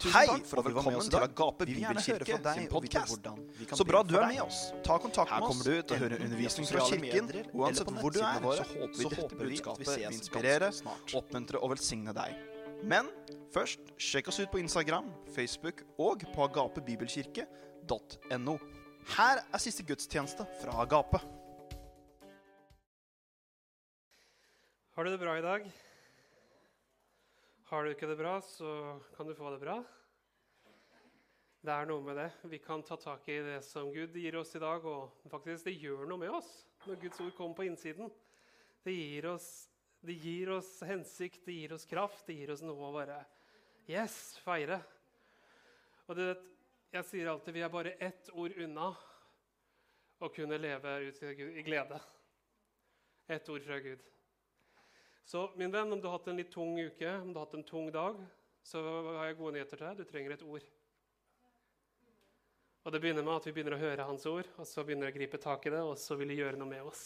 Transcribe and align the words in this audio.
Tusen 0.00 0.14
Hei, 0.16 0.24
takk 0.30 0.46
for 0.48 0.62
at 0.62 0.64
du 0.64 0.72
var 0.72 0.80
med 0.86 0.94
oss 0.96 1.08
i 1.10 1.12
dag. 1.12 1.26
Agape 1.28 1.66
Vi 1.68 1.74
vil 1.76 1.82
gjerne 1.84 2.00
høre 2.00 2.24
fra 2.24 2.38
deg 2.46 2.54
sin 2.56 2.64
og 2.70 2.82
vite 2.84 2.96
podcast. 2.96 3.10
hvordan 3.12 3.36
vi 3.58 3.64
kan 3.68 3.76
Så 3.76 3.84
bra 3.84 4.00
du 4.02 4.14
er 4.16 4.24
med 4.30 4.40
oss. 4.46 4.60
Ta 4.86 4.94
kontakt 4.98 5.28
Her 5.28 5.40
med 5.40 5.44
oss. 5.44 5.48
kommer 5.50 5.64
du 5.68 5.82
til 5.82 5.92
å 5.92 5.98
høre 6.00 6.16
undervisning 6.24 6.66
fra 6.70 6.80
kirken. 6.88 7.24
Uansett 7.52 7.88
hvor 8.00 8.10
du 8.14 8.20
er, 8.24 8.40
så 8.40 8.64
håper 8.70 8.96
vi 8.96 9.04
dette 9.12 9.34
budskapet 9.42 9.84
vil 9.90 10.04
inspirere, 10.08 10.68
oppmuntre 11.20 11.56
og 11.60 11.68
velsigne 11.74 12.12
deg. 12.16 12.30
Men 12.80 13.04
først, 13.52 13.80
sjekk 14.00 14.28
oss 14.32 14.40
ut 14.40 14.48
på 14.50 14.56
Instagram, 14.62 15.04
Facebook 15.34 15.82
og 16.00 16.24
på 16.32 16.40
agapebibelkirke.no. 16.48 18.54
Her 19.18 19.36
er 19.52 19.58
siste 19.60 19.82
gudstjeneste 19.84 20.46
fra 20.62 20.72
Agape. 20.80 21.20
Har 24.96 25.04
du 25.04 25.10
det 25.12 25.20
bra 25.20 25.36
i 25.36 25.44
dag? 25.44 25.60
Har 27.70 27.84
du 27.86 27.92
ikke 27.92 28.08
det 28.10 28.16
bra, 28.18 28.32
så 28.42 28.98
kan 29.14 29.28
du 29.28 29.34
få 29.38 29.52
det 29.54 29.60
bra. 29.62 29.76
Det 31.62 31.70
er 31.70 31.86
noe 31.86 32.02
med 32.02 32.16
det. 32.18 32.24
Vi 32.50 32.58
kan 32.58 32.82
ta 32.82 32.96
tak 32.98 33.28
i 33.30 33.36
det 33.46 33.60
som 33.62 33.92
Gud 33.94 34.16
gir 34.18 34.34
oss 34.40 34.56
i 34.58 34.62
dag, 34.62 34.82
og 34.82 35.28
faktisk 35.30 35.68
det 35.68 35.76
gjør 35.78 36.02
noe 36.10 36.18
med 36.18 36.34
oss 36.34 36.48
når 36.82 36.98
Guds 37.04 37.20
ord 37.22 37.30
kommer 37.36 37.54
på 37.60 37.68
innsiden. 37.68 38.10
Det 38.82 38.96
gir 38.96 39.30
oss, 39.30 39.46
det 40.02 40.18
gir 40.18 40.50
oss 40.56 40.72
hensikt, 40.82 41.44
det 41.46 41.60
gir 41.60 41.76
oss 41.76 41.86
kraft, 41.86 42.26
det 42.26 42.40
gir 42.40 42.50
oss 42.56 42.66
noe 42.66 42.90
å 42.90 42.92
bare 42.98 43.22
Yes, 43.86 44.18
feire. 44.42 44.80
Og 46.08 46.18
du 46.18 46.26
vet, 46.26 46.42
jeg 46.90 47.06
sier 47.06 47.30
alltid 47.30 47.54
vi 47.54 47.62
er 47.68 47.70
bare 47.70 47.94
ett 48.02 48.34
ord 48.34 48.58
unna 48.66 48.90
å 50.18 50.34
kunne 50.34 50.58
leve 50.58 50.98
ut 51.06 51.22
i 51.22 51.62
glede. 51.70 52.02
Ett 53.30 53.46
ord 53.46 53.62
fra 53.62 53.78
Gud. 53.78 54.02
Så 55.30 55.44
min 55.54 55.70
venn, 55.70 55.92
om 55.92 56.00
du 56.00 56.08
har 56.08 56.16
hatt 56.16 56.26
en 56.26 56.40
litt 56.40 56.48
tung 56.50 56.72
uke, 56.74 57.10
om 57.20 57.28
du 57.30 57.36
har 57.38 57.44
hatt 57.44 57.52
en 57.54 57.62
tung 57.62 57.86
dag, 57.94 58.16
så 58.66 58.80
har 58.82 59.28
jeg 59.28 59.36
gode 59.38 59.52
nyheter 59.54 59.78
til 59.78 59.86
deg. 59.86 60.00
Du 60.00 60.08
trenger 60.08 60.32
et 60.34 60.42
ord. 60.42 60.64
Og 62.82 62.90
Det 62.90 63.00
begynner 63.04 63.22
med 63.22 63.36
at 63.36 63.46
vi 63.46 63.52
begynner 63.54 63.76
å 63.76 63.78
høre 63.78 64.06
hans 64.08 64.26
ord, 64.26 64.48
og 64.58 64.66
så 64.66 64.82
begynner 64.82 65.06
vi 65.06 65.12
å 65.12 65.16
gripe 65.20 65.38
tak 65.38 65.68
i 65.68 65.72
det, 65.76 65.84
og 65.86 65.94
så 66.02 66.18
vil 66.18 66.32
de 66.32 66.40
gjøre 66.40 66.58
noe 66.58 66.72
med 66.72 66.82
oss. 66.82 67.04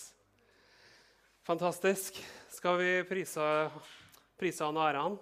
Fantastisk. 1.45 2.17
Skal 2.49 2.81
vi 2.81 2.89
prise, 3.11 3.51
prise 4.41 4.65
han 4.65 4.81
og 4.81 4.87
ære 4.87 5.05
han? 5.05 5.21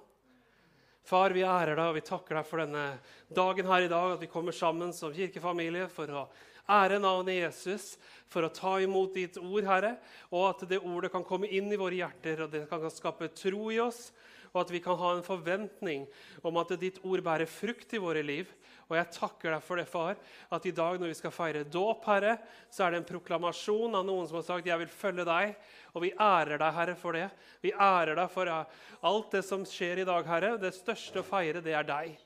Far, 1.03 1.35
vi 1.35 1.43
ærer 1.43 1.75
deg 1.75 1.89
og 1.89 1.99
vi 1.99 2.07
takker 2.07 2.39
deg 2.39 2.47
for 2.53 2.63
denne 2.63 2.87
dagen 3.35 3.73
her 3.73 3.89
i 3.89 3.91
dag, 3.91 4.15
at 4.15 4.23
vi 4.23 4.31
kommer 4.31 4.55
sammen 4.55 4.95
som 4.95 5.11
kirkefamilie 5.11 5.91
for 5.91 6.07
å 6.07 6.29
ære 6.69 7.01
navnet 7.03 7.41
Jesus, 7.41 7.97
for 8.31 8.47
å 8.47 8.53
ta 8.55 8.77
imot 8.81 9.15
ditt 9.17 9.39
ord, 9.41 9.65
Herre, 9.69 9.97
og 10.31 10.49
at 10.51 10.67
det 10.71 10.81
ordet 10.81 11.13
kan 11.13 11.25
komme 11.27 11.51
inn 11.51 11.73
i 11.73 11.81
våre 11.81 11.99
hjerter, 11.99 12.45
og 12.45 12.53
det 12.55 12.67
kan 12.71 12.87
skape 12.93 13.33
tro 13.37 13.69
i 13.73 13.81
oss, 13.83 14.11
og 14.53 14.67
at 14.67 14.73
vi 14.73 14.83
kan 14.85 14.99
ha 15.01 15.15
en 15.17 15.25
forventning 15.25 16.05
om 16.45 16.59
at 16.61 16.75
ditt 16.81 17.01
ord 17.09 17.23
bærer 17.25 17.49
frukt 17.49 17.95
i 17.97 18.01
våre 18.01 18.21
liv. 18.25 18.51
Og 18.91 18.99
jeg 18.99 19.13
takker 19.15 19.55
deg 19.55 19.63
for 19.65 19.81
det, 19.81 19.87
far, 19.89 20.19
at 20.53 20.67
i 20.69 20.75
dag 20.77 20.99
når 21.01 21.15
vi 21.15 21.17
skal 21.17 21.33
feire 21.33 21.63
dåp, 21.65 22.03
Herre, 22.05 22.35
så 22.69 22.85
er 22.85 22.93
det 22.93 23.01
en 23.01 23.09
proklamasjon 23.09 23.97
av 23.97 24.05
noen 24.05 24.27
som 24.29 24.37
har 24.37 24.45
sagt 24.45 24.67
'Jeg 24.67 24.79
vil 24.79 24.93
følge 24.93 25.25
deg'. 25.25 25.55
Og 25.95 26.03
vi 26.03 26.13
ærer 26.13 26.59
deg, 26.59 26.75
Herre, 26.75 26.95
for 26.95 27.13
det. 27.13 27.31
Vi 27.63 27.73
ærer 27.73 28.15
deg 28.17 28.31
for 28.31 28.47
alt 28.49 29.31
det 29.31 29.45
som 29.45 29.65
skjer 29.65 30.01
i 30.01 30.05
dag, 30.05 30.27
Herre. 30.27 30.59
Det 30.59 30.75
største 30.75 31.21
å 31.21 31.25
feire, 31.25 31.63
det 31.63 31.73
er 31.73 31.85
deg. 31.85 32.19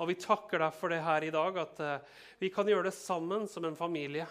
Og 0.00 0.08
vi 0.08 0.16
takker 0.16 0.62
deg 0.62 0.76
for 0.76 0.92
det 0.92 1.02
her 1.04 1.24
i 1.26 1.32
dag, 1.34 1.56
at 1.60 1.80
eh, 1.84 2.20
vi 2.40 2.48
kan 2.52 2.68
gjøre 2.68 2.88
det 2.88 2.96
sammen 2.96 3.44
som 3.50 3.66
en 3.68 3.76
familie. 3.76 4.24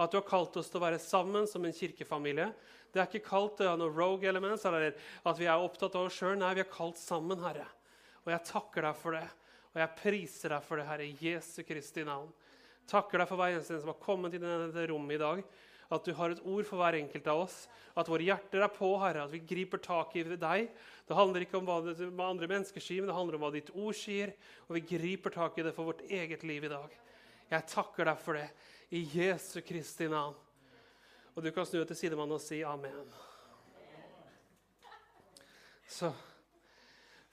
At 0.00 0.12
du 0.12 0.16
har 0.16 0.28
kalt 0.28 0.56
oss 0.56 0.70
til 0.72 0.80
å 0.80 0.86
være 0.86 1.00
sammen 1.02 1.44
som 1.48 1.64
en 1.66 1.76
kirkefamilie. 1.76 2.48
Det 2.90 3.02
er 3.02 3.10
ikke 3.10 3.28
kalt 3.28 3.60
uh, 3.60 3.74
noe 3.78 3.92
rogue 3.92 4.24
elements, 4.26 4.64
eller 4.64 4.94
at 4.96 5.38
vi 5.38 5.44
er 5.44 5.60
opptatt 5.60 5.98
av 5.98 6.08
oss 6.08 6.16
sjøl. 6.16 6.38
Nei, 6.40 6.54
vi 6.56 6.64
er 6.64 6.72
kalt 6.72 6.96
sammen, 6.98 7.42
Herre. 7.44 7.66
Og 8.24 8.32
jeg 8.32 8.46
takker 8.48 8.88
deg 8.88 8.96
for 8.96 9.18
det. 9.18 9.26
Og 9.70 9.82
jeg 9.82 9.96
priser 10.00 10.54
deg 10.54 10.64
for 10.66 10.80
det, 10.80 10.86
Herre, 10.88 11.10
Jesu 11.20 11.60
Kristi 11.68 12.06
navn. 12.08 12.32
Takker 12.90 13.20
deg 13.20 13.28
for 13.28 13.38
hver 13.38 13.52
eneste 13.54 13.76
en 13.76 13.84
som 13.84 13.92
har 13.92 14.00
kommet 14.02 14.34
inn 14.34 14.46
i 14.46 14.56
dette 14.64 14.88
rommet 14.90 15.18
i 15.18 15.20
dag. 15.20 15.44
At 15.90 16.06
du 16.06 16.12
har 16.14 16.30
et 16.30 16.42
ord 16.46 16.66
for 16.68 16.78
hver 16.78 17.00
enkelt 17.00 17.26
av 17.32 17.44
oss. 17.44 17.64
At 17.98 18.08
våre 18.10 18.22
hjerter 18.22 18.62
er 18.62 18.70
på, 18.70 18.92
Herre. 19.02 19.24
At 19.26 19.34
vi 19.34 19.42
griper 19.42 19.82
tak 19.82 20.14
i 20.14 20.22
deg. 20.22 20.68
Det 21.08 21.16
handler 21.18 21.42
ikke 21.42 21.58
om 21.58 21.66
hva, 21.66 21.80
andre 22.28 22.46
mennesker 22.50 22.84
sier, 22.84 23.02
men 23.02 23.10
det 23.10 23.16
handler 23.16 23.38
om 23.38 23.42
hva 23.42 23.50
ditt 23.56 23.72
ord 23.74 23.96
sier. 23.98 24.36
Og 24.68 24.78
vi 24.78 24.84
griper 24.92 25.34
tak 25.34 25.58
i 25.58 25.66
det 25.66 25.74
for 25.74 25.90
vårt 25.90 26.04
eget 26.06 26.46
liv 26.46 26.68
i 26.68 26.70
dag. 26.70 26.94
Jeg 27.50 27.66
takker 27.72 28.06
deg 28.06 28.22
for 28.22 28.38
det 28.38 28.46
i 28.94 29.02
Jesu 29.16 29.58
Kristi 29.66 30.06
navn. 30.10 30.38
Og 31.34 31.42
du 31.42 31.50
kan 31.54 31.66
snu 31.66 31.80
deg 31.80 31.90
til 31.90 31.98
sidemannen 32.04 32.38
og 32.38 32.42
si 32.42 32.62
amen. 32.66 33.10
Så 35.90 36.12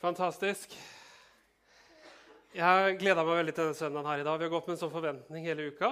fantastisk. 0.01 0.73
Jeg 2.57 2.97
gleda 2.97 3.21
meg 3.21 3.43
veldig 3.43 3.53
til 3.53 3.67
denne 3.67 3.77
søndagen 3.77 4.09
her 4.09 4.21
i 4.23 4.25
dag. 4.25 4.37
Vi 4.41 4.47
har 4.47 4.53
gått 4.57 4.65
med 4.65 4.79
en 4.79 4.81
sånn 4.81 4.93
forventning 4.93 5.45
hele 5.45 5.69
uka. 5.69 5.91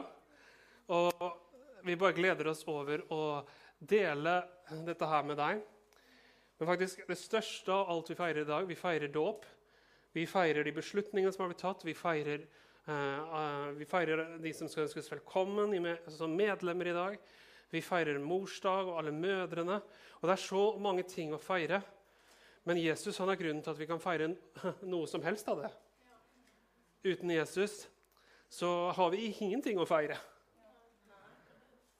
Og 0.89 1.25
vi 1.85 1.95
bare 1.95 2.17
gleder 2.17 2.49
oss 2.49 2.63
over 2.67 3.03
å 3.13 3.23
dele 3.77 4.39
dette 4.87 5.09
her 5.09 5.25
med 5.27 5.37
deg. 5.37 5.61
Men 6.57 6.69
faktisk 6.71 7.03
det 7.05 7.17
største 7.19 7.73
av 7.73 7.91
alt 7.93 8.09
vi 8.09 8.17
feirer 8.17 8.41
i 8.41 8.49
dag, 8.49 8.67
vi 8.67 8.77
feirer 8.79 9.11
dåp. 9.11 9.45
Vi 10.15 10.23
feirer 10.29 10.63
de 10.63 10.71
beslutningene 10.71 11.33
som 11.35 11.43
har 11.43 11.51
blitt 11.51 11.61
tatt. 11.61 11.83
Vi 11.83 11.93
feirer, 11.93 12.45
eh, 12.87 13.71
vi 13.75 13.85
feirer 13.85 14.37
de 14.39 14.53
som 14.53 14.69
skal 14.71 14.85
ønskes 14.85 15.11
velkommen 15.11 15.75
med, 15.81 15.99
som 16.09 16.35
medlemmer 16.35 16.87
i 16.87 16.93
dag. 16.95 17.17
Vi 17.69 17.81
feirer 17.81 18.19
morsdag 18.19 18.87
og 18.87 18.97
alle 18.99 19.11
mødrene. 19.11 19.81
Og 20.21 20.21
det 20.21 20.31
er 20.31 20.47
så 20.47 20.79
mange 20.79 21.03
ting 21.03 21.33
å 21.33 21.41
feire. 21.41 21.83
Men 22.63 22.77
Jesus 22.77 23.17
han 23.17 23.29
er 23.29 23.35
grunnen 23.35 23.61
til 23.61 23.71
at 23.71 23.79
vi 23.79 23.85
kan 23.85 23.99
feire 23.99 24.35
noe 24.81 25.05
som 25.07 25.21
helst 25.21 25.47
av 25.49 25.61
det. 25.61 25.71
Uten 27.03 27.29
Jesus 27.29 27.87
så 28.49 28.91
har 28.95 29.11
vi 29.11 29.35
ingenting 29.41 29.77
å 29.77 29.85
feire. 29.85 30.17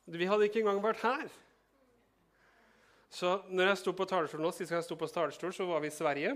Vi 0.06 0.28
hadde 0.30 0.46
ikke 0.46 0.62
engang 0.62 0.82
vært 0.84 1.02
her. 1.02 1.26
Så 3.10 3.40
når 3.50 3.72
jeg 3.72 3.82
sto 3.82 3.94
på 3.96 4.06
talerstolen 4.10 4.46
nå, 4.46 4.52
jeg 4.60 4.86
sto 4.86 4.98
på 5.00 5.10
talerstol, 5.10 5.54
så 5.56 5.66
var 5.66 5.82
vi 5.82 5.90
i 5.90 5.96
Sverige. 5.96 6.36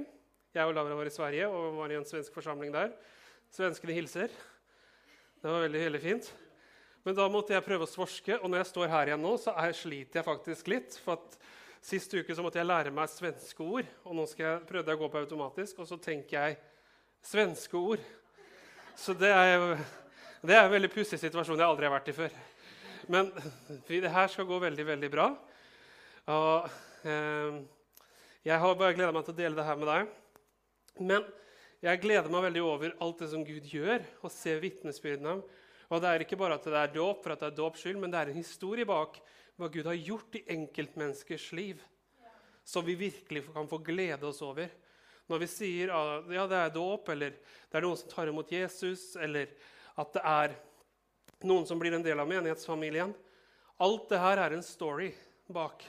Jeg 0.56 0.66
og 0.66 0.74
Laura 0.74 0.97
var 0.97 1.09
i 1.09 1.13
Sverige 1.13 1.50
og 1.52 1.78
var 1.78 1.91
i 1.94 1.97
en 2.00 2.07
svensk 2.07 2.34
forsamling 2.34 2.74
der. 2.74 2.96
Svenskene 3.53 3.94
hilser. 3.94 4.34
Det 5.40 5.52
var 5.52 5.68
veldig, 5.68 5.84
veldig 5.85 6.02
fint. 6.02 6.31
Men 7.06 7.16
da 7.16 7.28
måtte 7.31 7.53
jeg 7.53 7.66
prøve 7.66 7.85
å 7.85 7.90
svorske, 7.90 8.40
og 8.40 8.50
når 8.50 8.63
jeg 8.63 8.72
står 8.72 8.91
her 8.91 9.12
igjen 9.12 9.24
nå, 9.24 9.35
så 9.40 9.53
er, 9.53 9.75
sliter 9.78 10.19
jeg 10.19 10.28
faktisk 10.28 10.72
litt. 10.74 10.97
For 11.03 11.19
at 11.19 11.40
Sist 11.80 12.12
uke 12.12 12.36
så 12.36 12.44
måtte 12.44 12.59
jeg 12.59 12.68
lære 12.68 12.91
meg 12.91 13.07
svenske 13.07 13.63
ord, 13.63 13.88
og 14.03 14.18
nå 14.18 14.25
skal 14.28 14.46
jeg 14.46 14.63
prøvde 14.68 14.91
jeg 14.91 15.00
å 15.00 15.00
gå 15.00 15.07
på 15.13 15.22
automatisk, 15.22 15.80
og 15.80 15.88
så 15.88 15.96
tenker 16.01 16.36
jeg 16.36 16.57
svenske 17.24 17.80
ord. 17.80 18.03
Så 19.00 19.16
det 19.16 19.31
er 19.31 19.78
det 20.40 20.56
er 20.56 20.66
en 20.66 20.72
veldig 20.72 20.90
pussig 20.91 21.19
situasjon 21.19 21.59
jeg 21.59 21.68
aldri 21.68 21.88
har 21.88 21.96
vært 21.96 22.12
i 22.12 22.16
før. 22.16 22.36
Men 23.09 23.31
det 23.88 24.14
her 24.14 24.30
skal 24.30 24.46
gå 24.46 24.59
veldig, 24.62 24.86
veldig 24.86 25.08
bra. 25.09 25.31
Og 26.30 26.68
eh, 27.09 27.56
jeg 28.46 28.62
har 28.62 28.75
bare 28.78 28.94
gleda 28.94 29.14
meg 29.16 29.25
til 29.25 29.34
å 29.34 29.40
dele 29.40 29.58
det 29.58 29.66
her 29.66 29.80
med 29.81 29.90
deg. 29.90 30.12
Men 31.09 31.25
jeg 31.81 32.02
gleder 32.03 32.30
meg 32.30 32.46
veldig 32.46 32.62
over 32.68 32.94
alt 33.02 33.24
det 33.24 33.31
som 33.31 33.46
Gud 33.48 33.66
gjør, 33.72 34.06
og 34.22 34.34
ser 34.34 34.62
vitnesbyrdene. 34.62 35.40
Og 35.90 36.03
det 36.03 36.12
er 36.12 36.25
ikke 36.25 36.38
bare 36.38 36.59
at 36.59 36.69
det 36.69 36.78
er 36.78 36.94
dåp 36.94 37.24
for 37.25 37.34
at 37.34 37.42
det 37.42 37.50
er 37.50 37.58
dåps 37.58 37.81
skyld, 37.81 37.98
men 37.98 38.14
det 38.14 38.22
er 38.22 38.30
en 38.30 38.38
historie 38.44 38.86
bak 38.86 39.18
hva 39.58 39.72
Gud 39.74 39.90
har 39.90 39.98
gjort 39.98 40.38
i 40.38 40.46
enkeltmenneskers 40.53 41.50
liv, 41.58 41.81
som 42.62 42.86
vi 42.86 42.94
virkelig 43.00 43.48
kan 43.50 43.68
få 43.72 43.81
glede 43.90 44.30
oss 44.30 44.44
over. 44.46 44.69
Når 45.30 45.42
vi 45.42 45.50
sier 45.50 45.98
at 45.98 46.30
ja, 46.34 46.46
det 46.52 46.62
er 46.62 46.78
dåp, 46.78 47.09
eller 47.09 47.34
det 47.42 47.80
er 47.80 47.90
noen 47.90 47.98
som 47.98 48.14
tar 48.14 48.30
imot 48.30 48.53
Jesus, 48.53 49.16
eller 49.18 49.50
at 49.98 50.14
det 50.14 50.28
er 50.30 50.59
noen 51.48 51.66
som 51.68 51.80
blir 51.80 51.96
en 51.96 52.04
del 52.04 52.20
av 52.20 52.28
menighetsfamilien 52.30 53.14
Alt 53.80 54.10
det 54.12 54.20
her 54.20 54.42
er 54.44 54.52
en 54.52 54.64
story 54.66 55.14
bak, 55.48 55.86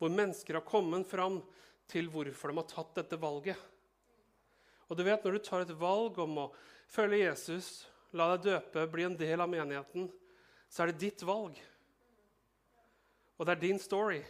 hvor 0.00 0.08
mennesker 0.08 0.56
har 0.56 0.64
kommet 0.64 1.04
fram 1.10 1.42
til 1.92 2.08
hvorfor 2.08 2.48
de 2.48 2.56
har 2.56 2.70
tatt 2.70 2.94
dette 2.96 3.18
valget. 3.20 3.58
Og 4.88 4.96
du 4.96 5.02
vet, 5.04 5.24
Når 5.24 5.32
du 5.32 5.38
tar 5.38 5.60
et 5.60 5.76
valg 5.76 6.18
om 6.18 6.38
å 6.38 6.52
følge 6.88 7.26
Jesus, 7.26 7.86
la 8.12 8.30
deg 8.32 8.48
døpe, 8.48 8.86
bli 8.88 9.04
en 9.04 9.16
del 9.16 9.40
av 9.40 9.50
menigheten, 9.50 10.08
så 10.70 10.82
er 10.82 10.86
det 10.86 11.04
ditt 11.04 11.22
valg. 11.22 11.58
Og 13.36 13.44
det 13.44 13.52
er 13.52 13.60
din 13.60 13.78
story. 13.78 14.22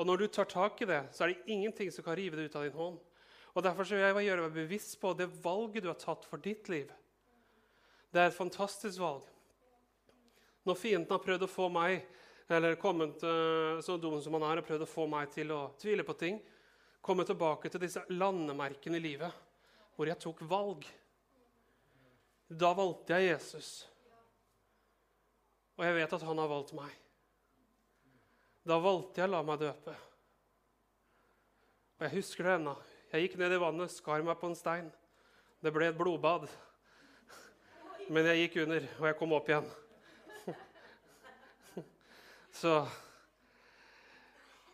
Og 0.00 0.06
når 0.06 0.16
du 0.16 0.26
tar 0.28 0.48
tak 0.48 0.80
i 0.80 0.88
det, 0.88 1.02
så 1.12 1.24
er 1.24 1.34
det 1.34 1.52
ingenting 1.52 1.90
som 1.92 2.04
kan 2.04 2.16
rive 2.16 2.36
det 2.38 2.48
ut 2.48 2.56
av 2.56 2.64
din 2.64 2.78
hånd. 2.78 2.98
Og 3.52 3.62
Derfor 3.62 3.84
vil 3.84 4.00
jeg 4.00 4.26
gjøre 4.30 4.46
meg 4.46 4.56
bevisst 4.56 4.96
på 5.00 5.12
det 5.18 5.28
valget 5.42 5.84
du 5.84 5.90
har 5.90 6.00
tatt 6.00 6.24
for 6.24 6.40
ditt 6.40 6.70
liv. 6.72 6.88
Det 8.10 8.20
er 8.20 8.30
et 8.30 8.36
fantastisk 8.36 8.98
valg. 9.00 9.26
Når 10.66 10.78
fienden 10.78 11.10
har 11.10 11.22
prøvd 11.22 11.46
å 11.46 11.50
få 11.50 11.68
meg 11.72 12.02
eller 12.50 12.74
kommet 12.82 13.22
uh, 13.22 13.78
så 13.82 13.94
dum 14.02 14.16
som 14.22 14.34
han 14.34 14.48
er, 14.48 14.60
og 14.60 14.66
prøvd 14.66 14.82
å 14.82 14.90
få 14.90 15.06
meg 15.10 15.30
til 15.30 15.52
å 15.54 15.60
tvile 15.78 16.02
på 16.06 16.16
ting, 16.18 16.40
komme 17.00 17.22
tilbake 17.26 17.70
til 17.70 17.82
disse 17.84 18.02
landemerkene 18.10 18.98
i 18.98 19.04
livet 19.04 19.46
hvor 19.94 20.10
jeg 20.10 20.18
tok 20.18 20.42
valg. 20.50 20.86
Da 22.50 22.72
valgte 22.74 23.14
jeg 23.14 23.30
Jesus. 23.30 23.70
Og 25.78 25.86
jeg 25.86 25.96
vet 26.00 26.16
at 26.16 26.24
han 26.26 26.40
har 26.42 26.50
valgt 26.50 26.74
meg. 26.76 26.90
Da 28.66 28.80
valgte 28.82 29.22
jeg 29.22 29.30
å 29.30 29.32
la 29.36 29.42
meg 29.46 29.60
døpe. 29.62 29.94
Og 32.00 32.06
jeg 32.06 32.16
husker 32.16 32.48
det 32.48 32.56
ennå. 32.58 32.74
Jeg 33.12 33.26
gikk 33.26 33.38
ned 33.40 33.54
i 33.54 33.60
vannet, 33.62 33.92
skar 33.94 34.24
meg 34.26 34.40
på 34.40 34.50
en 34.50 34.58
stein. 34.58 34.90
Det 35.62 35.72
ble 35.74 35.90
et 35.92 35.98
blodbad. 35.98 36.48
Men 38.10 38.26
jeg 38.26 38.40
gikk 38.40 38.56
under, 38.64 38.86
og 38.98 39.04
jeg 39.06 39.14
kom 39.20 39.32
opp 39.36 39.46
igjen. 39.46 39.66
Så 42.60 42.72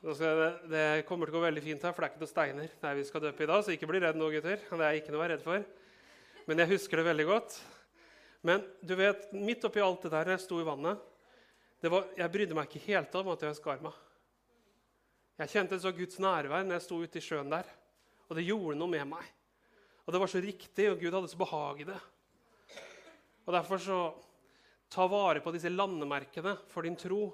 det, 0.07 0.85
kommer 1.05 1.29
til 1.29 1.35
å 1.35 1.37
gå 1.37 1.43
veldig 1.45 1.65
fint 1.67 1.85
her, 1.85 1.93
for 1.93 2.01
det 2.01 2.09
er 2.09 2.15
ikke 2.15 2.23
noen 2.23 2.31
steiner 2.31 2.73
der 2.81 2.97
vi 2.97 3.05
skal 3.05 3.25
døpe 3.27 3.45
i 3.45 3.51
dag. 3.51 3.61
Så 3.61 3.75
ikke 3.75 3.91
bli 3.91 4.01
redd 4.01 4.17
nå, 4.17 4.31
gutter. 4.33 4.65
Det 4.65 4.87
er 4.87 5.03
ikke 5.03 5.13
noe 5.13 5.21
å 5.21 5.25
være 5.27 5.37
redd 5.37 5.45
for. 5.45 5.69
Men 6.49 6.65
jeg 6.65 6.73
husker 6.73 7.03
det 7.03 7.07
veldig 7.11 7.29
godt. 7.29 7.59
Men 8.49 8.65
du 8.81 8.97
vet, 8.97 9.29
midt 9.37 9.69
oppi 9.69 9.85
alt 9.85 10.09
det 10.09 10.15
der 10.17 10.33
jeg 10.33 10.45
sto 10.47 10.63
i 10.63 10.67
vannet 10.73 11.93
var, 11.93 12.09
Jeg 12.17 12.33
brydde 12.33 12.57
meg 12.57 12.73
ikke 12.73 12.89
helt 12.89 13.21
om 13.21 13.33
at 13.37 13.45
jeg 13.45 13.61
skar 13.61 13.85
meg. 13.85 14.03
Jeg 15.45 15.53
kjente 15.53 15.85
så 15.85 15.93
Guds 15.93 16.25
nærvær 16.25 16.65
når 16.65 16.79
jeg 16.79 16.89
sto 16.89 17.05
ute 17.05 17.21
i 17.21 17.29
sjøen 17.29 17.53
der. 17.53 17.69
Og 18.31 18.41
det 18.41 18.49
gjorde 18.49 18.81
noe 18.81 18.97
med 18.97 19.13
meg. 19.13 19.33
Og 20.09 20.15
det 20.15 20.25
var 20.25 20.33
så 20.33 20.41
riktig, 20.41 20.89
og 20.89 21.03
Gud 21.05 21.13
hadde 21.13 21.29
så 21.29 21.45
behag 21.45 21.85
i 21.85 21.93
det. 21.93 22.03
Og 23.47 23.55
Derfor 23.55 23.79
så 23.83 23.99
ta 24.91 25.07
vare 25.11 25.43
på 25.43 25.53
disse 25.55 25.71
landemerkene 25.71 26.57
for 26.71 26.87
din 26.87 26.99
tro. 26.99 27.29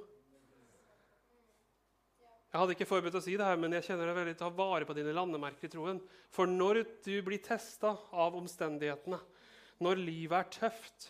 Jeg 2.53 2.61
hadde 2.61 2.75
ikke 2.77 2.89
forberedt 2.89 3.17
å 3.17 3.25
si 3.25 3.33
det 3.41 3.49
her, 3.49 3.57
men 3.57 3.73
jeg 3.79 3.87
kjenner 3.87 4.11
det 4.11 4.17
veldig 4.19 4.35
ta 4.37 4.51
vare 4.53 4.85
på 4.85 4.97
dine 4.97 5.15
landemerker 5.17 5.71
i 5.71 5.73
troen. 5.73 6.03
For 6.33 6.49
når 6.49 6.83
du 7.05 7.15
blir 7.25 7.41
testa 7.41 7.95
av 8.13 8.37
omstendighetene, 8.37 9.21
når 9.81 10.03
livet 10.05 10.37
er 10.37 10.51
tøft, 10.59 11.09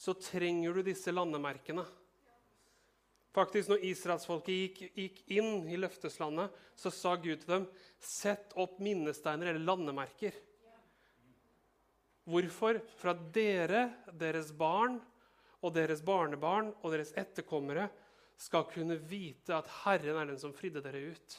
så 0.00 0.14
trenger 0.16 0.78
du 0.78 0.86
disse 0.86 1.12
landemerkene. 1.12 1.84
Faktisk, 3.36 3.68
når 3.68 3.84
israelsfolket 3.84 4.54
gikk, 4.54 4.80
gikk 4.96 5.20
inn 5.36 5.68
i 5.68 5.76
løfteslandet, 5.76 6.56
så 6.78 6.90
sa 6.94 7.14
Gud 7.20 7.44
til 7.44 7.52
dem, 7.52 7.66
'Sett 8.00 8.56
opp 8.56 8.80
minnesteiner 8.80 9.52
eller 9.52 9.68
landemerker.' 9.68 10.47
Hvorfor? 12.28 12.80
For 13.00 13.14
at 13.14 13.22
dere, 13.34 13.86
deres 14.20 14.50
barn 14.56 14.98
og 15.64 15.72
deres 15.74 16.02
barnebarn 16.04 16.70
og 16.82 16.92
deres 16.92 17.14
etterkommere 17.18 17.88
skal 18.38 18.66
kunne 18.70 18.98
vite 19.10 19.56
at 19.56 19.70
Herren 19.82 20.20
er 20.20 20.28
den 20.30 20.40
som 20.40 20.54
fridde 20.54 20.82
dere 20.84 21.08
ut. 21.10 21.38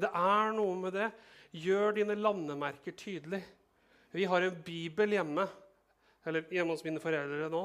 Det 0.00 0.08
er 0.08 0.54
noe 0.56 0.78
med 0.80 0.96
det. 0.96 1.10
Gjør 1.52 1.98
dine 1.98 2.16
landemerker 2.16 2.96
tydelig. 2.96 3.42
Vi 4.12 4.24
har 4.28 4.44
en 4.44 4.62
bibel 4.64 5.14
hjemme, 5.14 5.44
eller 6.26 6.48
hjemme 6.52 6.74
hos 6.74 6.84
mine 6.84 7.02
foreldre 7.02 7.50
nå. 7.52 7.62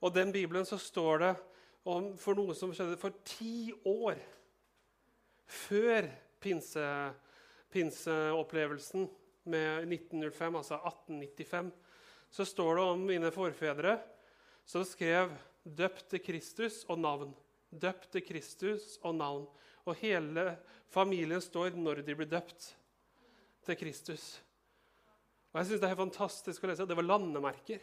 Og 0.00 0.12
den 0.14 0.32
bibelen 0.32 0.68
så 0.68 0.78
står 0.80 1.24
det 1.24 1.32
om 1.88 2.12
for 2.20 2.36
noe 2.36 2.54
som 2.56 2.72
skjedde 2.76 3.00
for 3.00 3.16
ti 3.24 3.72
år 3.88 4.20
før 5.50 6.06
pinse, 6.40 6.84
pinseopplevelsen 7.72 9.08
med 9.44 9.86
1905, 9.92 10.56
altså 10.56 10.74
1895, 10.74 11.70
så 12.30 12.44
står 12.44 12.74
det 12.76 12.84
om 12.84 13.06
mine 13.06 13.30
forfedre 13.34 13.98
som 14.66 14.84
skrev 14.84 15.32
'døpt 15.64 16.10
til 16.10 16.20
Kristus' 16.20 16.84
og 16.88 16.98
navn. 16.98 17.34
Døpt 17.70 18.12
til 18.12 18.22
Kristus 18.22 18.98
og 19.02 19.14
navn. 19.14 19.46
Og 19.84 19.94
hele 19.94 20.58
familien 20.88 21.40
står 21.40 21.70
når 21.76 22.02
de 22.02 22.14
blir 22.14 22.26
døpt 22.26 22.76
til 23.66 23.76
Kristus. 23.76 24.42
Og 25.52 25.58
jeg 25.58 25.66
synes 25.66 25.80
Det 25.80 25.90
er 25.90 25.96
fantastisk 25.96 26.64
å 26.64 26.66
lese. 26.70 26.86
Det 26.86 26.96
var 26.96 27.06
landemerker 27.06 27.80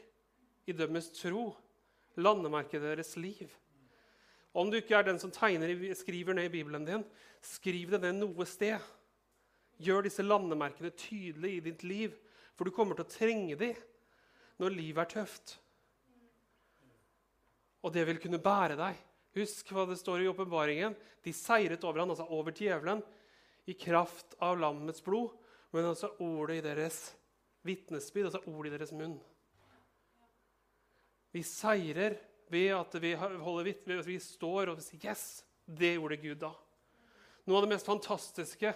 i 0.67 0.71
dømmes 0.71 1.09
tro. 1.11 1.55
Landemerker 2.17 2.79
deres 2.79 3.15
liv. 3.17 3.49
Om 4.53 4.71
du 4.71 4.77
ikke 4.77 4.95
er 4.95 5.03
den 5.03 5.19
som 5.19 5.31
tegner, 5.31 5.93
skriver 5.93 6.33
ned 6.33 6.45
i 6.45 6.49
Bibelen 6.49 6.85
din, 6.85 7.03
skriv 7.41 7.91
det 7.91 8.01
ned 8.01 8.13
noe 8.13 8.45
sted. 8.45 8.79
Gjør 9.83 10.07
disse 10.07 10.25
landemerkene 10.25 10.91
tydelige 10.97 11.59
i 11.59 11.65
ditt 11.69 11.83
liv, 11.85 12.15
for 12.57 12.65
du 12.65 12.73
kommer 12.73 12.97
til 12.97 13.05
å 13.05 13.11
trenge 13.11 13.57
dem 13.59 13.77
når 14.57 14.73
livet 14.73 15.03
er 15.03 15.11
tøft. 15.19 15.57
Og 17.85 17.93
det 17.93 18.07
vil 18.09 18.19
kunne 18.21 18.41
bære 18.41 18.77
deg. 18.79 18.97
Husk 19.37 19.69
hva 19.71 19.85
det 19.85 19.99
står 19.99 20.23
i 20.23 20.31
åpenbaringen. 20.31 20.95
De 21.21 21.33
seiret 21.35 21.83
over 21.85 22.01
han, 22.01 22.09
altså 22.13 22.25
over 22.33 22.55
djevelen, 22.55 23.03
i 23.69 23.75
kraft 23.77 24.33
av 24.41 24.57
lammets 24.59 25.03
blod, 25.03 25.35
men 25.75 25.89
altså 25.89 26.13
ordet 26.23 26.61
i 26.61 26.65
deres 26.65 27.01
vitnesbyrd, 27.67 28.29
altså 28.29 28.41
ordet 28.47 28.71
i 28.71 28.77
deres 28.77 28.93
munn. 28.95 29.17
Vi 31.35 31.43
seirer 31.45 32.15
ved 32.49 32.71
at 32.77 32.95
vi, 33.03 33.11
holder, 33.19 33.73
vi 34.07 34.19
står 34.23 34.71
og 34.71 34.81
sier 34.81 35.03
'Yes, 35.03 35.43
det 35.67 35.97
gjorde 35.97 36.17
Gud 36.17 36.39
da'. 36.39 36.55
Noe 37.45 37.57
av 37.57 37.67
det 37.67 37.73
mest 37.75 37.85
fantastiske 37.85 38.73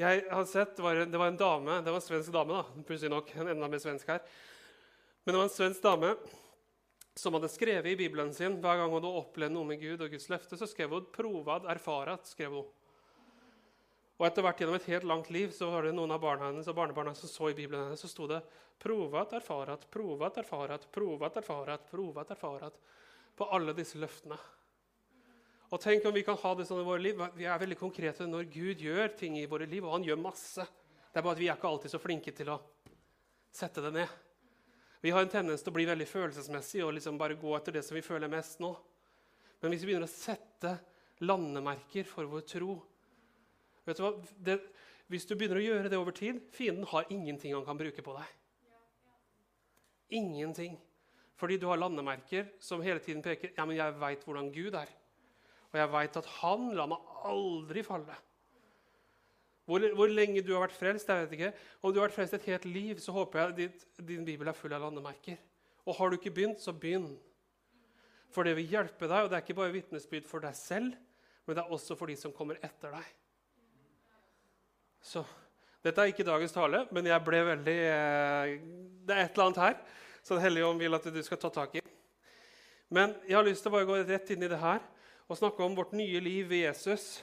jeg 0.00 0.24
har 0.30 0.44
sett, 0.48 0.76
det 0.76 0.82
var, 0.82 0.96
en, 0.96 1.10
det 1.10 1.18
var 1.20 1.28
en 1.28 1.36
dame, 1.36 1.80
det 1.84 1.92
var 1.92 2.00
en 2.00 2.04
svensk 2.04 2.32
dame, 2.32 2.60
da, 2.60 2.84
plutselig 2.88 3.12
nok, 3.12 3.34
en 3.36 3.50
enda 3.52 3.68
mer 3.68 3.82
svensk 3.82 4.08
her. 4.08 4.22
Men 5.24 5.34
det 5.34 5.40
var 5.40 5.48
en 5.48 5.56
svensk 5.56 5.82
dame 5.84 6.14
som 7.14 7.36
hadde 7.36 7.50
skrevet 7.52 7.92
i 7.92 7.98
Bibelen 8.00 8.32
sin 8.34 8.56
hver 8.62 8.78
gang 8.80 8.88
hun 8.88 9.02
hadde 9.02 9.18
opplevd 9.20 9.52
noe 9.52 9.68
med 9.68 9.82
Gud 9.82 10.00
og 10.00 10.14
Guds 10.14 10.30
løfte, 10.32 10.56
så 10.56 10.68
skrev 10.68 10.94
hun 10.96 11.10
'provad 11.12 11.68
erfarat'. 11.68 12.24
skrev 12.24 12.56
hun. 12.56 12.70
Og 14.18 14.26
etter 14.26 14.42
hvert 14.42 14.58
gjennom 14.60 14.78
et 14.78 14.88
helt 14.88 15.04
langt 15.04 15.30
liv 15.30 15.52
så 15.52 15.68
var 15.70 15.82
det 15.82 15.92
noen 15.94 16.10
av 16.14 16.20
barna 16.20 16.48
hennes 16.48 16.68
og 16.68 16.76
barnebarna 16.76 17.14
som 17.14 17.28
så 17.28 17.50
i 17.50 17.54
Bibelen 17.54 17.84
hennes, 17.84 18.00
så 18.00 18.08
sto 18.08 18.26
det 18.26 18.42
'provat 18.78 19.32
erfarat, 19.32 19.90
provat 19.90 20.38
erfarat, 20.38 20.88
provat 20.92 21.36
erfarat, 21.36 21.90
provat 21.90 22.30
erfarat' 22.30 22.78
på 23.36 23.44
alle 23.44 23.72
disse 23.72 23.98
løftene. 23.98 24.38
Og 25.72 25.80
tenk 25.80 26.04
om 26.04 26.12
vi 26.12 26.24
kan 26.26 26.36
ha 26.36 26.52
det 26.56 26.66
sånn 26.68 26.82
i 26.82 26.84
våre 26.84 27.00
liv. 27.00 27.20
Vi 27.38 27.46
er 27.48 27.60
veldig 27.60 27.78
konkrete 27.80 28.26
når 28.28 28.50
Gud 28.52 28.82
gjør 28.84 29.14
ting 29.16 29.38
i 29.40 29.46
våre 29.48 29.64
liv, 29.64 29.84
og 29.86 29.96
han 29.96 30.04
gjør 30.04 30.20
masse. 30.20 30.66
Det 31.08 31.20
er 31.20 31.24
bare 31.24 31.38
at 31.38 31.40
vi 31.40 31.48
er 31.48 31.56
ikke 31.56 31.70
alltid 31.70 31.94
så 31.94 32.00
flinke 32.00 32.34
til 32.36 32.50
å 32.52 32.58
sette 33.52 33.84
det 33.84 33.92
ned. 33.96 34.12
Vi 35.02 35.10
har 35.10 35.24
en 35.24 35.32
tendens 35.32 35.64
til 35.64 35.72
å 35.72 35.76
bli 35.76 35.88
veldig 35.88 36.06
følelsesmessige 36.06 36.84
og 36.86 36.92
liksom 36.98 37.16
bare 37.18 37.38
gå 37.40 37.56
etter 37.56 37.74
det 37.74 37.82
som 37.86 37.96
vi 37.96 38.04
føler 38.04 38.30
mest 38.30 38.60
nå. 38.62 38.70
Men 39.62 39.72
hvis 39.72 39.82
vi 39.82 39.90
begynner 39.90 40.06
å 40.06 40.12
sette 40.12 40.76
landemerker 41.24 42.06
for 42.08 42.28
vår 42.30 42.44
tro 42.52 42.76
vet 43.86 43.98
du 43.98 44.02
hva? 44.04 44.12
Det, 44.38 44.56
hvis 45.10 45.26
du 45.26 45.34
begynner 45.34 45.58
å 45.58 45.64
gjøre 45.64 45.90
det 45.90 45.98
over 45.98 46.14
tid 46.14 46.38
Fienden 46.54 46.86
har 46.90 47.10
ingenting 47.14 47.54
han 47.54 47.66
kan 47.66 47.78
bruke 47.78 48.04
på 48.04 48.14
deg. 48.14 48.30
Ingenting. 50.20 50.76
Fordi 51.40 51.58
du 51.58 51.66
har 51.70 51.80
landemerker 51.80 52.52
som 52.62 52.82
hele 52.84 53.02
tiden 53.02 53.24
peker 53.24 53.56
ja, 53.56 53.66
men 53.66 53.78
jeg 53.78 53.98
veit 53.98 54.26
hvordan 54.26 54.52
Gud 54.54 54.76
er. 54.78 54.90
Og 55.72 55.80
jeg 55.80 55.90
veit 55.94 56.20
at 56.20 56.28
han 56.40 56.68
lar 56.76 56.90
meg 56.90 57.10
aldri 57.28 57.82
falle. 57.86 58.16
Hvor, 59.68 59.84
hvor, 59.94 60.10
lenge 60.10 60.42
du 60.42 60.52
har 60.56 60.64
vært 60.66 60.76
frelst, 60.76 61.08
jeg 61.08 61.24
vet 61.24 61.34
ikke. 61.36 61.52
Om 61.80 61.92
du 61.92 62.00
har 62.00 62.08
vært 62.08 62.16
frelst 62.16 62.34
et 62.36 62.48
helt 62.50 62.66
liv, 62.66 62.98
så 63.00 63.14
håper 63.14 63.40
jeg 63.40 63.56
ditt, 63.60 63.84
din 64.04 64.26
bibel 64.26 64.50
er 64.50 64.58
full 64.58 64.74
av 64.74 64.82
landemerker. 64.84 65.38
Og 65.86 65.96
har 65.96 66.10
du 66.10 66.18
ikke 66.18 66.34
begynt, 66.34 66.60
så 66.60 66.74
begynn. 66.74 67.12
For 68.32 68.46
det 68.46 68.56
vil 68.58 68.74
hjelpe 68.74 69.06
deg, 69.06 69.22
og 69.22 69.30
det 69.30 69.38
er 69.38 69.44
ikke 69.44 69.58
bare 69.60 69.74
vitnesbyrd 69.74 70.26
for 70.28 70.44
deg 70.44 70.56
selv, 70.58 70.96
men 71.46 71.56
det 71.56 71.62
er 71.62 71.74
også 71.74 71.96
for 71.98 72.10
de 72.10 72.16
som 72.18 72.34
kommer 72.34 72.58
etter 72.64 72.92
deg. 72.94 73.14
Så 75.02 75.24
Dette 75.82 75.98
er 75.98 76.12
ikke 76.12 76.22
dagens 76.22 76.52
tale, 76.54 76.84
men 76.94 77.08
jeg 77.10 77.24
ble 77.26 77.40
veldig 77.42 77.72
eh, 77.74 78.50
Det 79.02 79.16
er 79.16 79.24
et 79.24 79.32
eller 79.32 79.48
annet 79.48 79.58
her 79.58 79.72
som 80.22 80.36
Den 80.36 80.44
hellige 80.44 80.68
ånd 80.68 80.78
vil 80.78 80.94
at 80.94 81.08
du 81.10 81.18
skal 81.26 81.40
ta 81.42 81.48
tak 81.50 81.74
i. 81.74 81.82
Men 82.94 83.16
jeg 83.26 83.34
har 83.34 83.42
lyst 83.42 83.64
til 83.64 83.72
å 83.72 83.74
bare 83.74 83.88
gå 83.88 83.96
rett 84.06 84.30
inn 84.30 84.46
i 84.46 84.50
det 84.52 84.60
her 84.62 84.78
og 85.28 85.38
snakke 85.38 85.62
om 85.64 85.76
vårt 85.76 85.94
nye 85.96 86.20
liv 86.22 86.52
i 86.52 86.64
Jesus. 86.64 87.22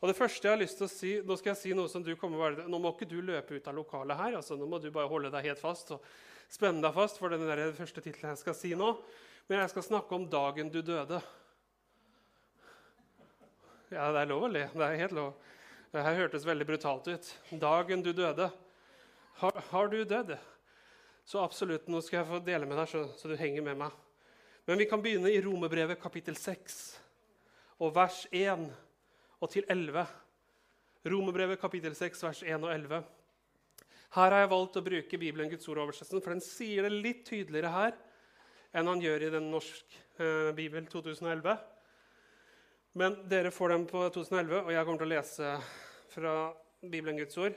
Og 0.00 0.10
det 0.10 0.16
første 0.18 0.44
jeg 0.44 0.52
har 0.52 0.60
lyst 0.60 0.76
til 0.76 0.84
å 0.84 0.92
si, 0.92 1.10
Nå 1.24 1.36
skal 1.40 1.54
jeg 1.54 1.60
si 1.62 1.70
noe 1.76 1.88
som 1.88 2.02
du 2.04 2.10
kommer 2.20 2.42
være, 2.42 2.66
nå 2.68 2.80
må 2.80 2.90
ikke 2.92 3.08
du 3.08 3.20
løpe 3.24 3.56
ut 3.56 3.68
av 3.70 3.76
lokalet 3.78 4.18
her. 4.18 4.34
altså 4.36 4.56
Nå 4.60 4.66
må 4.68 4.80
du 4.82 4.90
bare 4.92 5.08
holde 5.08 5.30
deg 5.32 5.46
helt 5.48 5.62
fast 5.62 5.94
og 5.96 6.04
spenne 6.52 6.84
deg 6.84 6.92
fast 6.92 7.16
for 7.20 7.32
den 7.32 7.46
der 7.48 7.70
første 7.72 8.02
tittelen 8.04 8.34
jeg 8.34 8.42
skal 8.42 8.56
si 8.58 8.74
nå. 8.76 8.90
Men 9.48 9.62
jeg 9.62 9.72
skal 9.72 9.86
snakke 9.86 10.16
om 10.16 10.26
dagen 10.28 10.68
du 10.72 10.82
døde. 10.84 11.20
Ja, 13.92 14.10
det 14.12 14.24
er 14.24 14.28
lov 14.28 14.44
å 14.44 14.50
le. 14.52 14.66
Det 14.72 14.84
er 14.84 15.00
helt 15.00 15.14
lov. 15.16 15.32
Det 15.94 16.02
her 16.04 16.18
hørtes 16.18 16.44
veldig 16.44 16.66
brutalt 16.68 17.08
ut. 17.08 17.30
Dagen 17.62 18.02
du 18.04 18.10
døde. 18.12 18.50
Har, 19.40 19.62
har 19.70 19.88
du 19.88 20.02
dødd? 20.04 20.34
Så 21.24 21.40
absolutt. 21.40 21.88
Nå 21.88 22.00
skal 22.04 22.20
jeg 22.20 22.28
få 22.28 22.42
dele 22.44 22.68
med 22.68 22.76
deg, 22.80 22.90
så, 22.90 23.06
så 23.16 23.30
du 23.30 23.38
henger 23.40 23.64
med 23.64 23.80
meg. 23.86 23.96
Men 24.68 24.80
vi 24.80 24.88
kan 24.90 25.00
begynne 25.04 25.32
i 25.32 25.40
Romerbrevet 25.44 26.00
kapittel 26.00 26.36
6 26.36 27.03
og 27.82 27.94
vers 27.96 28.24
1 28.30 28.68
og 29.40 29.50
til 29.50 29.66
11. 29.68 30.06
Romerbrevet 31.10 31.60
kapittel 31.60 31.94
6, 31.96 32.22
vers 32.24 32.42
1 32.46 32.64
og 32.64 32.70
11. 32.72 33.02
Her 34.14 34.30
har 34.30 34.44
jeg 34.44 34.50
valgt 34.52 34.78
å 34.78 34.84
bruke 34.86 35.18
Bibelen 35.18 35.50
Guds 35.50 35.68
ord-oversettelsen, 35.68 36.22
for 36.22 36.32
den 36.36 36.44
sier 36.44 36.86
det 36.86 36.94
litt 36.94 37.24
tydeligere 37.26 37.72
her 37.74 37.96
enn 38.74 38.90
han 38.90 39.02
gjør 39.02 39.26
i 39.26 39.30
den 39.34 39.50
norske 39.52 40.00
eh, 40.18 40.50
bibel 40.54 40.86
2011. 40.90 41.58
Men 42.98 43.18
dere 43.30 43.50
får 43.54 43.74
den 43.74 43.86
på 43.90 44.02
2011, 44.14 44.60
og 44.62 44.72
jeg 44.74 44.86
kommer 44.86 45.02
til 45.02 45.08
å 45.08 45.14
lese 45.14 45.52
fra 46.14 46.34
Bibelen 46.82 47.18
Guds 47.18 47.38
ord. 47.42 47.56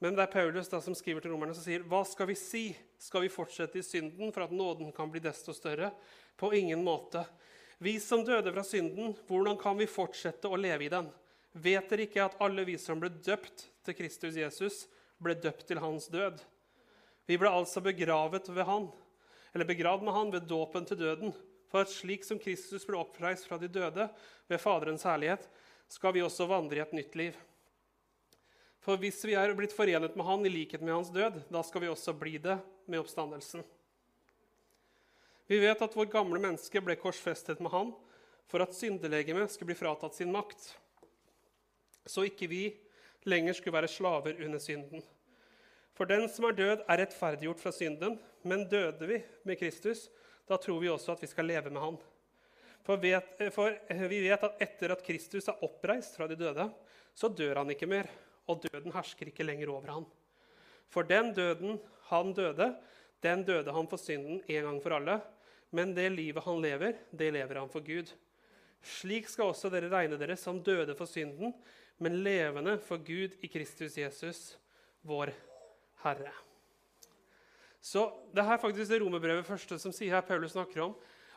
Men 0.00 0.16
det 0.16 0.24
er 0.24 0.32
Paulus 0.32 0.68
da, 0.72 0.80
som 0.84 0.96
skriver 0.96 1.24
til 1.24 1.32
romerne 1.32 1.54
som 1.56 1.64
sier, 1.64 1.84
Hva 1.88 2.02
skal 2.08 2.28
vi 2.28 2.36
si? 2.36 2.64
Skal 3.00 3.24
vi 3.24 3.32
fortsette 3.32 3.80
i 3.80 3.84
synden 3.84 4.32
for 4.34 4.44
at 4.44 4.52
nåden 4.52 4.92
kan 4.96 5.12
bli 5.12 5.22
desto 5.24 5.54
større? 5.56 5.92
På 6.36 6.50
ingen 6.56 6.82
måte. 6.84 7.22
Vi 7.84 8.00
som 8.00 8.22
døde 8.24 8.48
fra 8.48 8.62
synden, 8.64 9.10
hvordan 9.28 9.58
kan 9.60 9.76
vi 9.76 9.84
fortsette 9.90 10.48
å 10.48 10.56
leve 10.56 10.86
i 10.86 10.88
den? 10.88 11.10
Vet 11.52 11.90
dere 11.90 12.06
ikke 12.06 12.22
at 12.24 12.38
alle 12.40 12.62
vi 12.64 12.78
som 12.80 12.96
ble 12.96 13.10
døpt 13.12 13.66
til 13.84 13.96
Kristus 13.98 14.38
Jesus, 14.40 14.78
ble 15.20 15.34
døpt 15.36 15.66
til 15.68 15.82
hans 15.82 16.06
død? 16.08 16.40
Vi 17.28 17.36
ble 17.36 17.52
altså 17.52 17.82
begravet 17.84 18.48
ved 18.48 18.64
han, 18.64 18.88
eller 19.52 19.68
begravd 19.68 20.06
med 20.06 20.16
han 20.16 20.32
ved 20.32 20.48
dåpen 20.48 20.88
til 20.88 21.02
døden, 21.02 21.36
for 21.68 21.84
at 21.84 21.92
slik 21.92 22.24
som 22.24 22.40
Kristus 22.40 22.88
ble 22.88 23.02
oppreist 23.02 23.50
fra 23.50 23.60
de 23.60 23.68
døde 23.68 24.08
ved 24.48 24.64
Faderens 24.64 25.04
herlighet, 25.04 25.44
skal 25.92 26.16
vi 26.16 26.24
også 26.24 26.48
vandre 26.48 26.80
i 26.80 26.84
et 26.86 26.96
nytt 26.96 27.20
liv. 27.20 27.36
For 28.80 28.96
hvis 28.96 29.20
vi 29.28 29.36
er 29.36 29.52
blitt 29.58 29.76
forenet 29.76 30.16
med 30.16 30.24
Han 30.24 30.48
i 30.48 30.56
likhet 30.56 30.80
med 30.80 30.96
Hans 30.96 31.12
død, 31.12 31.42
da 31.52 31.60
skal 31.60 31.84
vi 31.84 31.92
også 31.92 32.16
bli 32.16 32.38
det 32.48 32.56
med 32.88 33.04
oppstandelsen. 33.04 33.60
Vi 35.46 35.58
vet 35.60 35.82
at 35.84 35.96
vår 35.96 36.08
gamle 36.12 36.40
menneske 36.40 36.80
ble 36.80 36.96
korsfestet 37.00 37.60
med 37.60 37.72
Han 37.74 37.92
for 38.48 38.64
at 38.64 38.76
syndelegemet 38.76 39.52
skulle 39.52 39.72
bli 39.72 39.78
fratatt 39.78 40.16
sin 40.16 40.32
makt, 40.32 40.70
så 42.06 42.26
ikke 42.28 42.48
vi 42.48 42.62
lenger 43.28 43.56
skulle 43.56 43.76
være 43.78 43.88
slaver 43.88 44.40
under 44.44 44.60
synden. 44.60 45.04
For 45.94 46.08
den 46.10 46.26
som 46.28 46.48
er 46.48 46.56
død, 46.58 46.82
er 46.88 47.00
rettferdiggjort 47.00 47.62
fra 47.62 47.72
synden, 47.72 48.18
men 48.44 48.66
døde 48.68 49.08
vi 49.08 49.20
med 49.48 49.60
Kristus, 49.60 50.08
da 50.48 50.58
tror 50.60 50.82
vi 50.82 50.90
også 50.92 51.14
at 51.14 51.22
vi 51.24 51.30
skal 51.30 51.48
leve 51.48 51.72
med 51.72 51.80
Han. 51.80 51.96
For, 52.84 53.00
vet, 53.00 53.38
for 53.54 53.72
vi 54.10 54.18
vet 54.26 54.42
at 54.44 54.60
etter 54.60 54.92
at 54.92 55.04
Kristus 55.06 55.48
er 55.48 55.62
oppreist 55.64 56.18
fra 56.18 56.28
de 56.28 56.36
døde, 56.36 56.66
så 57.16 57.30
dør 57.32 57.62
han 57.62 57.72
ikke 57.72 57.88
mer, 57.88 58.10
og 58.50 58.60
døden 58.66 58.92
hersker 58.92 59.30
ikke 59.30 59.46
lenger 59.46 59.72
over 59.72 59.92
han. 59.94 60.04
For 60.92 61.06
den 61.08 61.32
døden 61.32 61.78
han 62.10 62.34
døde, 62.36 62.74
den 63.24 63.44
døde 63.46 63.72
han 63.72 63.88
for 63.90 64.00
synden 64.00 64.42
en 64.46 64.68
gang 64.68 64.82
for 64.84 64.96
alle. 64.98 65.18
Men 65.74 65.94
det 65.96 66.10
livet 66.14 66.44
han 66.44 66.60
lever, 66.62 67.00
det 67.10 67.32
lever 67.34 67.58
han 67.62 67.72
for 67.72 67.82
Gud. 67.84 68.12
Slik 68.84 69.30
skal 69.32 69.50
også 69.50 69.70
dere 69.72 69.90
regne 69.90 70.18
dere 70.20 70.36
som 70.38 70.60
døde 70.62 70.94
for 70.94 71.08
synden, 71.08 71.54
men 71.98 72.20
levende 72.22 72.76
for 72.84 73.00
Gud 73.02 73.34
i 73.42 73.48
Kristus 73.50 73.96
Jesus, 73.98 74.42
vår 75.02 75.32
Herre. 76.04 76.32
Så 77.84 78.06
det 78.32 78.44
er 78.44 78.60
faktisk 78.60 78.90
det 78.92 79.00
romerbrevet 79.02 79.46
første 79.46 79.78
som 79.80 79.92
sier 79.92 80.16
her 80.16 80.24
Paulus 80.24 80.54
snakker 80.54 80.86
om 80.86 80.94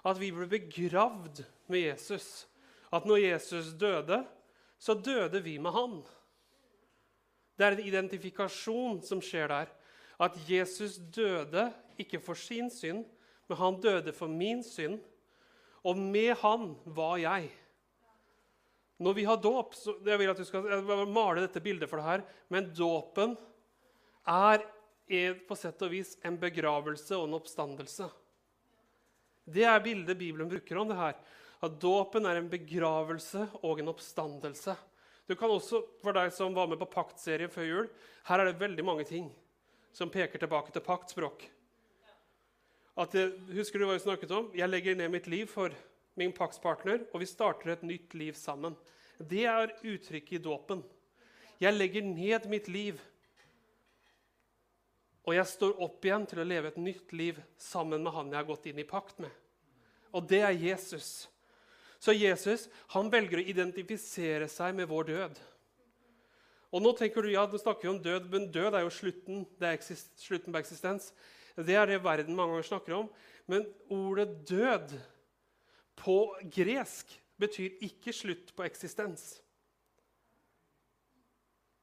at 0.08 0.20
vi 0.20 0.29
ble 0.32 0.48
begravd 0.48 1.41
med 1.72 1.89
Jesus. 1.89 2.48
At 2.94 3.08
når 3.08 3.20
Jesus 3.24 3.74
døde, 3.75 4.22
så 4.79 4.94
døde 4.94 5.41
vi 5.44 5.58
med 5.60 5.75
han. 5.75 5.98
Det 7.58 7.65
er 7.65 7.75
en 7.75 7.88
identifikasjon 7.89 9.01
som 9.03 9.22
skjer 9.24 9.50
der. 9.51 9.74
At 10.17 10.38
Jesus 10.50 10.97
døde 11.13 11.69
ikke 12.01 12.19
for 12.24 12.38
sin 12.38 12.71
synd, 12.74 13.05
men 13.47 13.59
han 13.59 13.79
døde 13.81 14.13
for 14.15 14.31
min 14.31 14.63
synd. 14.65 15.00
Og 15.86 15.97
med 15.97 16.33
han 16.41 16.71
var 16.97 17.17
jeg. 17.21 17.51
Når 18.97 19.13
vi 19.13 19.27
har 19.29 19.38
dåp 19.38 19.75
Jeg 20.05 20.17
vil 20.19 20.31
at 20.31 20.39
du 20.39 20.45
skal 20.45 20.65
male 21.13 21.43
dette 21.43 21.62
bildet 21.62 21.89
for 21.89 22.01
deg 22.01 22.09
her. 22.09 22.25
Men 22.50 22.71
dåpen 22.74 23.38
er, 24.27 24.65
er 25.07 25.38
på 25.47 25.55
sett 25.55 25.81
og 25.86 25.93
vis 25.93 26.15
en 26.25 26.39
begravelse 26.41 27.13
og 27.15 27.29
en 27.29 27.38
oppstandelse. 27.38 28.09
Det 29.47 29.63
er 29.63 29.83
bildet 29.86 30.17
Bibelen 30.19 30.50
bruker 30.50 30.81
om 30.81 30.89
det 30.89 30.97
her. 31.00 31.15
At 31.63 31.77
dåpen 31.81 32.25
er 32.27 32.41
en 32.41 32.50
begravelse 32.51 33.47
og 33.62 33.79
en 33.79 33.93
oppstandelse. 33.93 34.75
Du 35.27 35.36
kan 35.36 35.51
også, 35.51 35.83
for 36.01 36.15
deg 36.15 36.33
som 36.33 36.55
var 36.55 36.67
med 36.67 36.79
på 36.81 36.89
paktserien 36.89 37.51
før 37.51 37.65
jul, 37.67 37.88
her 38.27 38.41
er 38.41 38.50
det 38.50 38.59
veldig 38.59 38.86
mange 38.86 39.05
ting 39.07 39.29
som 39.97 40.11
peker 40.13 40.37
tilbake 40.37 40.73
til 40.73 40.83
paktspråk. 40.85 41.47
At 42.97 43.13
det, 43.13 43.31
husker 43.57 43.81
du 43.81 43.87
hva 43.87 43.95
vi 43.95 44.03
snakket 44.03 44.33
om? 44.33 44.51
Jeg 44.57 44.69
legger 44.69 44.97
ned 44.97 45.09
mitt 45.13 45.29
liv 45.29 45.49
for 45.49 45.73
min 46.17 46.33
paktspartner, 46.37 47.07
og 47.13 47.21
vi 47.21 47.29
starter 47.29 47.73
et 47.73 47.85
nytt 47.85 48.13
liv 48.17 48.37
sammen. 48.37 48.77
Det 49.17 49.45
er 49.49 49.73
uttrykket 49.81 50.37
i 50.37 50.43
dåpen. 50.45 50.83
Jeg 51.61 51.73
legger 51.73 52.05
ned 52.05 52.45
mitt 52.49 52.69
liv, 52.69 52.99
og 55.25 55.33
jeg 55.35 55.49
står 55.49 55.81
opp 55.83 56.05
igjen 56.05 56.25
til 56.29 56.39
å 56.39 56.47
leve 56.47 56.69
et 56.71 56.79
nytt 56.79 57.13
liv 57.17 57.39
sammen 57.59 58.05
med 58.05 58.13
han 58.15 58.29
jeg 58.31 58.39
har 58.39 58.47
gått 58.47 58.69
inn 58.69 58.77
i 58.79 58.87
pakt 58.87 59.17
med. 59.19 59.33
Og 60.13 60.29
det 60.29 60.43
er 60.45 60.55
Jesus. 60.55 61.25
Så 61.99 62.13
Jesus 62.13 62.69
han 62.93 63.09
velger 63.11 63.41
å 63.41 63.49
identifisere 63.49 64.47
seg 64.49 64.77
med 64.77 64.87
vår 64.93 65.09
død. 65.09 65.41
Og 66.71 66.83
nå 66.83 66.91
tenker 66.97 67.24
du, 67.24 67.31
ja, 67.31 67.45
du 67.47 67.55
snakker 67.59 67.89
om 67.89 68.00
død, 68.03 68.27
men 68.31 68.50
død 68.51 68.75
er 68.75 68.83
jo 68.83 68.91
slutten, 68.91 69.45
det 69.59 69.69
er 69.69 70.00
slutten 70.19 70.53
på 70.53 70.59
eksistens. 70.59 71.13
Det 71.55 71.75
er 71.75 71.88
det 71.89 72.03
verden 72.03 72.36
mange 72.36 72.57
ganger 72.57 72.67
snakker 72.67 72.97
om. 72.97 73.07
Men 73.47 73.63
ordet 73.89 74.27
'død' 74.50 74.97
på 75.97 76.36
gresk 76.53 77.15
betyr 77.39 77.79
ikke 77.81 78.13
slutt 78.13 78.51
på 78.55 78.65
eksistens. 78.67 79.39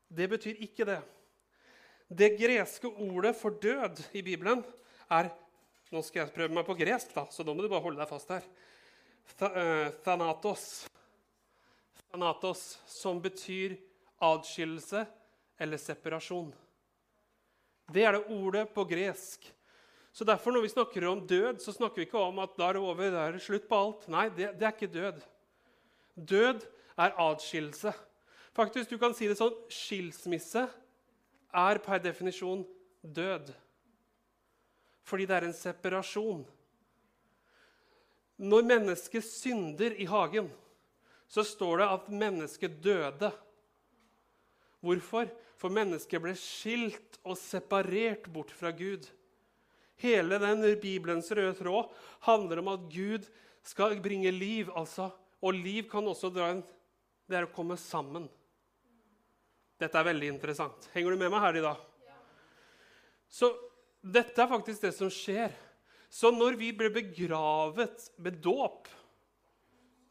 Det 0.09 0.29
betyr 0.31 0.61
ikke 0.62 0.87
det. 0.87 1.00
Det 2.09 2.37
greske 2.38 2.87
ordet 2.87 3.35
for 3.37 3.50
død 3.50 4.05
i 4.12 4.23
Bibelen 4.23 4.62
er 5.11 5.33
Nå 5.93 6.00
skal 6.03 6.25
jeg 6.25 6.33
prøve 6.35 6.55
meg 6.57 6.64
på 6.67 6.75
gresk, 6.75 7.12
da, 7.14 7.23
så 7.31 7.45
nå 7.47 7.53
må 7.55 7.62
du 7.62 7.69
bare 7.71 7.85
holde 7.85 8.00
deg 8.00 8.09
fast 8.09 8.31
her. 8.33 8.43
Eh, 9.47 9.93
thanatos. 10.03 10.88
Thanatos, 12.09 12.62
som 12.91 13.21
betyr 13.23 13.76
adskillelse 14.25 15.04
eller 15.61 15.81
separasjon. 15.81 16.52
Det 17.93 18.04
er 18.04 18.16
det 18.16 18.26
ordet 18.33 18.69
på 18.75 18.87
gresk 18.88 19.50
så 20.14 20.25
derfor 20.25 20.52
Når 20.54 20.62
vi 20.62 20.69
snakker 20.69 21.07
om 21.11 21.26
død, 21.26 21.59
så 21.59 21.73
snakker 21.73 21.99
vi 21.99 22.07
ikke 22.07 22.21
om 22.23 22.38
at 22.38 22.52
da 22.54 22.69
er 22.69 22.76
det 22.76 22.83
over, 22.87 23.11
da 23.11 23.25
er 23.26 23.33
det 23.35 23.43
slutt 23.43 23.64
på 23.66 23.75
alt. 23.75 24.04
Nei, 24.07 24.28
det, 24.31 24.52
det 24.61 24.66
er 24.69 24.75
ikke 24.76 24.87
død. 24.95 25.16
Død 26.14 26.61
er 26.95 27.16
adskillelse. 27.19 27.90
Faktisk, 28.54 28.90
du 28.90 29.00
kan 29.02 29.16
si 29.19 29.26
det 29.26 29.35
sånn 29.40 29.57
skilsmisse 29.66 30.62
er 31.50 31.81
per 31.83 31.99
definisjon 32.04 32.62
død. 33.02 33.50
Fordi 35.02 35.26
det 35.26 35.35
er 35.35 35.49
en 35.49 35.57
separasjon. 35.59 36.47
Når 38.38 38.71
mennesket 38.71 39.26
synder 39.26 39.99
i 39.99 40.07
hagen, 40.07 40.47
så 41.26 41.43
står 41.43 41.83
det 41.83 41.90
at 41.90 42.14
mennesket 42.23 42.78
døde. 42.87 43.33
Hvorfor? 44.85 45.31
For 45.61 45.73
mennesket 45.73 46.21
ble 46.21 46.35
skilt 46.37 47.19
og 47.25 47.38
separert 47.41 48.29
bort 48.33 48.53
fra 48.53 48.73
Gud. 48.75 49.07
Hele 50.03 50.38
den 50.43 50.64
Bibelens 50.83 51.31
røde 51.33 51.55
tråd 51.57 51.93
handler 52.26 52.61
om 52.61 52.73
at 52.75 52.88
Gud 52.93 53.29
skal 53.64 53.97
bringe 54.05 54.31
liv. 54.35 54.71
altså. 54.76 55.11
Og 55.41 55.55
liv 55.57 55.88
kan 55.91 56.05
også 56.07 56.33
dra 56.33 56.50
en 56.53 56.64
Det 57.25 57.38
er 57.38 57.47
å 57.47 57.55
komme 57.57 57.76
sammen. 57.81 58.26
Dette 59.81 59.97
er 59.97 60.05
veldig 60.05 60.29
interessant. 60.29 60.91
Henger 60.93 61.14
du 61.14 61.23
med 61.23 61.31
meg 61.33 61.41
her 61.41 61.57
i 61.57 61.62
dag? 61.64 61.79
Så 63.33 63.49
dette 64.05 64.43
er 64.43 64.50
faktisk 64.50 64.85
det 64.85 64.93
som 64.93 65.09
skjer. 65.09 65.55
Så 66.12 66.29
når 66.31 66.59
vi 66.61 66.69
blir 66.76 66.93
begravet 66.93 68.11
med 68.21 68.37
dåp, 68.45 68.91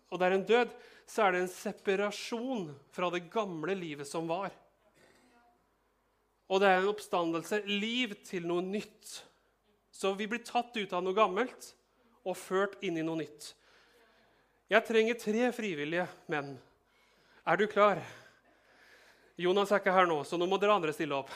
og 0.09 0.19
det 0.19 0.25
er 0.25 0.35
en 0.35 0.47
død, 0.49 0.73
så 1.05 1.27
er 1.27 1.35
det 1.35 1.43
en 1.43 1.53
separasjon 1.53 2.65
fra 2.91 3.11
det 3.13 3.27
gamle 3.31 3.75
livet 3.77 4.09
som 4.09 4.25
var. 4.27 4.49
Og 6.53 6.61
det 6.61 6.69
er 6.69 6.83
en 6.83 6.91
oppstandelse. 6.91 7.63
Liv 7.65 8.13
til 8.27 8.45
noe 8.45 8.61
nytt. 8.61 9.15
Så 9.93 10.11
vi 10.17 10.27
blir 10.29 10.43
tatt 10.45 10.75
ut 10.77 10.93
av 10.93 11.01
noe 11.01 11.17
gammelt 11.17 11.71
og 12.23 12.37
ført 12.37 12.77
inn 12.85 12.99
i 13.01 13.05
noe 13.05 13.23
nytt. 13.23 13.47
Jeg 14.69 14.85
trenger 14.85 15.17
tre 15.17 15.47
frivillige 15.53 16.05
menn. 16.29 16.53
Er 17.45 17.57
du 17.57 17.65
klar? 17.69 18.01
Jonas 19.37 19.73
er 19.73 19.81
ikke 19.81 19.95
her 19.95 20.05
nå, 20.07 20.19
så 20.25 20.37
nå 20.37 20.45
må 20.49 20.59
dere 20.61 20.75
andre 20.77 20.93
stille 20.93 21.17
opp. 21.17 21.31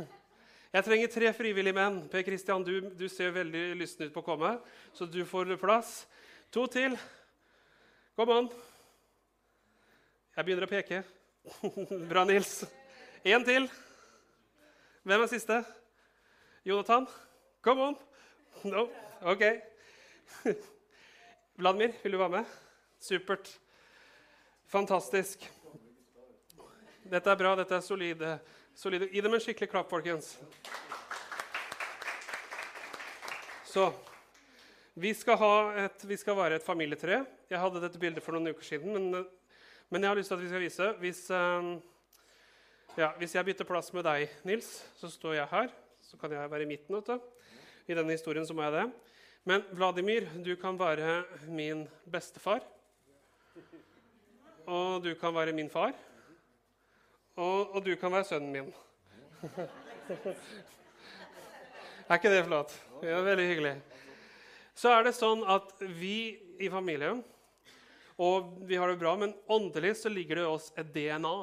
Jeg 0.74 0.86
trenger 0.86 1.12
tre 1.12 1.32
frivillige 1.36 1.76
menn. 1.76 2.00
Per 2.10 2.24
Kristian, 2.24 2.64
du, 2.64 2.88
du, 2.96 3.06
ser 3.12 3.34
veldig 3.36 3.64
lysten 3.76 4.08
ut 4.08 4.14
på 4.14 4.24
å 4.24 4.26
komme, 4.26 4.54
så 4.96 5.04
du 5.04 5.20
får 5.28 5.52
plass. 5.60 5.92
To 6.56 6.64
til. 6.70 6.96
Kom 8.16 8.32
an. 8.34 8.48
Jeg 10.34 10.48
begynner 10.48 10.66
å 10.66 10.72
peke. 10.72 11.04
Bra, 12.10 12.24
Nils. 12.24 12.62
Én 13.20 13.44
til. 13.44 13.68
Hvem 15.10 15.24
er 15.24 15.26
siste? 15.26 15.56
Jonathan? 16.62 17.06
Come 17.66 17.82
on! 17.82 17.96
No? 18.62 18.84
OK. 19.26 19.40
Vladimir, 21.58 21.96
vil 22.02 22.12
du 22.14 22.18
være 22.20 22.30
med? 22.36 22.52
Supert. 23.02 23.50
Fantastisk. 24.70 25.48
Dette 27.10 27.32
er 27.32 27.40
bra. 27.42 27.56
Dette 27.58 27.74
er 27.74 27.82
solide. 27.82 28.36
solide. 28.78 29.10
Gi 29.10 29.24
dem 29.26 29.34
en 29.34 29.42
skikkelig 29.42 29.72
klapp, 29.72 29.90
folkens. 29.90 30.36
Så 33.66 33.90
vi 34.94 35.10
skal, 35.10 35.74
et, 35.88 36.06
vi 36.06 36.22
skal, 36.22 36.38
være 36.38 36.62
et 36.62 36.70
familietre. 36.70 37.24
Jeg 37.50 37.64
hadde 37.66 37.82
dette 37.82 37.98
bildet 37.98 38.22
for 38.22 38.38
noen 38.38 38.54
uker 38.54 38.62
siden, 38.62 38.94
men, 38.94 39.26
men 39.90 40.06
jeg 40.06 40.14
har 40.14 40.22
lyst 40.22 40.30
til 40.30 40.38
at 40.38 40.46
vi 40.46 40.54
skal 40.54 40.68
vise 40.68 40.92
Hvis, 41.02 41.30
um, 41.34 41.80
ja, 43.00 43.10
hvis 43.16 43.32
jeg 43.32 43.46
bytter 43.48 43.64
plass 43.64 43.86
med 43.96 44.04
deg, 44.04 44.28
Nils, 44.44 44.66
så 45.00 45.08
står 45.08 45.38
jeg 45.38 45.48
her. 45.48 45.70
Så 46.04 46.18
kan 46.20 46.32
jeg 46.34 46.50
være 46.52 46.66
i 46.66 46.68
midten. 46.68 46.98
I 47.88 47.96
denne 47.96 48.12
historien 48.12 48.44
så 48.44 48.52
må 48.56 48.66
jeg 48.66 48.74
det. 48.74 48.84
Men 49.48 49.64
Vladimir, 49.72 50.26
du 50.44 50.52
kan 50.60 50.76
være 50.76 51.22
min 51.48 51.86
bestefar. 52.04 52.60
Og 54.68 55.00
du 55.04 55.14
kan 55.16 55.32
være 55.34 55.56
min 55.56 55.70
far. 55.72 55.94
Og, 57.40 57.74
og 57.74 57.84
du 57.86 57.94
kan 57.96 58.12
være 58.12 58.28
sønnen 58.28 58.52
min. 58.52 58.68
Er 62.10 62.18
ikke 62.18 62.32
det 62.34 62.44
flott? 62.44 62.74
er 63.00 63.22
veldig 63.24 63.46
hyggelig. 63.48 63.74
Så 64.76 64.92
er 64.92 65.06
det 65.06 65.16
sånn 65.16 65.44
at 65.48 65.72
vi 65.80 66.36
i 66.60 66.68
familien 66.68 67.22
og 68.20 68.58
vi 68.68 68.76
har 68.76 68.90
det 68.90 69.00
bra, 69.00 69.14
men 69.16 69.32
åndelig 69.48 69.94
så 70.02 70.12
ligger 70.12 70.36
det 70.36 70.44
i 70.44 70.52
oss 70.52 70.68
et 70.76 70.90
DNA 70.92 71.36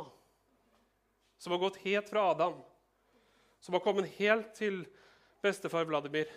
som 1.38 1.54
har 1.54 1.60
gått 1.60 1.78
helt 1.86 2.10
fra 2.10 2.32
Adam, 2.32 2.58
som 3.60 3.74
har 3.74 3.84
kommet 3.86 4.10
helt 4.18 4.54
til 4.58 4.84
bestefar 5.44 5.86
Vladimir 5.88 6.30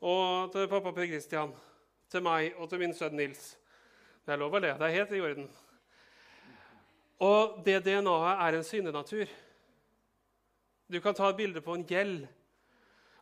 og 0.00 0.52
til 0.52 0.68
pappa 0.68 0.92
Per 0.92 1.08
Christian, 1.08 1.54
til 2.12 2.22
meg 2.22 2.56
og 2.60 2.68
til 2.70 2.82
min 2.82 2.94
sønn 2.94 3.16
Nils. 3.16 3.54
Det 4.26 4.34
er 4.34 4.40
lov 4.42 4.54
å 4.54 4.60
le. 4.60 4.74
Det 4.76 4.86
er 4.86 4.96
helt 4.98 5.14
i 5.14 5.22
orden. 5.22 5.46
Og 7.24 7.60
det 7.64 7.78
DNA-et 7.86 8.42
er 8.44 8.56
en 8.58 8.66
syndenatur. 8.66 9.30
Du 10.92 11.00
kan 11.00 11.16
ta 11.16 11.30
et 11.30 11.38
bilde 11.38 11.62
på 11.64 11.74
en 11.74 11.86
gjeld. 11.86 12.26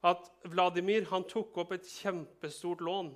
At 0.04 0.26
Vladimir 0.50 1.06
han 1.12 1.24
tok 1.28 1.56
opp 1.62 1.72
et 1.72 1.86
kjempestort 1.86 2.82
lån. 2.84 3.14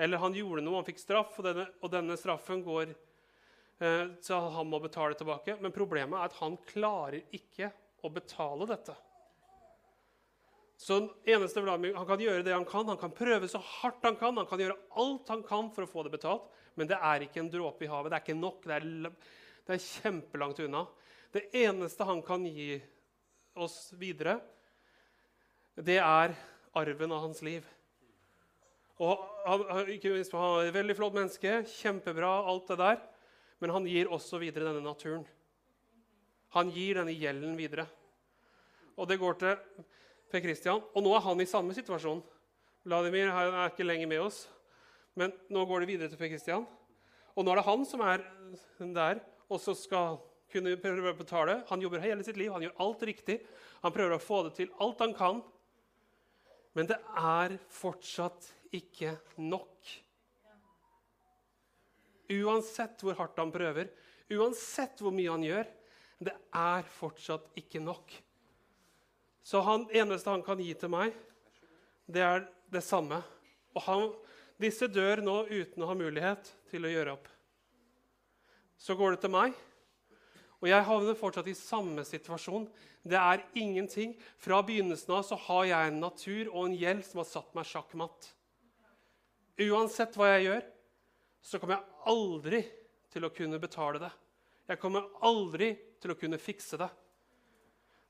Eller 0.00 0.22
han 0.22 0.34
gjorde 0.34 0.64
noe, 0.64 0.80
han 0.80 0.86
fikk 0.86 1.02
straff, 1.02 1.36
og 1.38 1.44
denne, 1.44 1.66
og 1.82 1.92
denne 1.92 2.16
straffen 2.18 2.64
går 2.64 2.94
så 4.20 4.38
han 4.54 4.68
må 4.68 4.80
betale 4.82 5.16
tilbake. 5.16 5.56
Men 5.60 5.72
problemet 5.72 6.18
er 6.18 6.28
at 6.28 6.40
han 6.40 6.58
klarer 6.68 7.22
ikke 7.36 7.70
å 8.04 8.10
betale 8.12 8.68
dette. 8.68 8.96
Så 10.80 10.96
eneste 11.28 11.60
Han 11.60 12.06
kan 12.08 12.20
gjøre 12.20 12.42
det 12.42 12.54
han 12.54 12.64
kan, 12.64 12.88
han 12.88 12.96
kan 12.96 13.12
prøve 13.12 13.48
så 13.48 13.60
hardt 13.60 14.04
han 14.04 14.16
kan, 14.16 14.36
han 14.36 14.46
kan 14.48 14.60
gjøre 14.60 14.78
alt 14.96 15.28
han 15.28 15.42
kan 15.44 15.68
for 15.74 15.84
å 15.84 15.90
få 15.90 16.04
det 16.06 16.14
betalt, 16.14 16.46
men 16.74 16.88
det 16.88 16.96
er 16.96 17.26
ikke 17.26 17.42
en 17.42 17.50
dråpe 17.52 17.84
i 17.84 17.90
havet. 17.90 18.08
Det 18.08 18.16
er 18.16 18.24
ikke 18.24 18.38
nok. 18.40 18.64
Det 18.64 18.78
er, 18.78 18.86
det 19.66 19.76
er 19.76 19.84
kjempelangt 19.84 20.62
unna. 20.64 20.86
Det 21.36 21.42
eneste 21.52 22.06
han 22.08 22.22
kan 22.24 22.46
gi 22.48 22.80
oss 23.60 23.90
videre, 24.00 24.38
det 25.76 26.00
er 26.00 26.32
arven 26.76 27.12
av 27.12 27.26
hans 27.26 27.44
liv. 27.44 27.66
Og 29.00 29.20
ikke 29.92 30.12
minst, 30.12 30.32
han 30.32 30.62
er 30.62 30.70
et 30.70 30.76
veldig 30.76 30.96
flott 30.96 31.16
menneske, 31.16 31.60
kjempebra, 31.76 32.32
alt 32.48 32.72
det 32.72 32.80
der. 32.80 32.98
Men 33.60 33.74
han 33.76 33.86
gir 33.88 34.10
også 34.12 34.40
videre 34.40 34.70
denne 34.70 34.84
naturen. 34.84 35.24
Han 36.56 36.70
gir 36.74 36.98
denne 36.98 37.14
gjelden 37.14 37.56
videre. 37.58 37.86
Og 38.96 39.08
det 39.08 39.20
går 39.20 39.36
til 39.40 39.86
Per 40.30 40.42
Christian. 40.44 40.82
Og 40.94 41.04
nå 41.04 41.12
er 41.16 41.24
han 41.24 41.42
i 41.42 41.48
samme 41.48 41.74
situasjon. 41.76 42.22
Vladimir 42.88 43.28
er 43.28 43.68
ikke 43.68 43.84
lenger 43.84 44.08
med 44.08 44.22
oss, 44.24 44.46
men 45.18 45.34
nå 45.52 45.66
går 45.68 45.82
det 45.82 45.90
videre 45.90 46.08
til 46.08 46.20
Per 46.20 46.30
Christian. 46.32 46.64
Og 47.36 47.44
nå 47.44 47.52
er 47.52 47.60
det 47.60 47.68
han 47.68 47.84
som 47.86 48.02
er 48.04 48.24
der 48.80 49.20
og 49.50 49.60
så 49.60 49.74
skal 49.76 50.20
kunne 50.50 50.76
prøve 50.80 51.12
å 51.12 51.18
betale. 51.18 51.60
Han 51.70 51.82
jobber 51.82 52.02
hele 52.02 52.24
sitt 52.26 52.38
liv, 52.38 52.52
han 52.54 52.64
gjør 52.64 52.78
alt 52.84 53.02
riktig. 53.06 53.40
Han 53.82 53.94
prøver 53.94 54.16
å 54.16 54.22
få 54.22 54.44
det 54.46 54.54
til 54.58 54.70
alt 54.82 55.02
han 55.02 55.14
kan. 55.16 55.42
Men 56.78 56.88
det 56.90 56.98
er 57.18 57.56
fortsatt 57.74 58.50
ikke 58.74 59.16
nok. 59.42 59.90
Uansett 62.30 63.02
hvor 63.02 63.16
hardt 63.18 63.38
han 63.40 63.52
prøver, 63.54 63.90
uansett 64.30 65.00
hvor 65.02 65.14
mye 65.14 65.32
han 65.32 65.44
gjør, 65.44 65.70
det 66.20 66.34
er 66.54 66.86
fortsatt 66.98 67.48
ikke 67.58 67.80
nok. 67.82 68.12
Så 69.42 69.62
han 69.66 69.88
eneste 69.96 70.30
han 70.30 70.44
kan 70.46 70.60
gi 70.62 70.74
til 70.78 70.92
meg, 70.92 71.14
det 72.06 72.22
er 72.22 72.44
det 72.70 72.84
samme. 72.86 73.22
Og 73.74 73.82
han, 73.86 74.06
disse 74.60 74.86
dør 74.90 75.24
nå 75.24 75.36
uten 75.48 75.82
å 75.82 75.88
ha 75.90 75.96
mulighet 75.96 76.52
til 76.70 76.86
å 76.86 76.92
gjøre 76.92 77.16
opp. 77.16 77.26
Så 78.80 78.96
går 78.96 79.16
det 79.16 79.22
til 79.24 79.34
meg, 79.34 79.56
og 80.60 80.68
jeg 80.68 80.86
havner 80.86 81.16
fortsatt 81.16 81.48
i 81.48 81.56
samme 81.56 82.04
situasjon. 82.04 82.66
Det 83.00 83.16
er 83.16 83.46
ingenting. 83.56 84.12
Fra 84.36 84.60
begynnelsen 84.64 85.14
av 85.16 85.24
så 85.24 85.38
har 85.48 85.64
jeg 85.70 85.88
en 85.88 86.02
natur 86.02 86.50
og 86.50 86.66
en 86.66 86.76
gjeld 86.76 87.06
som 87.06 87.22
har 87.22 87.28
satt 87.30 87.54
meg 87.56 87.68
sjakkmatt. 87.68 88.28
Uansett 89.60 90.16
hva 90.20 90.28
jeg 90.34 90.46
gjør, 90.46 90.66
så 91.42 91.58
kommer 91.58 91.78
jeg 91.78 92.10
aldri 92.12 92.60
til 93.10 93.26
å 93.26 93.32
kunne 93.34 93.60
betale 93.62 94.02
det. 94.02 94.10
Jeg 94.70 94.80
kommer 94.82 95.08
aldri 95.26 95.72
til 96.00 96.12
å 96.12 96.18
kunne 96.18 96.38
fikse 96.40 96.78
det. 96.80 96.88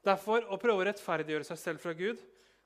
Derfor, 0.05 0.47
å 0.49 0.59
prøve 0.61 0.83
å 0.83 0.89
rettferdiggjøre 0.89 1.47
seg 1.49 1.61
selv 1.61 1.83
fra 1.83 1.95
Gud 1.97 2.21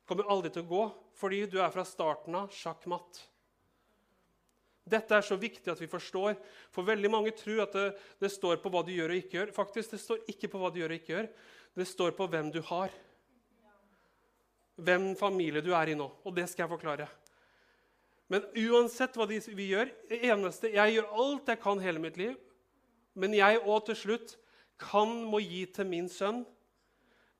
kommer 0.08 0.28
aldri 0.30 0.52
til 0.52 0.64
å 0.64 0.70
gå, 0.70 0.82
fordi 1.16 1.44
du 1.50 1.56
er 1.62 1.72
fra 1.74 1.84
starten 1.88 2.36
av 2.38 2.52
sjakkmatt. 2.54 3.22
Dette 4.84 5.16
er 5.16 5.24
så 5.24 5.36
viktig 5.40 5.70
at 5.72 5.80
vi 5.80 5.88
forstår, 5.88 6.36
for 6.74 6.84
veldig 6.84 7.10
mange 7.12 7.32
tror 7.38 7.62
at 7.64 7.72
det, 7.72 7.86
det, 8.20 8.28
står 8.32 8.58
på 8.60 8.72
hva 8.72 8.82
du 8.84 8.92
gjør 8.92 9.14
og 9.14 9.20
ikke 9.22 9.38
gjør. 9.38 9.52
Faktisk, 9.56 9.94
det 9.94 10.02
står 10.02 10.26
ikke 10.28 10.50
på 10.52 10.60
hva 10.60 10.68
du 10.72 10.82
gjør 10.82 10.92
og 10.92 11.00
ikke 11.00 11.14
gjør. 11.14 11.28
Det 11.74 11.86
står 11.88 12.12
på 12.18 12.28
hvem 12.30 12.50
du 12.52 12.60
har. 12.68 12.92
Hvem 14.84 15.14
familie 15.16 15.64
du 15.64 15.72
er 15.72 15.94
i 15.94 15.96
nå. 15.96 16.10
Og 16.26 16.36
det 16.36 16.44
skal 16.50 16.66
jeg 16.66 16.74
forklare. 16.74 17.08
Men 18.32 18.46
uansett 18.56 19.16
hva 19.18 19.26
vi 19.28 19.68
gjør 19.68 19.90
eneste, 20.08 20.70
Jeg 20.72 20.94
gjør 20.94 21.10
alt 21.12 21.48
jeg 21.48 21.60
kan 21.60 21.80
hele 21.80 22.00
mitt 22.00 22.16
liv, 22.16 22.38
men 23.14 23.34
jeg 23.36 23.60
òg 23.60 23.84
til 23.86 23.96
slutt 23.96 24.36
kan 24.80 25.12
må 25.28 25.38
gi 25.44 25.66
til 25.70 25.86
min 25.86 26.08
sønn 26.08 26.42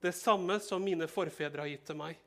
det 0.05 0.13
samme 0.15 0.59
som 0.61 0.83
mine 0.83 1.07
forfedre 1.09 1.63
har 1.63 1.71
gitt 1.71 1.87
til 1.89 1.97
meg. 1.99 2.19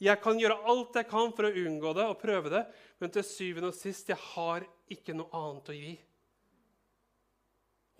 Jeg 0.00 0.16
kan 0.24 0.38
gjøre 0.40 0.56
alt 0.72 0.96
jeg 0.96 1.08
kan 1.10 1.32
for 1.36 1.46
å 1.46 1.54
unngå 1.62 1.92
det 1.96 2.06
og 2.08 2.20
prøve 2.20 2.52
det, 2.52 2.62
men 2.98 3.12
til 3.12 3.24
syvende 3.26 3.70
og 3.70 3.76
sist 3.76 4.08
jeg 4.08 4.18
har 4.32 4.64
ikke 4.90 5.14
noe 5.16 5.28
annet 5.36 5.70
å 5.70 5.76
gi. 5.76 5.94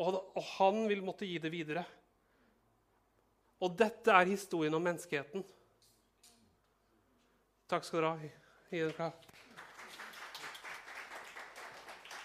Og 0.00 0.44
han 0.56 0.86
vil 0.88 1.04
måtte 1.04 1.28
gi 1.28 1.36
det 1.38 1.52
videre. 1.52 1.84
Og 3.60 3.76
dette 3.76 4.16
er 4.16 4.32
historien 4.32 4.74
om 4.74 4.84
menneskeheten. 4.84 5.44
Takk 7.68 7.84
skal 7.84 8.00
dere 8.00 8.14
ha. 8.16 8.39
Gi. 8.70 8.84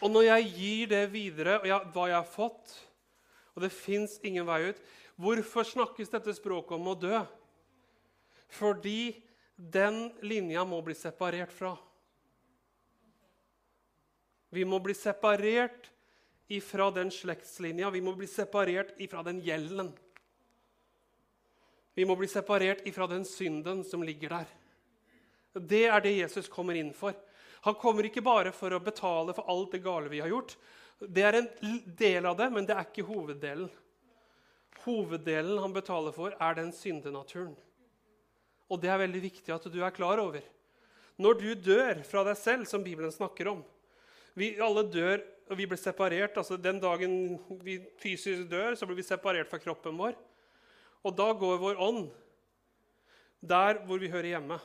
Og 0.03 0.11
når 0.11 0.27
jeg 0.27 0.49
gir 0.53 0.91
det 0.91 1.05
videre, 1.09 1.57
og 1.61 1.65
jeg, 1.69 1.89
hva 1.95 2.05
jeg 2.11 2.19
har 2.19 2.29
fått, 2.29 2.75
og 3.55 3.63
det 3.63 3.71
fins 3.73 4.19
ingen 4.27 4.45
vei 4.47 4.65
ut 4.69 4.85
Hvorfor 5.15 5.63
snakkes 5.63 6.11
dette 6.11 6.33
språket 6.35 6.75
om 6.75 6.89
å 6.91 6.93
dø? 6.99 7.21
Fordi 8.51 9.15
den 9.55 10.09
linja 10.27 10.65
må 10.67 10.81
bli 10.83 10.91
separert 10.97 11.53
fra. 11.55 11.71
Vi 14.51 14.65
må 14.67 14.81
bli 14.83 14.91
separert 14.95 15.87
ifra 16.51 16.89
den 16.95 17.13
slektslinja. 17.15 17.87
Vi 17.95 18.03
må 18.03 18.11
bli 18.19 18.27
separert 18.27 18.91
ifra 18.99 19.23
den 19.23 19.39
gjelden. 19.43 19.93
Vi 21.95 22.03
må 22.03 22.19
bli 22.19 22.27
separert 22.27 22.83
ifra 22.87 23.07
den 23.07 23.23
synden 23.23 23.85
som 23.87 24.03
ligger 24.03 24.35
der. 24.35 24.51
Det 25.55 25.85
er 25.87 26.03
det 26.03 26.17
Jesus 26.17 26.49
kommer 26.51 26.75
inn 26.75 26.91
for. 26.95 27.15
Han 27.65 27.77
kommer 27.79 28.05
ikke 28.05 28.23
bare 28.25 28.51
for 28.53 28.75
å 28.75 28.81
betale 28.83 29.33
for 29.33 29.47
alt 29.49 29.71
det 29.73 29.83
gale 29.85 30.11
vi 30.11 30.19
har 30.21 30.29
gjort. 30.29 30.55
Det 30.99 31.23
er 31.25 31.39
en 31.39 31.47
del 31.97 32.27
av 32.27 32.37
det, 32.37 32.49
men 32.53 32.67
det 32.67 32.75
er 32.75 32.87
ikke 32.87 33.07
hoveddelen. 33.07 33.69
Hoveddelen 34.85 35.61
han 35.63 35.73
betaler 35.73 36.13
for, 36.13 36.35
er 36.37 36.57
den 36.59 36.69
syndenaturen. 36.75 37.55
Og 38.69 38.81
det 38.81 38.91
er 38.91 39.01
veldig 39.01 39.21
viktig 39.23 39.53
at 39.53 39.65
du 39.71 39.79
er 39.81 39.95
klar 39.95 40.21
over. 40.21 40.43
Når 41.21 41.39
du 41.39 41.49
dør 41.71 42.03
fra 42.05 42.25
deg 42.27 42.37
selv, 42.37 42.67
som 42.69 42.83
Bibelen 42.83 43.13
snakker 43.13 43.53
om 43.53 43.63
Vi 44.35 44.57
alle 44.59 44.83
dør, 44.91 45.21
og 45.47 45.55
vi 45.55 45.65
blir 45.69 45.79
separert. 45.79 46.37
altså 46.37 46.57
Den 46.57 46.79
dagen 46.83 47.39
vi 47.63 47.79
fysisk 48.01 48.49
dør, 48.51 48.75
så 48.75 48.85
blir 48.85 48.97
vi 48.99 49.07
separert 49.07 49.47
fra 49.47 49.61
kroppen 49.63 49.95
vår. 49.95 50.17
Og 51.05 51.15
da 51.15 51.31
går 51.31 51.61
vår 51.61 51.79
ånd 51.79 52.09
der 53.39 53.79
hvor 53.85 54.01
vi 54.01 54.09
hører 54.09 54.35
hjemme. 54.35 54.59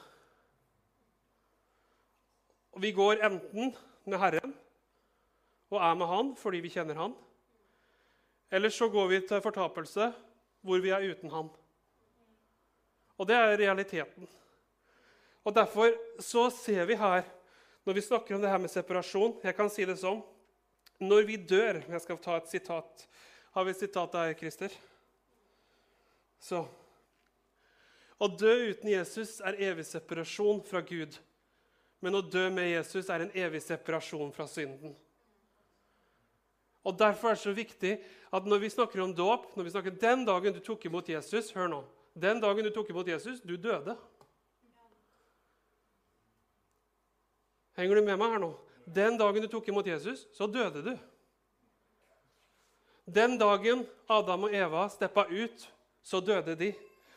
Vi 2.79 2.93
går 2.93 3.25
enten 3.27 3.73
med 4.07 4.19
Herren 4.19 4.53
og 5.71 5.79
er 5.83 5.95
med 5.99 6.07
Han 6.11 6.35
fordi 6.39 6.61
vi 6.63 6.71
kjenner 6.71 6.99
Han, 6.99 7.15
eller 8.51 8.71
så 8.75 8.89
går 8.91 9.09
vi 9.11 9.21
til 9.27 9.43
fortapelse 9.43 10.11
hvor 10.61 10.83
vi 10.83 10.93
er 10.95 11.11
uten 11.11 11.31
Han. 11.31 11.51
Og 13.21 13.29
det 13.29 13.37
er 13.37 13.59
realiteten. 13.59 14.29
Og 15.45 15.55
Derfor 15.55 15.93
så 16.21 16.51
ser 16.51 16.85
vi 16.85 16.95
her, 16.95 17.23
når 17.85 17.97
vi 17.97 18.01
snakker 18.05 18.35
om 18.35 18.43
det 18.43 18.51
her 18.51 18.59
med 18.61 18.69
separasjon 18.69 19.39
Jeg 19.43 19.57
kan 19.57 19.71
si 19.73 19.87
det 19.89 19.97
sånn 19.97 20.19
Når 21.01 21.23
vi 21.25 21.37
dør 21.37 21.79
Jeg 21.89 22.01
skal 22.05 22.19
ta 22.21 22.37
et 22.37 22.51
sitat. 22.51 23.07
Har 23.57 23.65
vi 23.65 23.73
et 23.73 23.81
sitat 23.81 24.13
der, 24.13 24.35
Christer? 24.37 24.75
Så 26.41 26.67
Å 28.21 28.29
dø 28.29 28.53
uten 28.69 28.93
Jesus 28.93 29.39
er 29.41 29.57
evig 29.71 29.87
separasjon 29.89 30.61
fra 30.69 30.85
Gud. 30.85 31.17
Men 32.01 32.17
å 32.17 32.25
dø 32.25 32.47
med 32.53 32.71
Jesus 32.71 33.11
er 33.13 33.25
en 33.25 33.33
evig 33.37 33.61
separasjon 33.65 34.33
fra 34.33 34.47
synden. 34.49 34.95
Og 36.85 36.97
Derfor 36.97 37.29
er 37.29 37.37
det 37.37 37.43
så 37.43 37.53
viktig 37.53 37.97
at 38.33 38.47
når 38.49 38.63
vi 38.63 38.71
snakker 38.73 39.03
om 39.05 39.13
dåp 39.13 39.51
når 39.57 39.67
vi 39.67 39.73
snakker 39.75 39.99
Den 40.01 40.25
dagen 40.25 40.55
du 40.57 40.63
tok 40.65 40.87
imot 40.89 41.09
Jesus 41.09 41.51
Hør 41.53 41.69
nå. 41.69 41.83
Den 42.15 42.41
dagen 42.41 42.65
du 42.65 42.71
tok 42.75 42.89
imot 42.91 43.07
Jesus, 43.07 43.41
du 43.41 43.55
døde. 43.57 43.95
Henger 47.79 47.97
du 47.97 48.03
med 48.03 48.19
meg 48.19 48.35
her 48.35 48.43
nå? 48.43 48.51
Den 48.85 49.19
dagen 49.21 49.45
du 49.45 49.49
tok 49.49 49.69
imot 49.71 49.87
Jesus, 49.87 50.27
så 50.35 50.49
døde 50.51 50.83
du. 50.83 50.91
Den 53.07 53.39
dagen 53.39 53.87
Adam 54.11 54.49
og 54.49 54.55
Eva 54.55 54.89
steppa 54.91 55.29
ut, 55.31 55.69
så 56.03 56.21
døde 56.21 56.57
de. 56.59 56.73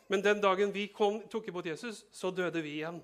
Men 0.08 0.22
den 0.22 0.40
dagen 0.40 0.72
vi 0.72 0.86
kom, 0.92 1.20
tok 1.28 1.48
imot 1.50 1.66
Jesus, 1.66 2.04
så 2.12 2.30
døde 2.30 2.62
vi 2.62 2.78
igjen. 2.78 3.02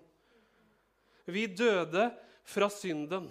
Vi 1.31 1.47
døde 1.47 2.11
fra 2.45 2.69
synden. 2.73 3.31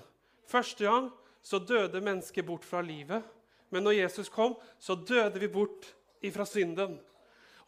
Første 0.50 0.86
gang 0.86 1.10
så 1.42 1.60
døde 1.60 2.02
mennesket 2.02 2.46
bort 2.46 2.66
fra 2.66 2.82
livet. 2.82 3.24
Men 3.70 3.86
når 3.86 4.00
Jesus 4.00 4.30
kom, 4.30 4.56
så 4.80 4.96
døde 4.96 5.40
vi 5.40 5.48
bort 5.48 5.94
ifra 6.26 6.46
synden. 6.46 6.98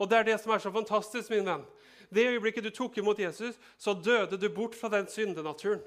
Og 0.02 0.10
det 0.10 0.18
er 0.18 0.30
det 0.32 0.40
som 0.42 0.54
er 0.54 0.64
så 0.64 0.72
fantastisk, 0.74 1.30
min 1.30 1.46
venn. 1.46 1.66
Det 2.12 2.28
øyeblikket 2.28 2.66
du 2.66 2.72
tok 2.74 2.98
imot 2.98 3.20
Jesus, 3.22 3.56
så 3.78 3.94
døde 3.94 4.40
du 4.40 4.50
bort 4.50 4.76
fra 4.76 4.90
den 4.92 5.08
syndenaturen. 5.08 5.84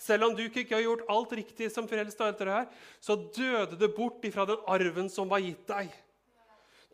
Selv 0.00 0.24
om 0.24 0.36
du 0.36 0.46
ikke 0.46 0.72
har 0.72 0.86
gjort 0.86 1.02
alt 1.12 1.32
riktig 1.36 1.68
som 1.72 1.88
frelst, 1.88 2.20
og 2.20 2.30
alt 2.30 2.38
det 2.38 2.48
her, 2.48 2.70
så 3.00 3.18
døde 3.36 3.76
du 3.76 3.88
bort 3.92 4.24
ifra 4.24 4.46
den 4.48 4.62
arven 4.70 5.10
som 5.12 5.28
var 5.28 5.42
gitt 5.44 5.66
deg. 5.68 5.90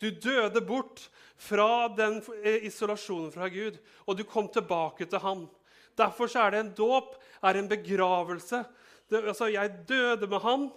Du 0.03 0.11
døde 0.11 0.61
bort 0.67 1.05
fra 1.37 1.87
den 1.95 2.19
eh, 2.43 2.67
isolasjonen 2.67 3.31
fra 3.33 3.47
Gud, 3.53 3.79
og 4.05 4.19
du 4.19 4.25
kom 4.27 4.49
tilbake 4.53 5.07
til 5.07 5.23
Han. 5.23 5.47
Derfor 5.97 6.31
er 6.37 6.53
det 6.53 6.61
en 6.61 6.75
dåp, 6.77 7.15
er 7.43 7.59
en 7.59 7.69
begravelse. 7.71 8.63
Det, 9.11 9.23
altså, 9.23 9.49
jeg 9.53 9.73
døde 9.89 10.27
med 10.27 10.43
Han, 10.45 10.69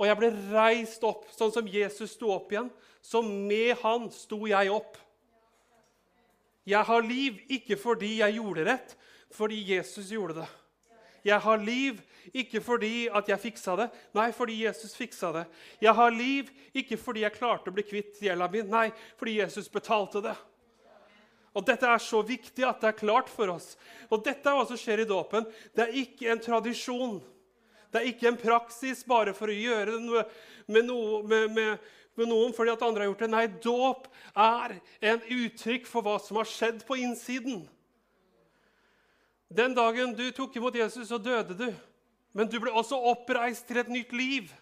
og 0.00 0.06
jeg 0.06 0.16
ble 0.16 0.30
reist 0.52 1.02
opp, 1.04 1.26
sånn 1.36 1.52
som 1.52 1.68
Jesus 1.68 2.14
sto 2.16 2.30
opp 2.32 2.52
igjen. 2.52 2.70
Så 3.02 3.22
med 3.24 3.76
Han 3.82 4.08
sto 4.14 4.44
jeg 4.48 4.72
opp. 4.72 4.96
Jeg 6.68 6.86
har 6.86 7.04
liv 7.04 7.40
ikke 7.50 7.76
fordi 7.80 8.18
jeg 8.20 8.36
gjorde 8.38 8.66
rett, 8.68 8.96
fordi 9.34 9.60
Jesus 9.72 10.10
gjorde 10.12 10.42
det. 10.42 10.48
Jeg 11.24 11.40
har 11.44 11.60
liv 11.60 11.98
ikke 12.36 12.60
fordi 12.64 13.08
at 13.12 13.28
jeg 13.28 13.42
fiksa 13.42 13.74
det, 13.76 13.88
nei, 14.16 14.30
fordi 14.32 14.62
Jesus 14.62 14.94
fiksa 14.96 15.32
det. 15.34 15.44
Jeg 15.82 15.92
har 15.96 16.14
liv 16.14 16.48
ikke 16.76 16.96
fordi 17.00 17.24
jeg 17.24 17.36
klarte 17.36 17.72
å 17.72 17.74
bli 17.76 17.84
kvitt 17.84 18.20
gjelda 18.24 18.48
mi, 18.52 18.62
nei, 18.64 18.86
fordi 19.20 19.38
Jesus 19.40 19.68
betalte 19.72 20.22
det. 20.24 20.36
Og 21.56 21.66
Dette 21.66 21.88
er 21.88 22.02
så 22.02 22.20
viktig 22.22 22.64
at 22.66 22.82
det 22.82 22.92
er 22.92 22.98
klart 23.00 23.30
for 23.32 23.50
oss. 23.56 23.74
Og 24.10 24.22
Dette 24.22 24.46
er 24.46 24.58
hva 24.58 24.66
som 24.68 24.78
skjer 24.78 25.02
i 25.02 25.08
dåpen. 25.08 25.48
Det 25.74 25.86
er 25.86 25.96
ikke 26.04 26.30
en 26.30 26.42
tradisjon. 26.42 27.18
Det 27.90 27.98
er 28.00 28.12
ikke 28.12 28.28
en 28.30 28.38
praksis 28.38 29.02
bare 29.06 29.34
for 29.34 29.50
å 29.50 29.56
gjøre 29.56 29.96
det 29.96 30.22
med, 30.70 30.86
noe, 30.86 31.24
med, 31.26 31.50
med, 31.56 31.90
med 32.14 32.30
noen 32.30 32.54
fordi 32.54 32.70
at 32.70 32.84
andre 32.86 33.02
har 33.02 33.10
gjort 33.10 33.24
det. 33.24 33.30
Nei, 33.34 33.44
dåp 33.66 34.06
er 34.38 34.76
en 35.10 35.26
uttrykk 35.40 35.90
for 35.90 36.06
hva 36.06 36.16
som 36.22 36.38
har 36.38 36.48
skjedd 36.48 36.84
på 36.86 37.00
innsiden. 37.02 37.64
Den 39.50 39.74
dagen 39.74 40.14
du 40.14 40.28
tok 40.30 40.54
imot 40.60 40.78
Jesus, 40.78 41.08
så 41.10 41.18
døde 41.18 41.56
du. 41.58 41.70
Men 42.30 42.46
du 42.46 42.60
ble 42.62 42.70
også 42.70 42.94
oppreist 43.10 43.66
til 43.66 43.80
et 43.82 43.90
nytt 43.90 44.12
liv. 44.14 44.52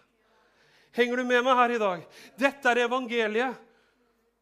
Henger 0.97 1.21
du 1.21 1.27
med 1.29 1.45
meg 1.45 1.59
her 1.59 1.73
i 1.75 1.81
dag? 1.81 2.05
Dette 2.41 2.71
er 2.71 2.87
evangeliet. 2.87 3.59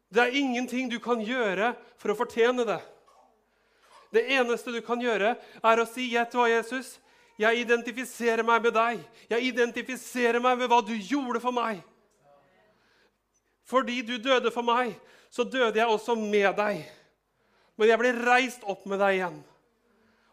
Det 0.08 0.22
er 0.22 0.38
ingenting 0.40 0.88
du 0.88 0.98
kan 1.02 1.20
gjøre 1.20 1.74
for 2.00 2.12
å 2.12 2.16
fortjene 2.16 2.64
det. 2.68 2.80
Det 4.14 4.24
eneste 4.38 4.72
du 4.72 4.80
kan 4.84 5.00
gjøre, 5.00 5.34
er 5.36 5.80
å 5.80 5.86
si, 5.86 6.08
'Gjett 6.08 6.32
hva, 6.32 6.48
Jesus? 6.48 6.98
Jeg 7.38 7.60
identifiserer 7.60 8.42
meg 8.42 8.62
med 8.62 8.74
deg. 8.74 9.02
Jeg 9.28 9.50
identifiserer 9.52 10.40
meg 10.40 10.58
med 10.58 10.68
hva 10.68 10.80
du 10.80 10.94
gjorde 10.96 11.40
for 11.40 11.52
meg.' 11.52 11.82
Fordi 13.68 14.00
du 14.00 14.16
døde 14.16 14.50
for 14.50 14.64
meg, 14.64 14.94
så 15.30 15.44
døde 15.44 15.76
jeg 15.76 15.86
også 15.86 16.14
med 16.16 16.56
deg. 16.56 16.86
Men 17.76 17.88
jeg 17.88 18.00
ble 18.00 18.12
reist 18.24 18.64
opp 18.64 18.86
med 18.88 18.98
deg 18.98 19.18
igjen. 19.18 19.44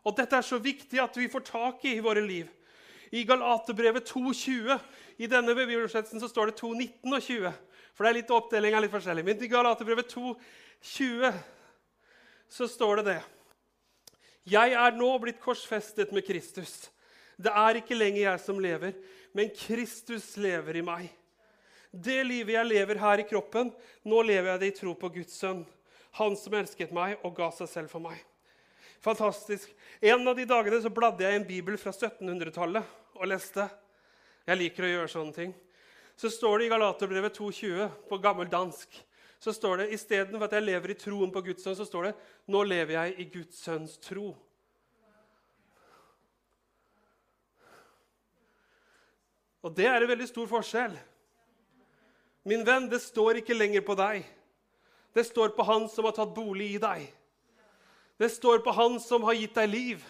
Og 0.05 0.15
dette 0.15 0.37
er 0.37 0.45
så 0.45 0.55
viktig 0.61 1.01
at 1.03 1.17
vi 1.17 1.27
får 1.27 1.43
tak 1.43 1.83
i 1.83 1.97
i 1.97 2.03
våre 2.05 2.23
liv. 2.23 2.47
I 3.11 3.25
Galaterbrevet 3.27 4.07
2,20 4.07 4.79
i 5.17 5.27
denne 5.27 5.55
bibelsettelsen 5.55 6.23
så 6.23 6.29
står 6.31 6.51
det 6.51 6.59
2,19 6.61 7.11
og 7.11 7.21
20. 7.21 7.51
For 7.95 8.03
det 8.03 8.11
er 8.11 8.19
litt 8.19 8.33
oppdeling 8.35 8.75
er 8.75 8.83
litt 8.83 8.93
forskjellig. 8.93 9.23
Men 9.23 9.39
i 9.39 9.51
Galaterbrevet 9.51 10.11
2,20 10.11 11.31
så 12.51 12.67
står 12.69 12.99
det 12.99 13.05
det. 13.13 13.21
Jeg 14.45 14.75
er 14.77 14.97
nå 14.97 15.07
blitt 15.23 15.39
korsfestet 15.41 16.11
med 16.13 16.25
Kristus. 16.27 16.91
Det 17.35 17.51
er 17.51 17.79
ikke 17.79 17.97
lenger 17.97 18.21
jeg 18.21 18.41
som 18.43 18.59
lever, 18.61 18.93
men 19.35 19.49
Kristus 19.55 20.35
lever 20.39 20.79
i 20.79 20.83
meg. 20.85 21.07
Det 21.89 22.19
livet 22.27 22.57
jeg 22.57 22.67
lever 22.67 22.99
her 22.99 23.23
i 23.23 23.27
kroppen, 23.27 23.71
nå 24.03 24.21
lever 24.27 24.51
jeg 24.51 24.61
det 24.61 24.69
i 24.69 24.77
tro 24.77 24.93
på 24.99 25.09
Guds 25.15 25.39
sønn. 25.39 25.63
Han 26.19 26.35
som 26.39 26.55
elsket 26.55 26.93
meg 26.95 27.17
og 27.23 27.35
ga 27.35 27.49
seg 27.55 27.71
selv 27.71 27.91
for 27.91 28.03
meg. 28.03 28.19
Fantastisk. 29.03 29.71
En 30.03 30.27
av 30.27 30.35
de 30.37 30.45
dagene 30.47 30.79
så 30.83 30.91
bladde 30.93 31.25
jeg 31.25 31.35
i 31.35 31.39
en 31.41 31.47
bibel 31.47 31.79
fra 31.79 31.91
1700-tallet 31.91 32.95
og 33.15 33.29
leste. 33.29 33.67
Jeg 34.45 34.61
liker 34.61 34.85
å 34.85 34.91
gjøre 34.91 35.11
sånne 35.11 35.35
ting. 35.35 35.55
Så 36.15 36.31
står 36.31 36.59
det 36.59 36.67
i 36.67 36.71
Galaterbrevet 36.71 37.37
2,20 37.37 37.89
på 38.09 38.19
gammel 38.23 38.49
dansk 38.51 39.03
så 39.45 39.53
står 39.53 39.77
det 39.77 39.91
istedenfor 39.93 40.47
at 40.47 40.55
jeg 40.57 40.65
lever 40.65 40.91
i 40.91 40.97
troen 40.97 41.29
på 41.29 41.43
Guds 41.45 41.61
sønn, 41.61 41.75
så 41.77 41.85
står 41.85 42.07
det 42.07 42.13
nå 42.49 42.63
lever 42.65 42.95
jeg 42.95 43.11
i 43.21 43.25
Guds 43.29 43.59
sønns 43.61 43.99
tro. 44.01 44.31
Og 49.65 49.75
det 49.77 49.85
er 49.89 50.01
en 50.01 50.09
veldig 50.09 50.27
stor 50.29 50.49
forskjell. 50.49 50.95
Min 52.45 52.65
venn, 52.65 52.89
det 52.89 53.01
står 53.01 53.41
ikke 53.43 53.57
lenger 53.57 53.85
på 53.85 53.93
deg. 53.97 54.25
Det 55.13 55.27
står 55.29 55.53
på 55.53 55.65
Han 55.65 55.87
som 55.89 56.05
har 56.09 56.17
tatt 56.17 56.33
bolig 56.33 56.75
i 56.75 56.81
deg. 56.81 57.07
Det 58.21 58.29
står 58.33 58.65
på 58.65 58.73
Han 58.77 58.99
som 59.01 59.25
har 59.29 59.37
gitt 59.37 59.57
deg 59.57 59.69
liv. 59.69 60.05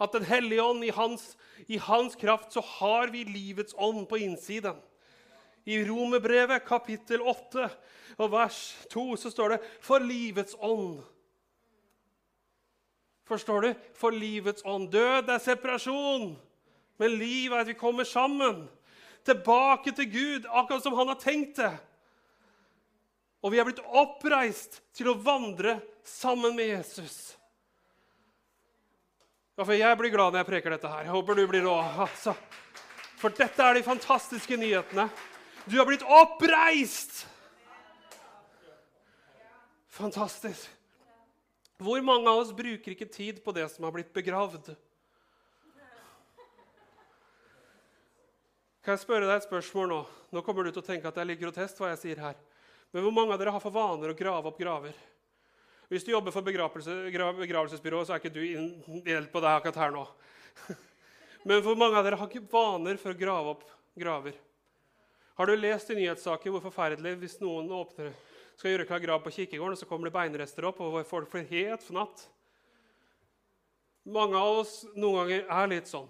At 0.00 0.12
Den 0.16 0.24
hellige 0.24 0.64
ånd, 0.64 0.84
i 0.84 0.92
hans, 0.92 1.34
i 1.66 1.76
hans 1.80 2.16
kraft, 2.16 2.52
så 2.52 2.64
har 2.80 3.12
vi 3.12 3.24
livets 3.28 3.76
ånd 3.76 4.06
på 4.08 4.20
innsiden. 4.24 4.76
I 5.68 5.82
Romerbrevet 5.84 6.64
kapittel 6.64 7.20
8 7.20 7.66
og 8.18 8.30
vers 8.32 8.58
2 8.88 9.04
så 9.20 9.30
står 9.30 9.48
det 9.48 9.58
'for 9.84 10.00
livets 10.00 10.54
ånd'. 10.54 11.04
Forstår 13.28 13.60
du? 13.60 13.74
For 13.94 14.10
livets 14.10 14.62
ånd. 14.64 14.88
Død 14.92 15.28
er 15.28 15.38
separasjon, 15.38 16.38
men 16.98 17.18
liv 17.18 17.52
er 17.52 17.60
at 17.60 17.68
vi 17.68 17.76
kommer 17.76 18.04
sammen. 18.04 18.68
Tilbake 19.24 19.92
til 19.92 20.12
Gud, 20.12 20.46
akkurat 20.48 20.82
som 20.82 20.96
han 20.96 21.08
har 21.08 21.20
tenkt 21.20 21.56
det. 21.56 21.78
Og 23.42 23.52
vi 23.52 23.58
er 23.58 23.64
blitt 23.64 23.84
oppreist 23.84 24.80
til 24.96 25.12
å 25.12 25.18
vandre 25.20 25.80
sammen 26.02 26.56
med 26.56 26.66
Jesus. 26.66 27.36
Ja, 29.58 29.64
for 29.64 29.72
Jeg 29.72 29.98
blir 29.98 30.10
glad 30.10 30.32
når 30.32 30.38
jeg 30.38 30.46
preker 30.46 30.70
dette 30.70 30.88
her. 30.88 31.02
Jeg 31.02 31.12
håper 31.12 31.34
du 31.34 31.46
blir 31.46 31.66
òg. 31.66 31.98
Altså. 31.98 32.34
For 33.18 33.28
dette 33.28 33.62
er 33.62 33.74
de 33.74 33.82
fantastiske 33.82 34.56
nyhetene. 34.56 35.10
Du 35.68 35.78
har 35.78 35.86
blitt 35.86 36.02
oppreist! 36.02 37.26
Fantastisk. 39.98 40.68
Hvor 41.78 42.00
mange 42.02 42.30
av 42.30 42.40
oss 42.40 42.52
bruker 42.54 42.94
ikke 42.94 43.08
tid 43.10 43.42
på 43.44 43.52
det 43.54 43.66
som 43.70 43.84
har 43.86 43.92
blitt 43.94 44.14
begravd? 44.14 44.72
Kan 48.82 48.96
jeg 48.96 49.02
spørre 49.02 49.28
deg 49.28 49.36
et 49.36 49.46
spørsmål 49.46 49.90
nå? 49.90 50.00
Nå 50.32 50.42
kommer 50.46 50.64
du 50.64 50.72
til 50.72 50.80
å 50.80 50.86
tenke 50.86 51.10
at 51.10 51.18
det 51.18 51.24
er 51.24 51.30
litt 51.34 51.42
grotesk 51.42 51.82
hva 51.82 51.92
jeg 51.92 52.00
sier 52.02 52.24
her. 52.24 52.40
Men 52.94 53.04
hvor 53.04 53.12
mange 53.12 53.34
av 53.34 53.42
dere 53.42 53.52
har 53.52 53.62
for 53.62 53.74
vaner 53.74 54.14
å 54.14 54.16
grave 54.16 54.48
opp 54.48 54.58
graver? 54.60 54.96
Hvis 55.92 56.04
du 56.06 56.14
jobber 56.14 56.32
for 56.32 56.46
begravelse, 56.46 56.96
begravelsesbyrå, 57.12 58.02
så 58.04 58.14
er 58.14 58.22
ikke 58.22 58.32
du 58.32 58.42
inndelt 58.46 59.32
på 59.32 59.44
det 59.44 59.52
akkurat 59.52 59.82
her 59.84 59.92
nå. 59.92 60.08
Men 61.48 61.60
hvor 61.64 61.76
mange 61.80 62.00
av 62.00 62.06
dere 62.06 62.18
har 62.20 62.30
ikke 62.30 62.48
vaner 62.48 62.96
for 63.00 63.12
å 63.12 63.20
grave 63.20 63.56
opp 63.56 63.68
graver? 63.98 64.36
Har 65.38 65.46
du 65.46 65.54
lest 65.54 65.90
i 65.90 65.94
nyhetssaker 65.94 66.50
hvor 66.50 66.64
forferdelig 66.64 67.12
hvis 67.20 67.36
noen 67.38 67.68
åpner, 67.70 68.10
skal 68.58 68.72
gjøre 68.72 68.88
klar 68.88 69.02
grav 69.04 69.20
på 69.22 69.30
kirkegården, 69.36 69.76
og 69.76 69.78
så 69.78 69.86
kommer 69.86 70.08
det 70.08 70.16
beinrester 70.16 70.66
opp, 70.66 70.80
og 70.82 70.98
folk 71.06 71.30
blir 71.30 71.46
helt 71.46 71.84
fnatt? 71.86 72.24
Mange 74.02 74.34
av 74.34 74.64
oss 74.64 74.80
noen 74.96 75.20
ganger 75.20 75.46
er 75.46 75.70
litt 75.70 75.86
sånn. 75.86 76.08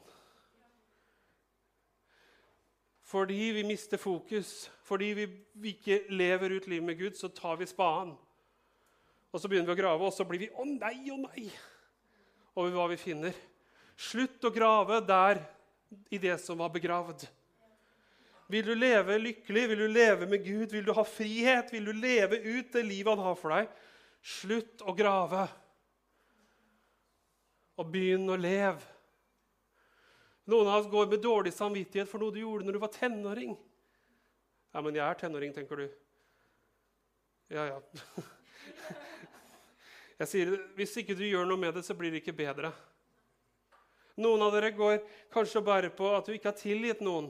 Fordi 3.05 3.53
vi 3.59 3.69
mister 3.69 4.01
fokus, 4.01 4.71
fordi 4.89 5.13
vi 5.13 5.75
ikke 5.75 6.07
lever 6.09 6.57
ut 6.57 6.73
livet 6.73 6.89
med 6.89 6.97
Gud, 6.97 7.21
så 7.21 7.29
tar 7.29 7.61
vi 7.61 7.69
spaden. 7.69 8.15
Og 9.29 9.41
så 9.43 9.49
begynner 9.49 9.69
vi 9.69 9.77
å 9.77 9.83
grave, 9.83 10.09
og 10.09 10.17
så 10.17 10.25
blir 10.25 10.41
vi 10.41 10.49
'Å 10.49 10.65
nei, 10.65 11.11
å 11.13 11.21
nei' 11.21 11.53
over 12.57 12.71
hva 12.71 12.89
vi 12.89 12.97
finner. 12.97 13.35
Slutt 13.97 14.41
å 14.41 14.55
grave 14.55 15.05
der 15.05 15.45
i 16.11 16.17
det 16.17 16.41
som 16.41 16.57
var 16.57 16.73
begravd. 16.73 17.29
Vil 18.49 18.65
du 18.65 18.75
leve 18.75 19.19
lykkelig, 19.21 19.63
vil 19.69 19.83
du 19.85 19.89
leve 19.93 20.27
med 20.27 20.45
Gud, 20.45 20.73
vil 20.73 20.87
du 20.87 20.95
ha 20.97 21.05
frihet, 21.05 21.73
vil 21.73 21.85
du 21.85 21.93
leve 21.93 22.39
ut 22.41 22.71
det 22.73 22.85
livet 22.87 23.13
han 23.13 23.27
har 23.27 23.35
for 23.37 23.53
deg, 23.53 23.69
slutt 24.25 24.85
å 24.89 24.95
grave. 24.97 25.43
Og 27.79 27.91
begynn 27.93 28.25
å 28.33 28.39
leve. 28.41 28.81
Noen 30.49 30.71
av 30.73 30.81
oss 30.81 30.89
går 30.89 31.11
med 31.13 31.21
dårlig 31.21 31.53
samvittighet 31.53 32.09
for 32.09 32.25
noe 32.25 32.33
du 32.33 32.41
gjorde 32.41 32.65
når 32.65 32.79
du 32.79 32.81
var 32.81 32.95
tenåring. 32.95 33.53
Ja, 34.73 34.81
men 34.81 34.97
jeg 34.97 35.05
er 35.05 35.21
tenåring, 35.21 35.53
tenker 35.53 35.85
du. 35.85 35.87
Ja, 37.53 37.67
ja. 37.69 37.79
Jeg 40.19 40.31
sier, 40.33 40.55
Hvis 40.75 40.97
ikke 40.99 41.15
du 41.15 41.23
gjør 41.23 41.45
noe 41.47 41.61
med 41.61 41.77
det, 41.77 41.85
så 41.87 41.95
blir 41.95 42.11
det 42.11 42.23
ikke 42.25 42.35
bedre. 42.41 42.73
Noen 44.19 44.43
av 44.43 44.57
dere 44.57 44.73
går 44.75 44.97
kanskje 45.31 45.61
og 45.61 45.69
bærer 45.69 45.93
på 45.95 46.09
at 46.17 46.27
du 46.27 46.33
ikke 46.35 46.51
har 46.51 46.59
tilgitt 46.59 47.05
noen. 47.05 47.29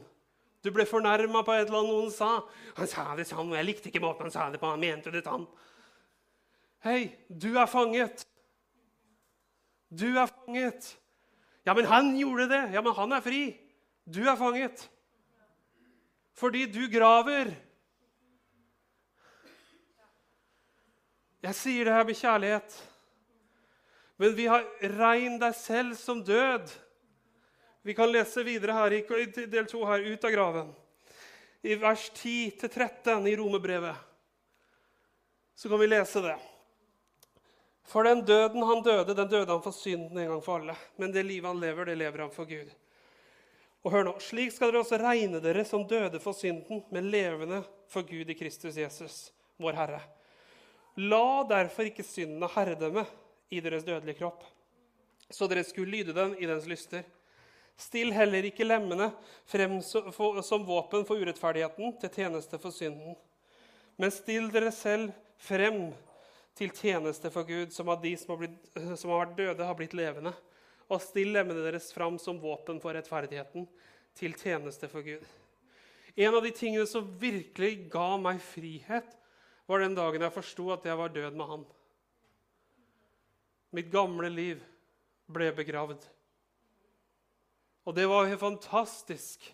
Du 0.62 0.70
ble 0.74 0.86
fornærma 0.88 1.44
på 1.46 1.54
et 1.54 1.68
eller 1.68 1.78
annet 1.78 1.92
noen 1.94 2.10
sa. 2.10 2.42
'Han 2.76 2.86
sa 2.86 3.14
det 3.16 3.28
sånn, 3.28 3.50
og 3.50 3.56
jeg 3.56 3.66
likte 3.66 3.88
ikke 3.90 4.02
måten 4.02 4.26
han 4.26 4.34
sa 4.34 4.50
det 4.50 4.60
på.' 4.60 4.70
han 4.70 4.80
mente 4.80 5.10
det 5.10 5.24
sånn. 5.24 5.46
Hei, 6.82 7.14
du 7.28 7.56
er 7.58 7.66
fanget. 7.66 8.26
Du 9.90 10.18
er 10.18 10.26
fanget. 10.26 10.96
Ja, 11.66 11.74
men 11.74 11.84
han 11.84 12.16
gjorde 12.16 12.48
det. 12.48 12.62
Ja, 12.72 12.82
men 12.82 12.94
han 12.94 13.12
er 13.12 13.20
fri. 13.20 13.56
Du 14.04 14.22
er 14.28 14.36
fanget. 14.36 14.88
Fordi 16.38 16.66
du 16.66 16.86
graver. 16.88 17.50
Jeg 21.42 21.54
sier 21.54 21.84
det 21.84 21.94
her 21.94 22.04
med 22.04 22.18
kjærlighet. 22.18 22.78
Men 24.18 24.34
vi 24.34 24.46
har 24.50 24.64
regn 24.98 25.38
deg 25.38 25.54
selv 25.54 25.94
som 25.98 26.22
død. 26.24 26.70
Vi 27.88 27.94
kan 27.94 28.10
lese 28.12 28.42
videre 28.44 28.74
her 28.76 28.92
i 28.92 29.46
del 29.48 29.66
2 29.66 29.78
her, 29.88 30.02
ut 30.12 30.24
av 30.24 30.30
graven. 30.30 30.74
I 31.64 31.72
vers 31.80 32.10
10-13 32.12 33.28
i 33.30 33.36
Romerbrevet 33.36 33.96
så 35.56 35.70
kan 35.72 35.80
vi 35.80 35.88
lese 35.88 36.20
det. 36.20 36.34
For 37.88 38.04
den 38.04 38.20
døden 38.28 38.62
han 38.68 38.84
døde, 38.84 39.16
den 39.16 39.32
døde 39.32 39.48
han 39.54 39.64
for 39.64 39.72
synden 39.72 40.20
en 40.20 40.28
gang 40.34 40.44
for 40.44 40.60
alle. 40.60 40.76
Men 41.00 41.16
det 41.16 41.24
livet 41.24 41.48
han 41.48 41.64
lever, 41.64 41.88
det 41.88 41.96
lever 41.96 42.26
han 42.26 42.36
for 42.36 42.44
Gud. 42.52 42.68
Og 43.80 43.96
hør 43.96 44.04
nå, 44.10 44.16
Slik 44.20 44.52
skal 44.52 44.68
dere 44.68 44.84
også 44.84 45.00
regne 45.00 45.40
dere 45.40 45.64
som 45.64 45.88
døde 45.88 46.20
for 46.20 46.36
synden, 46.36 46.84
men 46.92 47.08
levende 47.08 47.64
for 47.88 48.04
Gud 48.04 48.28
i 48.28 48.36
Kristus 48.36 48.76
Jesus, 48.76 49.30
vår 49.56 49.80
Herre. 49.80 50.04
La 51.08 51.40
derfor 51.56 51.88
ikke 51.88 52.04
synden 52.04 52.44
ha 52.44 52.52
herredømme 52.52 53.08
i 53.48 53.64
deres 53.64 53.88
dødelige 53.88 54.20
kropp, 54.20 54.44
så 55.32 55.48
dere 55.48 55.64
skulle 55.64 56.02
lyde 56.02 56.12
den 56.12 56.36
i 56.36 56.44
dens 56.44 56.68
lyster. 56.68 57.14
Still 57.78 58.10
heller 58.10 58.48
ikke 58.48 58.66
lemmene 58.66 59.12
frem 59.46 59.78
som 59.84 60.64
våpen 60.66 61.04
for 61.06 61.20
urettferdigheten, 61.20 61.94
til 62.02 62.10
tjeneste 62.10 62.58
for 62.58 62.74
synden. 62.74 63.14
Men 63.98 64.14
still 64.14 64.48
dere 64.50 64.72
selv 64.74 65.14
frem 65.38 65.92
til 66.58 66.72
tjeneste 66.74 67.30
for 67.30 67.46
Gud, 67.46 67.70
som 67.74 67.90
av 67.92 68.02
de 68.02 68.16
som 68.18 68.34
har, 68.34 68.40
blitt, 68.42 68.58
som 68.98 69.12
har 69.12 69.22
vært 69.22 69.38
døde, 69.38 69.66
har 69.66 69.78
blitt 69.78 69.94
levende. 69.94 70.34
Og 70.90 71.02
still 71.04 71.30
lemmene 71.36 71.62
deres 71.62 71.92
fram 71.94 72.18
som 72.18 72.40
våpen 72.42 72.82
for 72.82 72.98
rettferdigheten, 72.98 73.68
til 74.18 74.34
tjeneste 74.34 74.88
for 74.90 75.06
Gud. 75.06 75.22
En 76.18 76.34
av 76.34 76.42
de 76.42 76.50
tingene 76.50 76.86
som 76.90 77.06
virkelig 77.20 77.86
ga 77.92 78.16
meg 78.18 78.40
frihet, 78.42 79.14
var 79.70 79.84
den 79.84 79.94
dagen 79.94 80.24
jeg 80.24 80.34
forsto 80.34 80.70
at 80.74 80.86
jeg 80.88 80.98
var 80.98 81.12
død 81.14 81.36
med 81.38 81.50
han. 81.52 81.64
Mitt 83.76 83.92
gamle 83.92 84.30
liv 84.32 84.62
ble 85.30 85.52
begravd. 85.54 86.02
Og 87.88 87.94
det 87.96 88.04
var 88.04 88.26
jo 88.28 88.36
fantastisk 88.36 89.46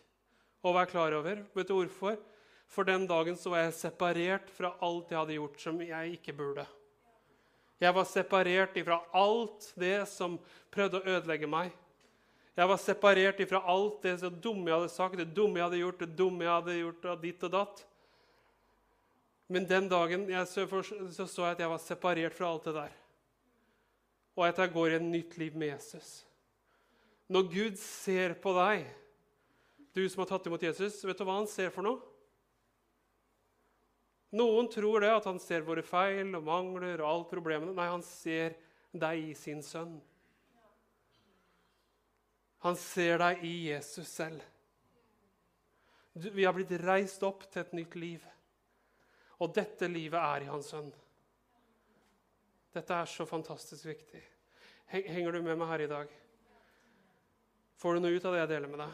å 0.66 0.72
være 0.74 0.90
klar 0.90 1.14
over. 1.14 1.44
Vet 1.54 1.68
du 1.70 1.76
hvorfor? 1.76 2.16
For 2.66 2.86
den 2.88 3.04
dagen 3.06 3.36
så 3.38 3.52
var 3.52 3.62
jeg 3.62 3.76
separert 3.78 4.48
fra 4.50 4.72
alt 4.82 5.12
jeg 5.12 5.20
hadde 5.20 5.36
gjort 5.36 5.60
som 5.62 5.78
jeg 5.84 6.16
ikke 6.16 6.34
burde. 6.34 6.64
Jeg 7.78 7.94
var 7.94 8.08
separert 8.10 8.74
fra 8.88 8.98
alt 9.14 9.68
det 9.78 10.00
som 10.10 10.34
prøvde 10.74 10.98
å 10.98 11.14
ødelegge 11.14 11.50
meg. 11.50 11.70
Jeg 12.58 12.70
var 12.70 12.82
separert 12.82 13.44
fra 13.50 13.62
alt 13.70 14.02
det 14.02 14.16
så 14.24 14.30
dumme 14.30 14.70
jeg 14.70 14.80
hadde 14.80 14.90
sagt, 14.96 15.18
det 15.18 15.30
dumme 15.36 15.60
jeg 15.60 15.68
hadde 15.68 15.82
gjort, 15.84 16.02
det 16.02 16.18
dumme 16.18 16.46
jeg 16.46 16.54
hadde 16.54 16.76
gjort 16.80 17.08
av 17.14 17.22
ditt 17.22 17.46
og 17.46 17.54
datt. 17.54 17.86
Men 19.46 19.70
den 19.70 19.88
dagen 19.90 20.28
jeg 20.30 20.50
så, 20.50 20.66
så 20.66 21.26
jeg 21.44 21.54
at 21.54 21.66
jeg 21.68 21.74
var 21.76 21.86
separert 21.86 22.34
fra 22.34 22.50
alt 22.50 22.70
det 22.70 22.78
der. 22.82 23.00
Og 24.34 24.46
at 24.48 24.58
jeg 24.58 24.74
går 24.74 24.90
i 24.90 25.02
et 25.02 25.10
nytt 25.12 25.36
liv 25.38 25.54
med 25.54 25.76
Jesus. 25.76 26.24
Når 27.32 27.48
Gud 27.52 27.78
ser 27.80 28.34
på 28.40 28.52
deg, 28.56 28.84
du 29.94 30.02
som 30.10 30.24
har 30.24 30.32
tatt 30.32 30.48
imot 30.50 30.64
Jesus, 30.64 30.98
vet 31.06 31.18
du 31.18 31.24
hva 31.24 31.38
han 31.38 31.48
ser 31.48 31.70
for 31.72 31.86
noe? 31.86 32.02
Noen 34.34 34.66
tror 34.68 35.04
det, 35.04 35.12
at 35.14 35.28
han 35.28 35.38
ser 35.38 35.62
våre 35.62 35.84
feil 35.86 36.34
og 36.34 36.42
mangler 36.42 36.98
og 36.98 37.06
alle 37.06 37.28
problemene. 37.30 37.74
Nei, 37.76 37.86
han 37.86 38.02
ser 38.02 38.56
deg 38.90 39.30
i 39.30 39.36
sin 39.38 39.62
sønn. 39.62 39.94
Han 42.64 42.78
ser 42.80 43.20
deg 43.20 43.44
i 43.46 43.54
Jesus 43.68 44.08
selv. 44.08 44.42
vi 46.14 46.44
har 46.44 46.54
blitt 46.54 46.72
reist 46.82 47.22
opp 47.22 47.46
til 47.50 47.62
et 47.62 47.72
nytt 47.78 47.94
liv. 47.94 48.26
Og 49.38 49.54
dette 49.54 49.86
livet 49.90 50.18
er 50.18 50.44
i 50.44 50.50
Hans 50.50 50.70
sønn. 50.72 50.90
Dette 52.74 52.94
er 52.94 53.06
så 53.06 53.26
fantastisk 53.26 53.86
viktig. 53.86 54.22
Henger 54.90 55.32
du 55.32 55.42
med 55.42 55.58
meg 55.58 55.68
her 55.68 55.84
i 55.84 55.90
dag? 55.90 56.14
Får 57.84 57.98
du 57.98 58.00
noe 58.00 58.16
ut 58.16 58.24
av 58.24 58.32
det 58.32 58.38
jeg 58.38 58.48
deler 58.48 58.70
med 58.72 58.80
deg? 58.80 58.92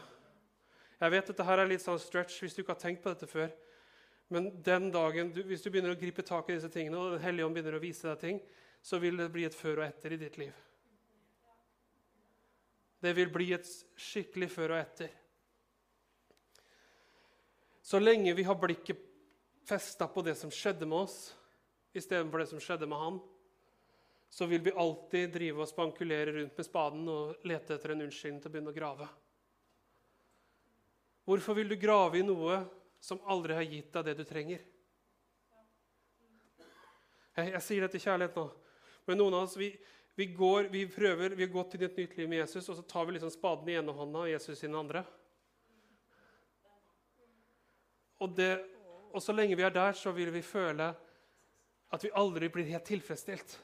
Jeg 0.99 1.11
vet 1.13 1.29
dette 1.31 1.43
her 1.47 1.61
er 1.61 1.69
litt 1.69 1.83
sånn 1.83 1.99
stretch 2.03 2.41
hvis 2.43 2.57
du 2.57 2.59
ikke 2.59 2.73
har 2.73 2.81
tenkt 2.81 2.99
på 3.05 3.13
dette 3.13 3.29
før. 3.31 3.53
Men 4.35 4.49
den 4.65 4.89
dagen, 4.91 5.29
du, 5.31 5.39
hvis 5.47 5.63
du 5.63 5.69
begynner 5.71 5.93
å 5.95 5.99
gripe 6.01 6.25
tak 6.27 6.49
i 6.51 6.57
disse 6.57 6.67
tingene, 6.73 6.99
og 6.99 7.13
Den 7.15 7.23
hellige 7.23 7.47
ånd 7.47 7.55
begynner 7.55 7.77
å 7.77 7.79
vise 7.79 8.09
deg 8.09 8.19
ting, 8.19 8.41
så 8.83 8.99
vil 8.99 9.15
det 9.15 9.29
bli 9.31 9.45
et 9.47 9.55
før 9.55 9.79
og 9.79 9.85
etter 9.85 10.11
i 10.11 10.19
ditt 10.19 10.35
liv. 10.41 10.51
Det 12.99 13.15
vil 13.15 13.31
bli 13.31 13.47
et 13.55 13.71
skikkelig 13.95 14.51
før 14.51 14.75
og 14.75 14.81
etter. 14.81 15.15
Så 17.79 18.03
lenge 18.03 18.35
vi 18.35 18.43
har 18.43 18.59
blikket 18.59 19.07
festa 19.71 20.11
på 20.11 20.27
det 20.27 20.35
som 20.35 20.51
skjedde 20.51 20.83
med 20.83 21.05
oss, 21.05 21.17
istedenfor 21.95 22.43
det 22.43 22.51
som 22.51 22.59
skjedde 22.59 22.91
med 22.91 23.07
han, 23.07 23.23
så 24.31 24.45
vil 24.45 24.61
vi 24.63 24.71
alltid 24.71 25.33
drive 25.33 25.59
og 25.59 25.67
spankulere 25.67 26.31
rundt 26.31 26.55
med 26.57 26.65
spaden 26.65 27.07
og 27.11 27.41
lete 27.43 27.75
etter 27.75 27.91
en 27.91 28.03
unnskyldning 28.05 28.39
til 28.39 28.47
å 28.47 28.53
begynne 28.53 28.71
å 28.71 28.75
grave. 28.75 29.07
Hvorfor 31.27 31.57
vil 31.57 31.67
du 31.67 31.75
grave 31.79 32.21
i 32.21 32.23
noe 32.23 32.61
som 33.03 33.19
aldri 33.27 33.57
har 33.57 33.67
gitt 33.67 33.89
deg 33.91 34.05
det 34.07 34.13
du 34.21 34.23
trenger? 34.29 34.61
Jeg, 37.35 37.49
jeg 37.57 37.63
sier 37.65 37.83
det 37.83 37.89
til 37.91 38.03
kjærlighet 38.05 38.37
nå, 38.39 38.45
men 39.09 39.19
noen 39.19 39.35
av 39.35 39.49
oss 39.49 39.57
vi, 39.59 39.67
vi, 40.15 40.29
går, 40.31 40.69
vi 40.71 40.85
prøver, 40.91 41.35
vi 41.35 41.43
har 41.43 41.51
gått 41.51 41.75
inn 41.75 41.83
i 41.83 41.87
et 41.89 41.99
nytt 41.99 42.15
liv 42.21 42.29
med 42.31 42.39
Jesus, 42.39 42.69
og 42.71 42.77
så 42.79 42.85
tar 42.87 43.09
vi 43.09 43.17
liksom 43.17 43.33
spaden 43.33 43.67
i 43.67 43.75
ene 43.81 43.95
hånda 43.95 44.21
og 44.23 44.31
Jesus 44.31 44.61
i 44.63 44.69
den 44.69 44.77
andre. 44.79 45.01
Og 48.23 48.31
det, 48.37 48.53
og 49.11 49.19
så 49.19 49.35
lenge 49.35 49.59
vi 49.59 49.67
er 49.67 49.75
der, 49.75 49.91
så 49.99 50.15
vil 50.15 50.31
vi 50.31 50.43
føle 50.45 50.87
at 51.91 52.07
vi 52.07 52.13
aldri 52.15 52.47
blir 52.53 52.71
helt 52.71 52.87
tilfredsstilt. 52.87 53.57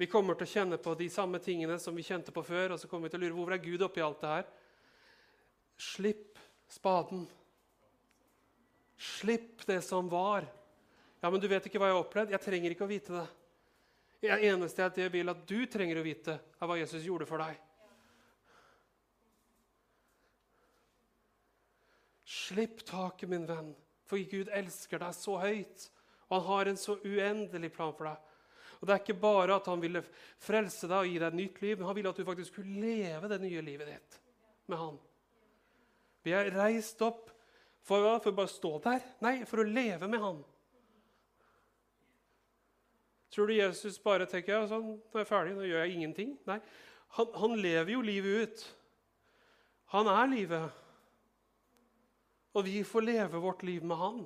Vi 0.00 0.08
kommer 0.10 0.38
til 0.38 0.48
å 0.48 0.52
kjenne 0.52 0.78
på 0.80 0.94
de 0.98 1.08
samme 1.12 1.38
tingene 1.42 1.76
som 1.80 1.94
vi 1.96 2.04
kjente 2.06 2.32
på 2.34 2.44
før. 2.46 2.74
Og 2.74 2.80
så 2.80 2.88
kommer 2.90 3.08
vi 3.08 3.14
til 3.14 3.22
å 3.22 3.26
lure 3.26 3.36
hvor 3.38 3.54
er 3.54 3.62
Gud 3.62 3.84
oppi 3.84 4.02
alt 4.04 4.22
det 4.22 4.32
her. 4.32 4.48
Slipp 5.82 6.40
spaden. 6.72 7.26
Slipp 8.96 9.66
det 9.68 9.82
som 9.84 10.08
var. 10.10 10.46
Ja, 11.22 11.30
men 11.30 11.40
du 11.42 11.46
vet 11.50 11.66
ikke 11.68 11.78
hva 11.82 11.90
jeg 11.90 11.96
har 11.98 12.04
opplevd. 12.04 12.34
Jeg 12.34 12.44
trenger 12.44 12.74
ikke 12.74 12.86
å 12.86 12.90
vite 12.90 13.14
det. 13.14 13.26
Det 14.22 14.38
eneste 14.46 14.86
jeg 15.02 15.10
vil 15.10 15.30
at 15.32 15.44
du 15.50 15.64
trenger 15.66 15.98
å 15.98 16.06
vite, 16.06 16.36
er 16.38 16.68
hva 16.70 16.76
Jesus 16.78 17.02
gjorde 17.02 17.26
for 17.26 17.42
deg. 17.42 17.56
Slipp 22.32 22.84
taket, 22.86 23.26
min 23.30 23.48
venn. 23.48 23.72
For 24.06 24.22
Gud 24.30 24.50
elsker 24.54 25.02
deg 25.02 25.16
så 25.16 25.38
høyt, 25.42 25.88
og 26.28 26.36
han 26.36 26.46
har 26.46 26.70
en 26.70 26.78
så 26.78 26.96
uendelig 27.02 27.72
plan 27.74 27.90
for 27.98 28.12
deg. 28.12 28.30
Og 28.82 28.88
Det 28.88 28.94
er 28.94 29.02
ikke 29.04 29.22
bare 29.22 29.54
at 29.54 29.68
han 29.70 29.78
ville 29.78 30.02
frelse 30.42 30.88
deg 30.90 30.96
og 30.98 31.06
gi 31.06 31.18
deg 31.20 31.28
et 31.28 31.38
nytt 31.38 31.60
liv, 31.62 31.76
men 31.78 31.86
han 31.86 31.94
ville 31.94 32.10
at 32.10 32.18
du 32.18 32.26
faktisk 32.26 32.50
skulle 32.50 32.82
leve 32.82 33.30
det 33.30 33.38
nye 33.44 33.62
livet 33.62 33.92
ditt 33.92 34.16
med 34.66 34.80
han. 34.80 34.96
Vi 36.26 36.34
er 36.34 36.50
reist 36.54 37.02
opp 37.06 37.30
for, 37.86 38.02
for 38.22 38.32
å 38.32 38.38
bare 38.40 38.50
stå 38.50 38.72
der? 38.82 39.06
Nei, 39.22 39.36
for 39.46 39.62
å 39.62 39.68
leve 39.68 40.10
med 40.10 40.22
han. 40.22 40.42
Tror 43.32 43.48
du 43.48 43.54
Jesus 43.54 44.02
bare 44.02 44.26
tenker 44.28 44.58
ja, 44.58 44.66
sånn, 44.68 44.96
nå 44.98 45.16
er 45.16 45.22
jeg 45.22 45.30
ferdig, 45.30 45.54
nå 45.56 45.64
gjør 45.64 45.86
jeg 45.86 45.96
ingenting? 45.96 46.34
Nei, 46.50 46.58
han, 47.16 47.32
han 47.38 47.54
lever 47.62 47.94
jo 47.94 48.02
livet 48.04 48.42
ut. 48.42 48.64
Han 49.94 50.10
er 50.10 50.30
livet. 50.34 50.78
Og 52.52 52.66
vi 52.66 52.82
får 52.84 53.06
leve 53.06 53.40
vårt 53.40 53.62
liv 53.64 53.84
med 53.84 53.96
Han. 54.00 54.22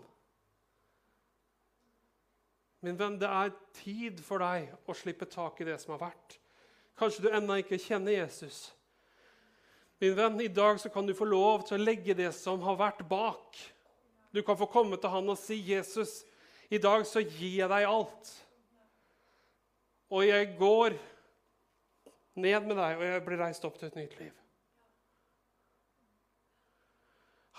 Min 2.86 2.94
venn, 2.94 3.16
det 3.18 3.26
er 3.26 3.54
tid 3.74 4.20
for 4.22 4.38
deg 4.38 4.68
å 4.86 4.94
slippe 4.94 5.26
tak 5.26 5.58
i 5.58 5.64
det 5.66 5.80
som 5.82 5.96
har 5.96 6.04
vært. 6.04 6.36
Kanskje 6.94 7.24
du 7.24 7.32
ennå 7.34 7.56
ikke 7.58 7.80
kjenner 7.82 8.14
Jesus. 8.14 8.68
Min 9.98 10.14
venn, 10.14 10.38
I 10.40 10.52
dag 10.52 10.78
så 10.78 10.92
kan 10.94 11.08
du 11.08 11.10
få 11.16 11.26
lov 11.26 11.64
til 11.66 11.80
å 11.80 11.82
legge 11.82 12.14
det 12.14 12.30
som 12.36 12.62
har 12.62 12.78
vært, 12.78 13.02
bak. 13.10 13.58
Du 14.30 14.38
kan 14.46 14.58
få 14.60 14.68
komme 14.70 15.00
til 15.02 15.10
han 15.10 15.32
og 15.32 15.38
si, 15.40 15.58
'Jesus, 15.58 16.22
i 16.70 16.78
dag 16.78 17.02
så 17.06 17.24
gir 17.24 17.58
jeg 17.64 17.68
deg 17.68 17.88
alt.' 17.90 18.32
Og 20.10 20.22
jeg 20.22 20.54
går 20.58 20.94
ned 22.36 22.66
med 22.68 22.76
deg, 22.76 22.98
og 22.98 23.02
jeg 23.02 23.24
blir 23.24 23.42
reist 23.42 23.64
opp 23.64 23.78
til 23.78 23.88
et 23.88 23.96
nytt 23.98 24.18
liv. 24.20 24.32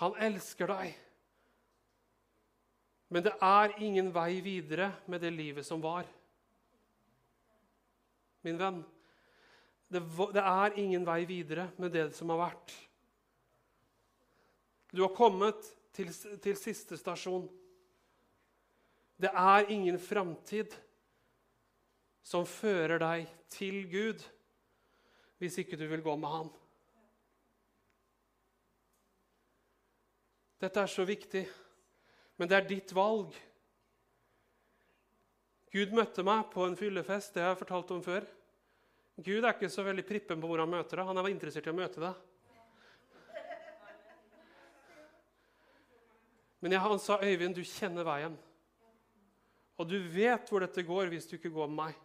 Han 0.00 0.16
elsker 0.16 0.70
deg. 0.72 0.94
Men 3.08 3.24
det 3.24 3.32
er 3.40 3.76
ingen 3.80 4.10
vei 4.12 4.40
videre 4.44 4.90
med 5.08 5.22
det 5.24 5.32
livet 5.32 5.66
som 5.66 5.80
var. 5.80 6.06
Min 8.44 8.58
venn, 8.60 8.82
det, 9.88 10.02
er 10.42 10.76
ingen 10.78 11.06
vei 11.08 11.22
videre 11.28 11.70
med 11.80 11.94
det 11.96 12.10
som 12.16 12.28
har 12.34 12.42
vært. 12.42 12.74
Du 14.92 15.00
har 15.04 15.14
kommet 15.16 15.64
til, 15.96 16.12
til 16.12 16.56
siste 16.60 16.96
stasjon. 17.00 17.48
Det 19.18 19.32
er 19.32 19.72
ingen 19.72 19.98
framtid 20.00 20.76
som 22.22 22.44
fører 22.46 23.00
deg 23.00 23.28
til 23.50 23.80
Gud, 23.88 24.22
hvis 25.40 25.58
ikke 25.62 25.78
du 25.80 25.86
vil 25.88 26.04
gå 26.04 26.16
med 26.20 26.28
Han. 26.28 26.50
Dette 30.58 30.82
er 30.82 30.90
så 30.90 31.06
viktig, 31.06 31.44
men 32.38 32.48
det 32.48 32.56
er 32.56 32.66
ditt 32.68 32.94
valg. 32.94 33.34
Gud 35.74 35.92
møtte 35.92 36.24
meg 36.24 36.46
på 36.52 36.64
en 36.64 36.78
fyllefest, 36.78 37.34
det 37.34 37.44
har 37.44 37.52
jeg 37.52 37.62
fortalt 37.64 37.90
om 37.92 38.02
før. 38.04 38.26
Gud 39.18 39.42
er 39.42 39.50
ikke 39.50 39.70
så 39.72 39.82
veldig 39.82 40.06
prippen 40.06 40.40
på 40.40 40.48
hvor 40.48 40.62
han 40.62 40.70
møter 40.70 41.00
deg. 41.00 41.08
Han 41.10 41.18
er 41.18 41.30
interessert 41.32 41.66
i 41.66 41.72
å 41.72 41.76
møte 41.76 42.00
deg. 42.00 42.24
Men 46.58 46.74
jeg, 46.74 46.82
han 46.82 46.98
sa, 46.98 47.18
'Øyvind, 47.22 47.54
du 47.54 47.62
kjenner 47.62 48.06
veien.' 48.06 48.38
Og 49.78 49.86
du 49.86 49.98
vet 50.10 50.48
hvor 50.50 50.60
dette 50.60 50.82
går 50.82 51.10
hvis 51.12 51.26
du 51.30 51.36
ikke 51.36 51.52
går 51.54 51.68
med 51.70 51.78
meg. 51.84 51.98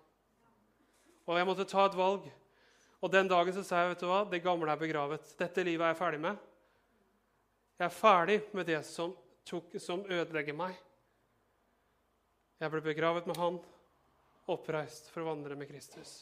Og 1.26 1.38
jeg 1.38 1.48
måtte 1.48 1.66
ta 1.66 1.88
et 1.88 1.98
valg. 1.98 2.28
Og 3.02 3.12
den 3.12 3.28
dagen 3.28 3.56
så 3.56 3.64
sa 3.66 3.82
jeg, 3.82 3.94
vet 3.94 4.04
du 4.04 4.08
hva, 4.08 4.22
det 4.30 4.44
gamle 4.44 4.70
er 4.70 4.80
begravet. 4.80 5.34
Dette 5.40 5.66
livet 5.66 5.88
er 5.88 5.94
jeg 5.94 6.00
ferdig 6.00 6.20
med. 6.22 6.38
Jeg 7.80 7.86
er 7.88 7.96
ferdig 7.98 8.38
med 8.54 8.70
det 8.70 8.78
som, 8.86 9.16
tok, 9.48 9.76
som 9.82 10.06
ødelegger 10.06 10.56
meg. 10.58 10.78
Jeg 12.62 12.72
ble 12.72 12.84
begravet 12.86 13.28
med 13.28 13.40
Han, 13.40 13.60
oppreist 14.52 15.10
for 15.12 15.24
å 15.24 15.32
vandre 15.32 15.58
med 15.60 15.70
Kristus. 15.72 16.22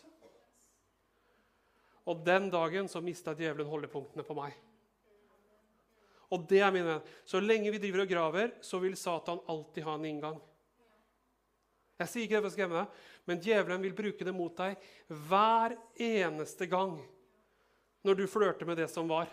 Og 2.10 2.24
den 2.26 2.50
dagen 2.54 2.90
så 2.90 3.02
mista 3.04 3.36
djevelen 3.38 3.70
holdepunktene 3.70 4.26
på 4.26 4.36
meg. 4.38 4.56
Og 6.32 6.46
det 6.50 6.62
er 6.64 6.72
min 6.74 6.88
venn. 6.88 7.04
Så 7.28 7.42
lenge 7.44 7.74
vi 7.74 7.82
driver 7.82 8.06
og 8.06 8.10
graver, 8.10 8.54
så 8.64 8.80
vil 8.82 8.96
Satan 8.98 9.42
alltid 9.52 9.86
ha 9.86 9.98
en 9.98 10.08
inngang. 10.08 10.40
Jeg 12.02 12.10
sier 12.10 12.26
ikke 12.26 12.40
det 12.40 12.44
for 12.46 12.50
å 12.50 12.56
skremme 12.56 12.80
deg, 12.80 13.02
men 13.30 13.42
djevelen 13.44 13.84
vil 13.84 13.98
bruke 13.98 14.26
det 14.26 14.34
mot 14.34 14.56
deg 14.58 14.80
hver 15.30 15.76
eneste 16.02 16.66
gang 16.72 16.96
når 18.02 18.18
du 18.18 18.24
flørter 18.32 18.66
med 18.66 18.80
det 18.82 18.88
som 18.90 19.10
var. 19.12 19.30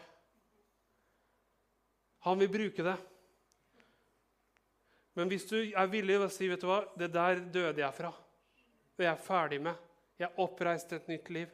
Han 2.26 2.42
vil 2.42 2.50
bruke 2.52 2.84
det. 2.84 2.98
Men 5.18 5.32
hvis 5.32 5.48
du 5.50 5.56
er 5.58 5.90
villig 5.90 6.14
til 6.14 6.24
å 6.28 6.30
si 6.30 6.46
vet 6.46 6.62
du 6.62 6.68
hva, 6.70 6.82
det 6.94 7.10
der 7.10 7.40
døde 7.50 7.82
jeg 7.82 7.94
fra, 7.96 8.12
det 8.94 9.02
er 9.02 9.10
jeg 9.10 9.24
ferdig 9.24 9.58
med, 9.64 9.80
jeg 10.18 10.28
er 10.28 10.42
oppreist 10.42 10.92
et 10.94 11.08
nytt 11.10 11.28
liv 11.30 11.50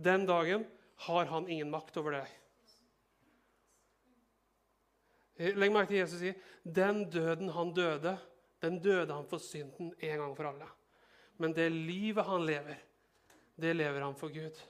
Den 0.00 0.26
dagen 0.28 0.62
har 1.04 1.28
han 1.28 1.48
ingen 1.48 1.68
makt 1.72 1.96
over 2.00 2.16
deg. 2.16 2.30
Legg 5.56 5.72
merke 5.72 5.92
til 5.92 6.00
Jesus 6.02 6.20
sier 6.20 6.36
den 6.64 7.02
døden 7.12 7.52
han 7.52 7.72
døde, 7.76 8.14
den 8.60 8.76
døde 8.80 9.12
han 9.12 9.28
for 9.28 9.40
synden 9.40 9.92
en 9.96 10.24
gang 10.24 10.36
for 10.36 10.50
alle. 10.50 10.68
Men 11.40 11.56
det 11.56 11.70
livet 11.72 12.28
han 12.28 12.44
lever, 12.48 12.80
det 13.60 13.72
lever 13.76 14.04
han 14.04 14.16
for 14.20 14.32
Gud. 14.32 14.60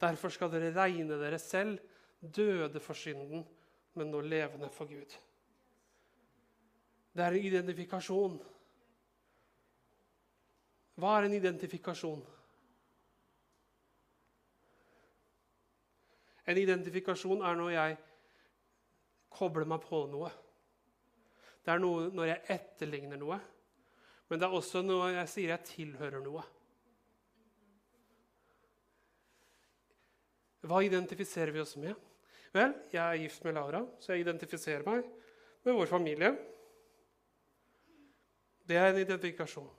Derfor 0.00 0.32
skal 0.32 0.52
dere 0.52 0.72
regne 0.76 1.20
dere 1.20 1.40
selv 1.40 1.80
døde 2.20 2.80
for 2.80 2.96
synden, 2.96 3.44
men 3.96 4.12
nå 4.12 4.20
levende 4.24 4.72
for 4.72 4.88
Gud. 4.88 5.16
Det 7.16 7.24
er 7.24 7.32
en 7.32 7.44
identifikasjon. 7.48 8.34
Hva 11.00 11.12
er 11.16 11.26
en 11.26 11.36
identifikasjon? 11.36 12.24
En 16.46 16.58
identifikasjon 16.60 17.44
er 17.44 17.56
når 17.56 17.70
jeg 17.72 17.94
kobler 19.32 19.68
meg 19.68 19.80
på 19.84 20.02
noe. 20.12 20.28
Det 21.64 21.72
er 21.72 21.80
noe 21.80 22.10
når 22.12 22.30
jeg 22.30 22.44
etterligner 22.54 23.20
noe. 23.20 23.38
Men 24.28 24.42
det 24.42 24.46
er 24.48 24.56
også 24.58 24.82
når 24.84 25.16
jeg 25.22 25.30
sier 25.32 25.52
jeg 25.54 25.66
tilhører 25.70 26.22
noe. 26.24 26.44
Hva 30.66 30.82
identifiserer 30.84 31.54
vi 31.54 31.62
oss 31.62 31.76
med? 31.80 31.94
Vel, 32.52 32.76
jeg 32.92 33.00
er 33.00 33.22
gift 33.22 33.44
med 33.46 33.56
Laura, 33.56 33.82
så 34.02 34.12
jeg 34.12 34.24
identifiserer 34.26 34.84
meg 34.86 35.08
med 35.64 35.76
vår 35.80 35.90
familie. 35.90 36.32
Det 38.66 38.76
er 38.76 38.90
en 38.90 39.00
identifikasjon. 39.00 39.70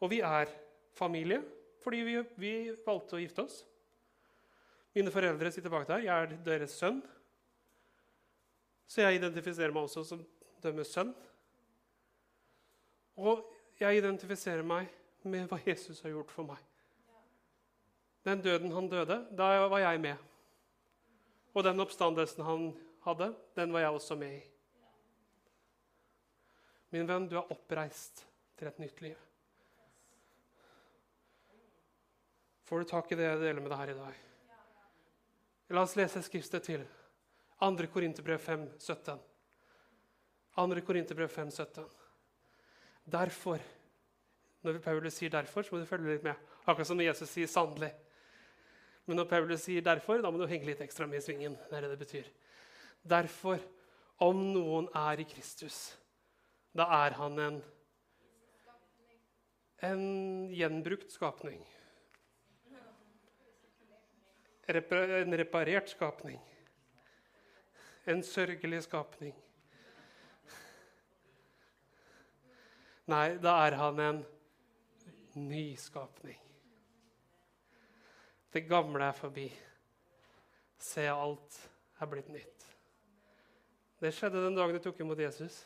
Og 0.00 0.10
vi 0.10 0.20
er 0.20 0.50
familie 0.94 1.42
fordi 1.84 2.00
vi, 2.00 2.14
vi, 2.40 2.52
valgte 2.86 3.18
å 3.18 3.20
gifte 3.20 3.42
oss. 3.44 3.58
Mine 4.96 5.10
foreldre 5.12 5.50
sitter 5.52 5.72
bak 5.72 5.84
der. 5.88 6.06
Jeg 6.06 6.14
er 6.14 6.36
deres 6.46 6.76
sønn. 6.80 7.02
Så 8.88 9.02
jeg 9.02 9.18
identifiserer 9.18 9.74
meg 9.74 9.84
også 9.84 10.04
som 10.08 10.22
deres 10.64 10.94
sønn. 10.94 11.10
Og 13.20 13.44
jeg 13.76 14.00
identifiserer 14.00 14.64
meg 14.64 14.88
med 15.28 15.44
hva 15.50 15.58
Jesus 15.66 16.00
har 16.06 16.14
gjort 16.14 16.32
for 16.32 16.48
meg. 16.48 16.62
Den 18.24 18.40
døden 18.40 18.72
han 18.72 18.88
døde, 18.88 19.20
da 19.36 19.50
var 19.68 19.84
jeg 19.84 20.00
med. 20.00 20.16
Og 21.52 21.68
den 21.68 21.84
oppstandelsen 21.84 22.44
han 22.48 22.70
hadde, 23.04 23.34
den 23.56 23.76
var 23.76 23.84
jeg 23.84 24.00
også 24.00 24.16
med 24.16 24.38
i. 24.38 24.53
Min 26.94 27.08
venn, 27.10 27.24
du 27.26 27.34
er 27.34 27.48
oppreist 27.50 28.20
til 28.54 28.68
et 28.70 28.76
nytt 28.78 29.00
liv. 29.02 29.18
Får 32.68 32.84
du 32.84 32.86
tak 32.86 33.08
i 33.10 33.16
det 33.18 33.24
jeg 33.26 33.40
deler 33.40 33.64
med 33.64 33.72
deg 33.72 33.80
her 33.80 33.90
i 33.90 33.96
dag? 33.98 34.20
La 35.74 35.82
oss 35.82 35.96
lese 35.98 36.22
skriftet 36.22 36.62
til 36.68 36.84
2. 37.58 37.88
Korinterbrev 37.90 38.38
5, 38.38 38.62
17. 38.78 39.18
2. 40.54 40.84
Korinterbrev 40.86 41.32
5, 41.34 41.50
17. 41.50 41.88
Derfor 43.16 43.58
Når 44.64 44.78
Paulus 44.78 45.18
sier 45.18 45.28
'derfor', 45.30 45.62
så 45.62 45.74
må 45.74 45.80
du 45.80 45.86
følge 45.86 46.12
litt 46.12 46.22
med. 46.24 46.34
Akkurat 46.66 46.86
som 46.86 46.96
når 46.96 47.04
Jesus 47.04 47.28
sier 47.28 47.46
'sannelig'. 47.46 47.92
Men 49.06 49.16
når 49.16 49.24
Paulus 49.28 49.60
sier 49.60 49.82
'derfor', 49.82 50.22
da 50.22 50.30
må 50.30 50.38
du 50.38 50.46
henge 50.46 50.64
litt 50.64 50.80
ekstra 50.80 51.06
med 51.06 51.18
i 51.18 51.20
svingen. 51.20 51.58
Det 51.70 51.76
er 51.76 51.80
det 51.80 51.90
det 51.90 51.98
betyr. 51.98 52.24
Derfor, 53.04 53.58
om 54.18 54.36
noen 54.54 54.88
er 54.94 55.20
i 55.20 55.24
Kristus, 55.24 55.98
da 56.74 56.86
er 57.06 57.14
han 57.20 57.38
en, 57.38 57.60
en 59.86 60.04
gjenbrukt 60.50 61.12
skapning. 61.14 61.62
En 64.66 65.36
reparert 65.38 65.88
skapning. 65.92 66.40
En 68.10 68.22
sørgelig 68.26 68.82
skapning. 68.88 69.34
Nei, 73.06 73.36
da 73.36 73.52
er 73.66 73.76
han 73.76 74.00
en 74.00 74.22
ny 75.36 75.66
skapning. 75.76 76.40
Det 78.54 78.64
gamle 78.66 79.10
er 79.10 79.16
forbi. 79.18 79.46
Se, 80.80 81.04
alt 81.10 81.58
er 82.00 82.10
blitt 82.10 82.32
nytt. 82.32 82.66
Det 84.00 84.12
skjedde 84.14 84.42
den 84.42 84.56
dagen 84.56 84.76
du 84.76 84.82
tok 84.82 85.00
imot 85.04 85.20
Jesus. 85.20 85.62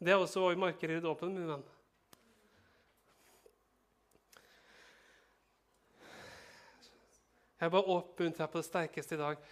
Det 0.00 0.14
er 0.14 0.16
også 0.16 0.40
hva 0.40 0.54
vi 0.54 0.62
markerer 0.62 0.96
i 0.96 1.04
dåpen, 1.04 1.34
min 1.36 1.48
venn. 1.50 1.64
Jeg 7.60 7.72
bare 7.74 7.92
oppmuntrer 7.92 8.46
deg 8.46 8.52
på 8.52 8.62
det 8.62 8.68
sterkeste 8.70 9.18
i 9.18 9.20
dag. 9.20 9.42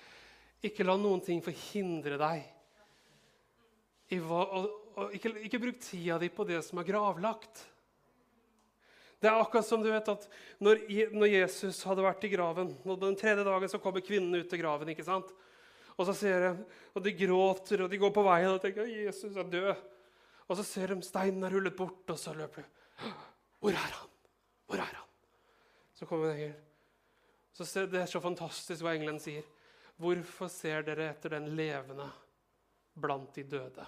Ikke 0.65 0.87
la 0.87 0.95
noen 0.97 1.21
ting 1.25 1.43
forhindre 1.45 2.17
deg. 2.17 2.47
Hva, 4.25 4.47
og, 4.57 4.71
og 4.97 5.13
ikke, 5.19 5.35
ikke 5.45 5.61
bruk 5.61 5.83
tida 5.85 6.17
di 6.23 6.31
på 6.33 6.47
det 6.49 6.63
som 6.65 6.81
er 6.81 6.89
gravlagt. 6.89 7.61
Det 9.21 9.29
er 9.29 9.37
akkurat 9.37 9.67
som 9.69 9.85
du 9.85 9.91
vet 9.91 10.09
at 10.09 10.25
når, 10.63 10.81
når, 11.13 11.29
Jesus 11.35 11.83
hadde 11.85 12.07
vært 12.07 12.25
i 12.25 12.31
graven 12.33 12.71
og 12.87 13.01
Den 13.03 13.19
tredje 13.19 13.45
dagen 13.45 13.69
så 13.69 13.83
kommer 13.83 14.05
kvinnene 14.07 14.41
ut 14.41 14.49
til 14.49 14.63
graven. 14.63 14.89
ikke 14.95 15.05
sant? 15.05 15.29
Og 15.99 16.09
så 16.09 16.17
ser 16.17 16.41
de, 16.41 16.51
og 16.95 17.05
de 17.05 17.13
gråter, 17.19 17.85
og 17.85 17.93
de 17.93 18.01
går 18.01 18.13
på 18.15 18.25
veien 18.25 18.55
og 18.55 18.61
tenker 18.63 18.87
at 18.87 18.97
Jesus 18.97 19.37
er 19.37 19.53
død. 19.53 19.87
Og 20.49 20.57
så 20.57 20.65
ser 20.65 20.95
de 20.95 21.05
steinen 21.05 21.45
er 21.45 21.53
rullet 21.53 21.77
bort, 21.77 22.09
og 22.09 22.19
så 22.19 22.33
løper 22.37 22.65
de. 22.65 23.13
Hvor 23.61 23.75
er 23.75 23.93
han? 23.99 24.11
Hvor 24.67 24.81
er 24.81 24.97
han? 24.97 25.13
Så 25.95 26.07
kommer 26.07 26.31
en 26.31 26.39
engel. 26.39 26.57
Så 27.53 27.67
ser, 27.67 27.89
det 27.91 28.01
er 28.01 28.11
så 28.11 28.21
fantastisk 28.23 28.85
hva 28.87 28.95
engelen 28.97 29.19
sier. 29.21 29.47
Hvorfor 29.99 30.51
ser 30.53 30.85
dere 30.87 31.11
etter 31.11 31.35
den 31.35 31.51
levende 31.59 32.07
blant 32.95 33.35
de 33.35 33.45
døde? 33.51 33.87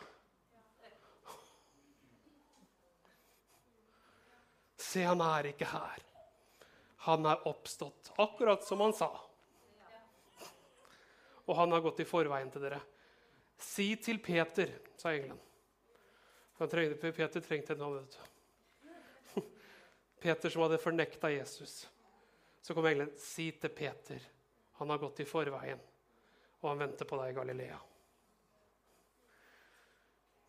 Se, 4.80 5.04
han 5.06 5.22
er 5.22 5.52
ikke 5.52 5.68
her. 5.70 6.02
Han 7.06 7.28
er 7.30 7.46
oppstått, 7.48 8.10
akkurat 8.20 8.64
som 8.66 8.82
han 8.82 8.92
sa. 8.96 9.08
Og 11.46 11.54
han 11.56 11.72
har 11.72 11.84
gått 11.84 12.02
i 12.02 12.08
forveien 12.08 12.50
til 12.52 12.66
dere. 12.66 12.80
Si 13.60 13.92
til 14.02 14.18
Peter, 14.24 14.74
sa 14.98 15.14
engelen. 15.14 15.38
Trengte, 16.68 17.12
Peter 17.12 17.40
trengte 17.40 17.72
en 17.72 17.94
vet 17.94 18.18
du. 18.18 19.40
Peter 20.20 20.50
som 20.52 20.62
hadde 20.62 20.78
fornekta 20.78 21.30
Jesus. 21.32 21.88
Så 22.62 22.74
kom 22.74 22.86
engelen. 22.86 23.12
Si 23.16 23.50
til 23.52 23.72
Peter. 23.72 24.20
Han 24.80 24.90
har 24.90 25.00
gått 25.00 25.20
i 25.20 25.28
forveien, 25.28 25.80
og 26.60 26.68
han 26.68 26.82
venter 26.84 27.08
på 27.08 27.16
deg 27.20 27.32
i 27.32 27.36
Galilea. 27.36 27.78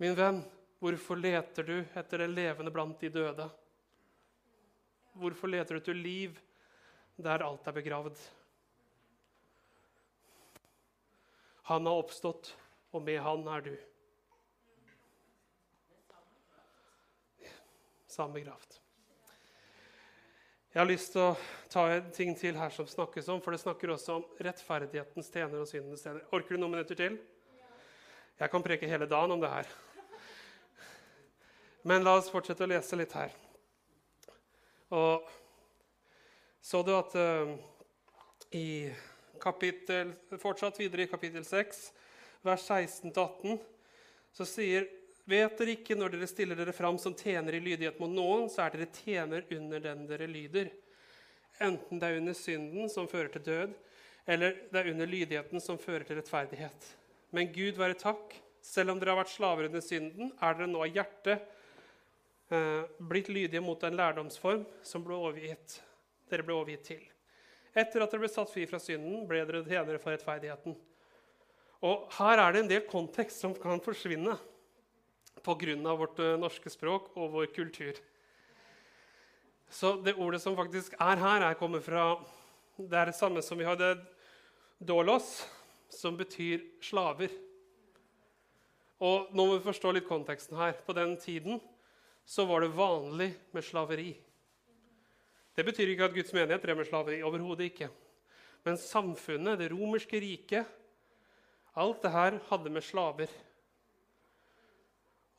Min 0.04 0.16
venn, 0.16 0.42
hvorfor 0.80 1.20
leter 1.20 1.68
du 1.68 1.76
etter 1.84 2.24
det 2.24 2.30
levende 2.32 2.72
blant 2.74 3.00
de 3.00 3.10
døde? 3.12 3.48
Hvorfor 5.20 5.52
leter 5.52 5.76
du 5.76 5.82
etter 5.82 6.00
liv 6.00 6.40
der 7.20 7.44
alt 7.46 7.68
er 7.68 7.76
begravd? 7.76 8.20
Han 11.70 11.86
har 11.88 12.00
oppstått, 12.02 12.56
og 12.92 13.04
med 13.06 13.20
han 13.24 13.48
er 13.52 13.68
du. 13.68 13.76
Samme 18.12 18.42
kraft. 18.44 18.82
Jeg 20.72 20.80
har 20.82 20.88
lyst 20.88 21.14
til 21.14 21.22
å 21.24 21.36
ta 21.72 21.86
en 21.92 22.10
ting 22.16 22.34
til 22.40 22.56
her 22.60 22.72
som 22.72 22.88
snakkes 22.88 23.30
om, 23.32 23.40
for 23.44 23.56
det 23.56 23.62
snakker 23.62 23.92
også 23.92 24.18
om 24.20 24.26
rettferdighetens 24.44 25.32
tjener 25.32 25.64
og 25.64 25.68
syndens 25.68 26.04
tjener. 26.04 26.26
Orker 26.32 26.56
du 26.56 26.62
noen 26.62 26.76
minutter 26.76 27.00
til? 27.00 27.18
Jeg 28.40 28.52
kan 28.52 28.64
preke 28.64 28.88
hele 28.88 29.08
dagen 29.08 29.36
om 29.36 29.42
det 29.44 29.52
her. 29.52 29.72
Men 31.88 32.04
la 32.08 32.18
oss 32.20 32.30
fortsette 32.32 32.64
å 32.64 32.72
lese 32.72 33.00
litt 33.00 33.16
her. 33.16 33.36
Og 34.96 35.28
så 36.62 36.84
du 36.88 36.92
at 36.96 37.16
uh, 37.16 37.52
i 38.56 38.92
kapittel, 39.42 40.16
fortsatt 40.40 40.80
videre 40.80 41.08
i 41.08 41.12
kapittel 41.12 41.48
6, 41.48 41.84
vers 42.48 42.68
16-18, 42.68 43.60
så 44.36 44.48
sier 44.48 44.88
Vet 45.30 45.58
dere 45.60 45.76
ikke 45.76 45.96
når 45.98 46.16
dere 46.16 46.30
stiller 46.30 46.58
dere 46.58 46.74
fram 46.74 46.98
som 47.02 47.14
tjener 47.18 47.56
i 47.56 47.62
lydighet 47.62 48.00
mot 48.02 48.10
noen, 48.12 48.48
så 48.50 48.66
er 48.66 48.74
dere 48.74 48.90
tjener 48.96 49.46
under 49.54 49.84
den 49.84 50.08
dere 50.10 50.28
lyder. 50.30 50.72
Enten 51.62 52.02
det 52.02 52.08
er 52.10 52.18
under 52.18 52.38
synden 52.38 52.90
som 52.90 53.10
fører 53.10 53.30
til 53.36 53.46
død, 53.46 53.76
eller 54.26 54.58
det 54.72 54.82
er 54.82 54.92
under 54.94 55.10
lydigheten 55.10 55.62
som 55.62 55.80
fører 55.82 56.06
til 56.08 56.18
rettferdighet. 56.18 56.90
Men 57.32 57.52
Gud 57.54 57.78
være 57.80 58.00
takk, 58.02 58.34
selv 58.66 58.94
om 58.94 59.00
dere 59.02 59.14
har 59.14 59.22
vært 59.22 59.34
slaver 59.34 59.70
under 59.70 59.84
synden, 59.86 60.34
er 60.42 60.58
dere 60.58 60.70
nå 60.70 60.82
av 60.84 60.98
hjertet 60.98 61.46
eh, 62.54 62.84
blitt 62.98 63.30
lydige 63.32 63.64
mot 63.64 63.82
en 63.86 63.98
lærdomsform 63.98 64.66
som 64.86 65.06
ble 65.06 65.18
overgitt, 65.18 65.80
dere 66.30 66.46
ble 66.46 66.58
overgitt 66.58 66.88
til. 66.92 67.02
Etter 67.72 68.04
at 68.04 68.12
dere 68.12 68.26
ble 68.26 68.32
satt 68.32 68.52
fri 68.52 68.66
fra 68.68 68.82
synden, 68.82 69.24
ble 69.30 69.46
dere 69.46 69.64
tjenere 69.64 70.02
for 70.02 70.14
rettferdigheten. 70.14 70.76
Og 71.88 72.10
Her 72.18 72.42
er 72.42 72.54
det 72.54 72.62
en 72.66 72.72
del 72.74 72.84
kontekst 72.90 73.42
som 73.42 73.56
kan 73.58 73.82
forsvinne 73.82 74.36
pga. 75.44 75.96
vårt 75.96 76.20
eh, 76.20 76.38
norske 76.38 76.70
språk 76.70 77.12
og 77.16 77.32
vår 77.32 77.46
kultur. 77.56 77.94
Så 79.70 79.96
det 80.04 80.16
ordet 80.16 80.42
som 80.42 80.56
faktisk 80.56 80.94
er 81.00 81.18
her, 81.18 81.42
er 81.42 81.54
kommer 81.54 81.80
fra 81.80 82.20
Det 82.78 82.98
er 82.98 83.06
det 83.06 83.16
samme 83.16 83.42
som 83.42 83.58
vi 83.58 83.64
hadde 83.64 84.06
dolos, 84.80 85.46
som 85.90 86.18
betyr 86.18 86.60
slaver. 86.82 87.30
Og 89.00 89.30
nå 89.34 89.46
må 89.46 89.58
vi 89.58 89.66
forstå 89.66 89.92
litt 89.92 90.08
konteksten 90.08 90.58
her. 90.58 90.74
På 90.86 90.94
den 90.94 91.18
tiden 91.18 91.60
så 92.26 92.46
var 92.46 92.62
det 92.62 92.76
vanlig 92.76 93.34
med 93.52 93.64
slaveri. 93.64 94.12
Det 95.56 95.66
betyr 95.66 95.92
ikke 95.92 96.08
at 96.08 96.16
Guds 96.16 96.34
menighet 96.34 96.64
drev 96.64 96.78
med 96.78 96.88
slaveri. 96.88 97.22
Overhodet 97.24 97.72
ikke. 97.72 97.90
Men 98.64 98.78
samfunnet, 98.78 99.60
det 99.60 99.72
romerske 99.74 100.20
riket, 100.22 100.66
alt 101.76 102.04
det 102.04 102.12
her 102.12 102.38
hadde 102.50 102.70
med 102.70 102.86
slaver. 102.86 103.32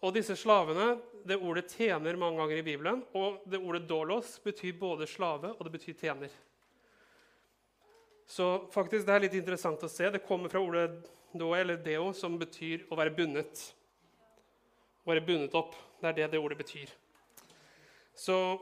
Og 0.02 0.14
disse 0.14 0.36
slavene, 0.36 1.00
Det 1.22 1.36
ordet 1.38 1.70
'tjener' 1.70 2.16
mange 2.18 2.36
ganger 2.36 2.56
i 2.58 2.62
Bibelen. 2.62 3.04
Og 3.14 3.42
det 3.46 3.60
ordet 3.60 3.86
'dolos' 3.88 4.40
betyr 4.42 4.72
både 4.78 5.06
slave 5.06 5.54
og 5.54 5.64
det 5.64 5.72
betyr 5.72 5.94
tjener. 5.94 6.30
Så 8.26 8.66
faktisk, 8.72 9.06
det 9.06 9.14
er 9.14 9.20
litt 9.20 9.34
interessant 9.34 9.82
å 9.82 9.88
se. 9.88 10.10
Det 10.10 10.26
kommer 10.26 10.48
fra 10.48 10.58
ordet 10.58 10.90
'doe' 11.32 11.60
eller 11.60 11.76
'deo', 11.76 12.12
som 12.12 12.38
betyr 12.38 12.88
å 12.90 12.96
være 12.96 13.14
bundet. 13.14 13.74
Å 15.06 15.10
være 15.12 15.26
bundet 15.26 15.54
opp. 15.54 15.74
Det 16.00 16.08
er 16.08 16.12
det 16.12 16.30
det 16.32 16.40
ordet 16.40 16.58
betyr. 16.58 16.90
Så 18.14 18.58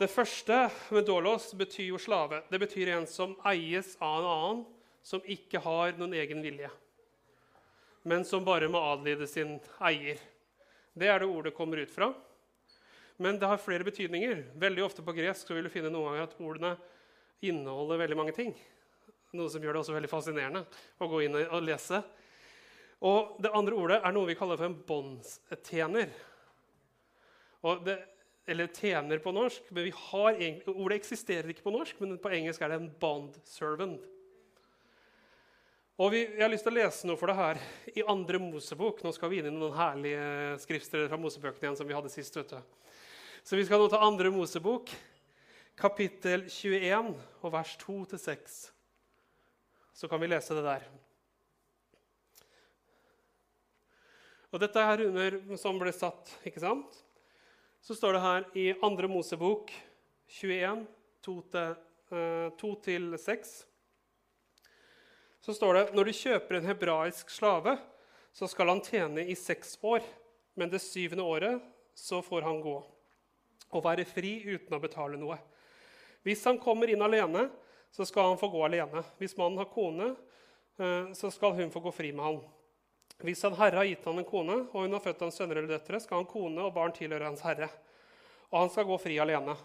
det 0.00 0.10
første 0.10 0.70
med 0.90 1.06
dolos 1.06 1.54
betyr 1.54 1.88
jo 1.92 1.98
slave. 1.98 2.42
Det 2.50 2.60
betyr 2.60 2.88
en 2.88 3.06
som 3.06 3.36
eies 3.46 3.96
av 4.00 4.20
en 4.20 4.30
annen, 4.30 4.64
som 5.02 5.20
ikke 5.24 5.60
har 5.62 5.92
noen 5.98 6.14
egen 6.14 6.42
vilje, 6.42 6.70
men 8.02 8.24
som 8.26 8.44
bare 8.44 8.68
må 8.70 8.80
adlyde 8.92 9.26
sin 9.30 9.58
eier. 9.82 10.20
Det 10.92 11.08
er 11.08 11.22
det 11.22 11.30
ordet 11.30 11.54
kommer 11.56 11.80
ut 11.82 11.92
fra. 11.92 12.10
Men 13.22 13.38
det 13.38 13.46
har 13.46 13.60
flere 13.62 13.86
betydninger. 13.86 14.42
Veldig 14.58 14.84
ofte 14.84 15.04
på 15.04 15.14
gresk 15.14 15.46
så 15.46 15.54
vil 15.54 15.68
du 15.68 15.72
finne 15.72 15.92
noen 15.92 16.10
ganger 16.10 16.26
at 16.26 16.38
ordene 16.42 16.72
inneholder 17.44 18.00
veldig 18.02 18.18
mange 18.18 18.34
ting. 18.36 18.50
Noe 19.36 19.50
som 19.52 19.62
gjør 19.62 19.76
det 19.76 19.82
også 19.84 19.94
veldig 19.94 20.10
fascinerende 20.10 20.64
å 21.00 21.08
gå 21.08 21.22
inn 21.24 21.38
og 21.42 21.62
lese. 21.64 22.02
Og 23.02 23.38
det 23.42 23.52
andre 23.54 23.78
ordet 23.78 24.00
er 24.02 24.14
noe 24.14 24.28
vi 24.28 24.36
kaller 24.38 24.58
for 24.58 24.68
en 24.68 24.78
båndstjener. 24.88 26.10
eller 28.46 28.66
tjener 28.66 29.18
på 29.18 29.32
norsk. 29.32 29.62
men 29.70 29.92
Ordet 30.66 30.98
eksisterer 30.98 31.48
ikke 31.50 31.62
på 31.62 31.70
norsk, 31.70 32.00
men 32.00 32.18
på 32.18 32.30
engelsk 32.30 32.60
er 32.62 32.68
det 32.68 32.80
en 32.80 32.94
bond 33.00 33.38
servant. 33.44 34.02
Og 36.00 36.08
vi, 36.12 36.22
Jeg 36.24 36.40
har 36.40 36.48
lyst 36.48 36.64
til 36.64 36.72
å 36.72 36.78
lese 36.78 37.04
noe 37.04 37.18
for 37.20 37.28
deg 37.28 37.36
her 37.36 37.58
i 37.92 38.00
andre 38.08 38.38
Mosebok. 38.40 39.02
Nå 39.04 39.12
skal 39.12 39.28
vi 39.28 39.42
inn 39.42 39.50
i 39.50 39.52
noen 39.52 39.74
herlige 39.76 40.56
skriftsteder 40.62 41.04
fra 41.10 41.18
Mosebøkene 41.20 41.66
igjen 41.66 41.76
som 41.76 41.88
vi 41.88 41.92
hadde 41.92 42.08
sist. 42.08 42.36
vet 42.36 42.48
du. 42.48 42.56
Så 43.44 43.56
vi 43.58 43.64
skal 43.68 43.78
nå 43.82 43.88
ta 43.92 43.98
andre 44.00 44.30
Mosebok, 44.32 44.88
kapittel 45.76 46.48
21, 46.48 47.12
og 47.42 47.52
vers 47.52 47.76
2-6. 47.82 48.72
Så 49.92 50.08
kan 50.08 50.20
vi 50.22 50.28
lese 50.32 50.54
det 50.56 50.64
der. 50.64 50.80
Og 54.48 54.60
dette 54.64 54.80
er 54.80 55.04
under 55.10 55.36
som 55.60 55.76
ble 55.80 55.92
satt, 55.92 56.32
ikke 56.48 56.60
sant? 56.64 56.88
Så 57.84 57.92
står 57.98 58.12
det 58.16 58.24
her 58.24 58.48
i 58.56 58.72
2. 58.80 59.08
Mosebok 59.12 59.68
21, 60.40 60.88
2-6. 61.28 63.71
Så 65.42 65.54
står 65.54 65.74
det 65.74 65.86
når 65.96 66.06
du 66.08 66.14
kjøper 66.14 66.58
en 66.58 66.68
hebraisk 66.70 67.30
slave, 67.34 67.74
så 68.32 68.46
skal 68.48 68.70
han 68.70 68.82
tjene 68.84 69.24
i 69.26 69.34
seks 69.36 69.74
år, 69.82 70.04
men 70.54 70.70
det 70.70 70.80
syvende 70.84 71.26
året 71.26 71.62
så 71.98 72.22
får 72.22 72.46
han 72.46 72.60
gå 72.62 72.76
og 73.72 73.84
være 73.84 74.04
fri 74.06 74.36
uten 74.46 74.76
å 74.76 74.80
betale 74.80 75.18
noe. 75.18 75.38
Hvis 76.22 76.44
han 76.46 76.60
kommer 76.62 76.90
inn 76.92 77.02
alene, 77.02 77.48
så 77.92 78.06
skal 78.08 78.30
han 78.30 78.40
få 78.40 78.48
gå 78.52 78.60
alene. 78.64 79.02
Hvis 79.18 79.34
mannen 79.36 79.58
har 79.58 79.70
kone, 79.72 80.12
eh, 80.78 81.12
så 81.16 81.30
skal 81.32 81.56
hun 81.56 81.72
få 81.72 81.80
gå 81.80 81.92
fri 81.92 82.12
med 82.12 82.24
han. 82.24 82.40
Hvis 83.22 83.42
en 83.44 83.56
herre 83.58 83.80
har 83.80 83.88
gitt 83.88 84.06
han 84.06 84.20
en 84.20 84.28
kone, 84.28 84.58
og 84.70 84.84
hun 84.84 84.94
har 84.94 85.02
født 85.02 85.24
hans 85.26 85.36
sønner 85.40 85.58
eller 85.58 85.74
døtre, 85.74 86.00
skal 86.00 86.22
han 86.22 86.30
kone 86.30 86.62
og 86.62 86.74
barn 86.76 86.94
tilhøre 86.94 87.28
hans 87.28 87.42
herre. 87.44 87.68
Og 88.50 88.60
han 88.60 88.72
skal 88.72 88.86
gå 88.88 88.98
fri 89.00 89.18
alene. 89.22 89.56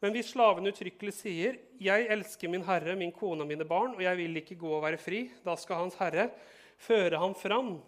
Men 0.00 0.14
hvis 0.16 0.32
slaven 0.32 0.68
uttrykkelig 0.70 1.12
sier, 1.12 1.58
'Jeg 1.80 2.06
elsker 2.08 2.48
min 2.48 2.64
herre, 2.64 2.96
min 2.96 3.12
kone 3.12 3.42
og 3.44 3.48
mine 3.48 3.64
barn', 3.64 3.94
'og 3.94 4.02
jeg 4.02 4.16
vil 4.16 4.36
ikke 4.36 4.56
gå 4.56 4.70
og 4.72 4.82
være 4.82 4.96
fri', 4.96 5.30
da 5.44 5.54
skal 5.56 5.76
hans 5.76 5.94
herre 6.00 6.30
føre 6.78 7.18
ham 7.18 7.34
fram 7.34 7.82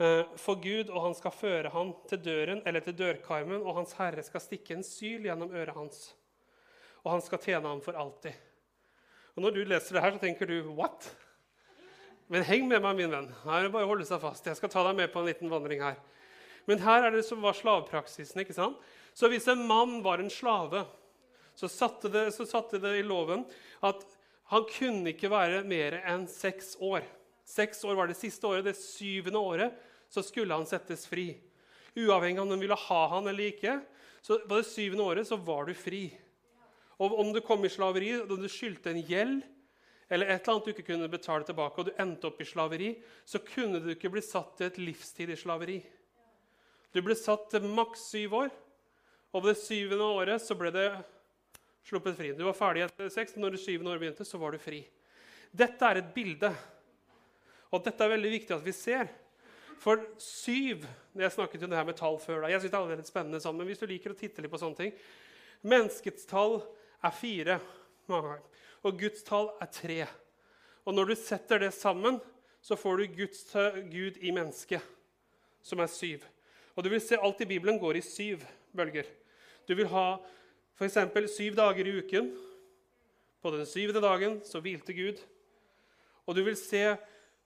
eh, 0.00 0.24
for 0.36 0.58
Gud, 0.58 0.90
og 0.90 1.02
han 1.02 1.14
skal 1.14 1.30
føre 1.30 1.70
ham 1.70 1.94
til 2.08 2.18
døren 2.18 2.62
eller 2.66 2.80
til 2.80 2.98
dørkarmen, 2.98 3.62
og 3.62 3.76
hans 3.76 3.92
herre 3.92 4.22
skal 4.22 4.40
stikke 4.40 4.74
en 4.74 4.82
syl 4.82 5.22
gjennom 5.22 5.54
øret 5.54 5.74
hans. 5.74 6.16
Og 7.04 7.12
han 7.12 7.22
skal 7.22 7.38
tjene 7.38 7.68
ham 7.68 7.80
for 7.80 7.92
alltid. 7.92 8.34
Og 9.36 9.42
Når 9.42 9.50
du 9.50 9.64
leser 9.64 9.94
det 9.94 10.02
her, 10.02 10.12
så 10.12 10.18
tenker 10.18 10.46
du 10.46 10.74
'what'? 10.74 11.14
Men 12.28 12.42
heng 12.42 12.66
med 12.66 12.82
meg, 12.82 12.96
min 12.96 13.10
venn. 13.10 13.34
Her 13.44 13.60
er 13.60 13.62
det 13.62 13.72
bare 13.72 13.86
å 13.86 13.92
holde 13.94 14.04
seg 14.04 14.20
fast. 14.20 14.46
Jeg 14.46 14.56
skal 14.56 14.68
ta 14.68 14.82
deg 14.82 14.96
med 14.96 15.12
på 15.12 15.20
en 15.20 15.26
liten 15.26 15.50
vandring 15.50 15.82
her. 15.82 15.94
Men 16.66 16.78
her 16.82 17.06
er 17.06 17.10
det 17.14 17.24
som 17.24 17.42
var 17.42 17.54
slavepraksisen. 17.54 18.40
ikke 18.40 18.56
sant? 18.56 18.76
Så 19.14 19.30
hvis 19.30 19.46
en 19.48 19.62
mann 19.68 20.02
var 20.02 20.18
en 20.18 20.30
slave, 20.30 20.82
så 21.56 21.68
satte, 21.72 22.10
det, 22.12 22.28
så 22.36 22.46
satte 22.48 22.80
det 22.82 22.98
i 22.98 23.04
loven 23.06 23.46
at 23.86 24.04
han 24.52 24.66
kunne 24.70 25.10
ikke 25.14 25.30
være 25.32 25.64
mer 25.66 25.98
enn 26.04 26.26
seks 26.30 26.76
år. 26.84 27.02
Seks 27.46 27.82
år 27.86 27.96
var 27.98 28.10
det 28.10 28.18
siste 28.18 28.46
året. 28.46 28.66
Det 28.68 28.76
syvende 28.78 29.40
året 29.40 29.80
så 30.12 30.22
skulle 30.22 30.54
han 30.54 30.68
settes 30.68 31.06
fri. 31.08 31.32
Uavhengig 31.96 32.38
av 32.38 32.46
om 32.46 32.52
de 32.52 32.60
ville 32.60 32.78
ha 32.78 33.00
han 33.16 33.26
eller 33.30 33.50
ikke. 33.50 33.80
Så 34.22 34.38
på 34.44 34.58
det 34.58 34.68
syvende 34.68 35.06
året 35.06 35.28
så 35.28 35.38
var 35.40 35.66
du 35.66 35.74
fri. 35.74 36.04
Og 37.02 37.18
om 37.20 37.32
du 37.32 37.40
kom 37.44 37.64
i 37.64 37.72
slaveri, 37.72 38.12
om 38.20 38.40
du 38.40 38.48
skyldte 38.50 38.92
en 38.92 39.02
gjeld 39.04 39.44
eller 40.06 40.28
et 40.30 40.44
eller 40.44 40.52
annet 40.52 40.68
du 40.68 40.70
ikke 40.70 40.86
kunne 40.92 41.08
betale 41.10 41.46
tilbake, 41.46 41.80
og 41.80 41.88
du 41.88 41.96
endte 41.98 42.28
opp 42.28 42.38
i 42.38 42.46
slaveri, 42.46 42.92
så 43.26 43.40
kunne 43.42 43.80
du 43.82 43.90
ikke 43.90 44.12
bli 44.14 44.22
satt 44.22 44.52
til 44.58 44.68
et 44.68 44.78
livstid 44.78 45.32
i 45.34 45.38
slaveri. 45.38 45.80
Du 46.94 47.00
ble 47.02 47.16
satt 47.18 47.48
til 47.50 47.66
maks 47.66 48.06
syv 48.12 48.36
år, 48.44 48.52
og 49.34 49.42
på 49.42 49.48
det 49.48 49.58
syvende 49.58 50.06
året 50.06 50.44
så 50.44 50.54
ble 50.58 50.70
det 50.74 50.86
sluppet 51.86 52.16
fri. 52.18 52.32
Du 52.34 52.44
var 52.46 52.56
ferdig 52.58 52.84
etter 52.86 53.10
seks, 53.12 53.36
og 53.36 53.44
når 53.44 53.56
det 53.56 53.62
syvende 53.62 53.92
året 53.92 54.02
begynte, 54.02 54.26
så 54.26 54.40
var 54.42 54.54
du 54.54 54.62
fri. 54.62 54.80
Dette 55.56 55.86
er 55.86 56.00
et 56.00 56.10
bilde, 56.14 56.50
og 57.70 57.84
dette 57.84 58.04
er 58.04 58.12
veldig 58.14 58.32
viktig 58.32 58.56
at 58.56 58.66
vi 58.66 58.74
ser. 58.74 59.10
For 59.82 60.00
syv 60.22 60.86
Jeg 61.16 61.32
snakket 61.32 61.62
jo 61.62 61.68
det 61.68 61.76
her 61.76 61.84
med 61.84 61.96
tall 61.96 62.18
før. 62.20 62.42
da. 62.42 62.48
Jeg 62.48 62.60
synes 62.60 62.72
det 62.72 62.78
er 62.78 62.98
litt 63.00 63.08
spennende 63.08 63.40
sånn, 63.40 63.56
men 63.56 63.68
hvis 63.68 63.80
du 63.80 63.86
liker 63.88 64.12
å 64.12 64.16
titte 64.18 64.42
litt 64.42 64.52
på 64.52 64.60
sånne 64.60 64.76
ting 64.76 64.92
Menneskets 65.64 66.26
tall 66.28 66.58
er 67.04 67.14
fire 67.16 67.56
og 68.06 68.98
Guds 69.00 69.24
tall 69.26 69.48
er 69.60 69.70
tre. 69.72 69.98
Og 70.86 70.94
når 70.94 71.10
du 71.10 71.14
setter 71.18 71.58
det 71.64 71.72
sammen, 71.74 72.20
så 72.62 72.76
får 72.78 73.00
du 73.00 73.16
Guds 73.16 73.40
Gud 73.90 74.20
i 74.20 74.30
mennesket, 74.34 74.82
som 75.62 75.80
er 75.82 75.90
syv. 75.90 76.22
Og 76.76 76.84
du 76.84 76.90
vil 76.92 77.02
se 77.02 77.18
Alt 77.18 77.40
i 77.42 77.48
Bibelen 77.48 77.80
går 77.82 77.98
i 77.98 78.04
syv 78.04 78.44
bølger. 78.76 79.08
Du 79.66 79.74
vil 79.74 79.88
ha 79.90 80.20
F.eks. 80.76 80.98
syv 81.32 81.56
dager 81.56 81.88
i 81.88 81.98
uken. 82.02 82.30
På 83.40 83.52
den 83.54 83.66
syvende 83.68 84.02
dagen 84.04 84.40
så 84.44 84.60
hvilte 84.60 84.92
Gud. 84.96 85.20
Og 86.26 86.36
du 86.36 86.42
vil 86.44 86.56
se 86.58 86.82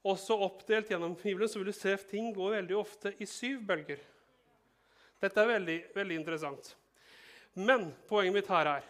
også 0.06 0.38
oppdelt 0.46 0.88
gjennom 0.90 1.14
Bibelen 1.18 1.48
så 1.50 1.60
vil 1.60 1.70
du 1.70 1.76
se 1.76 1.92
ting 2.08 2.32
gå 2.34 2.50
veldig 2.54 2.76
ofte 2.78 3.12
i 3.20 3.28
syv 3.28 3.60
bølger. 3.68 4.00
Dette 5.20 5.42
er 5.42 5.50
veldig, 5.52 5.78
veldig 5.94 6.16
interessant. 6.16 6.72
Men 7.54 7.90
poenget 8.08 8.38
mitt 8.38 8.50
her 8.50 8.76
er 8.78 8.88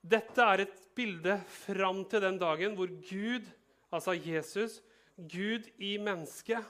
dette 0.00 0.40
er 0.40 0.62
et 0.64 0.76
bilde 0.96 1.34
fram 1.52 2.00
til 2.08 2.22
den 2.24 2.38
dagen 2.40 2.76
hvor 2.76 2.88
Gud, 2.88 3.44
altså 3.92 4.14
Jesus, 4.16 4.78
Gud 5.16 5.66
i 5.76 5.98
mennesket, 6.00 6.64